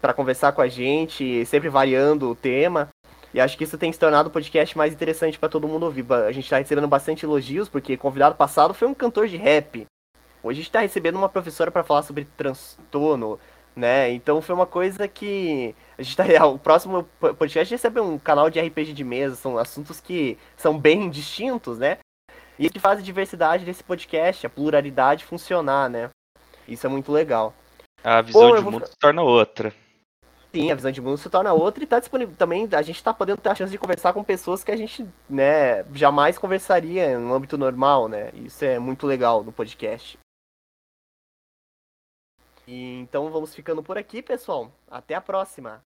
para 0.02 0.14
conversar 0.14 0.52
com 0.52 0.61
a 0.61 0.68
gente, 0.68 1.45
sempre 1.45 1.69
variando 1.69 2.30
o 2.30 2.35
tema. 2.35 2.89
E 3.33 3.39
acho 3.39 3.57
que 3.57 3.63
isso 3.63 3.77
tem 3.77 3.91
se 3.91 3.99
tornado 3.99 4.27
o 4.27 4.31
podcast 4.31 4.77
mais 4.77 4.93
interessante 4.93 5.39
para 5.39 5.47
todo 5.47 5.67
mundo 5.67 5.83
ouvir. 5.83 6.05
A 6.11 6.31
gente 6.31 6.43
está 6.43 6.57
recebendo 6.57 6.87
bastante 6.87 7.25
elogios, 7.25 7.69
porque 7.69 7.95
convidado 7.95 8.35
passado 8.35 8.73
foi 8.73 8.87
um 8.87 8.93
cantor 8.93 9.27
de 9.27 9.37
rap. 9.37 9.85
Hoje 10.43 10.59
a 10.59 10.61
gente 10.61 10.69
está 10.69 10.79
recebendo 10.81 11.15
uma 11.15 11.29
professora 11.29 11.71
para 11.71 11.83
falar 11.83 12.01
sobre 12.01 12.25
transtorno, 12.35 13.39
né? 13.75 14.11
Então 14.11 14.41
foi 14.41 14.53
uma 14.53 14.65
coisa 14.65 15.07
que 15.07 15.73
a 15.97 16.01
gente 16.01 16.17
tá 16.17 16.25
o 16.45 16.59
próximo 16.59 17.07
podcast 17.37 17.73
recebe 17.73 17.99
um 18.01 18.17
canal 18.17 18.49
de 18.49 18.59
RPG 18.59 18.93
de 18.93 19.03
mesa, 19.03 19.35
são 19.35 19.57
assuntos 19.57 20.01
que 20.01 20.37
são 20.57 20.77
bem 20.77 21.09
distintos, 21.09 21.77
né? 21.77 21.99
E 22.59 22.69
que 22.69 22.79
faz 22.79 22.99
a 22.99 23.03
diversidade 23.03 23.63
desse 23.63 23.83
podcast, 23.83 24.45
a 24.45 24.49
pluralidade 24.49 25.25
funcionar, 25.25 25.89
né? 25.89 26.09
Isso 26.67 26.85
é 26.85 26.89
muito 26.89 27.11
legal. 27.11 27.53
A 28.03 28.21
visão 28.21 28.49
Bom, 28.49 28.55
de 28.55 28.63
mundo 28.63 28.79
vou... 28.79 28.87
se 28.87 28.97
torna 28.99 29.21
outra. 29.21 29.73
Sim, 30.53 30.69
a 30.69 30.75
visão 30.75 30.91
de 30.91 30.99
mundo 30.99 31.17
se 31.17 31.29
torna 31.29 31.53
outra 31.53 31.81
e 31.81 31.87
tá 31.87 31.99
disponível 31.99 32.35
também. 32.35 32.67
A 32.73 32.81
gente 32.81 33.01
tá 33.01 33.13
podendo 33.13 33.39
ter 33.39 33.49
a 33.49 33.55
chance 33.55 33.71
de 33.71 33.77
conversar 33.77 34.11
com 34.11 34.23
pessoas 34.23 34.63
que 34.63 34.71
a 34.71 34.75
gente, 34.75 35.07
né, 35.29 35.83
jamais 35.93 36.37
conversaria 36.37 37.17
no 37.17 37.33
âmbito 37.33 37.57
normal, 37.57 38.09
né? 38.09 38.31
Isso 38.33 38.65
é 38.65 38.77
muito 38.77 39.07
legal 39.07 39.43
no 39.43 39.51
podcast. 39.53 40.19
E, 42.67 42.99
então 42.99 43.29
vamos 43.29 43.55
ficando 43.55 43.81
por 43.81 43.97
aqui, 43.97 44.21
pessoal. 44.21 44.71
Até 44.89 45.15
a 45.15 45.21
próxima. 45.21 45.81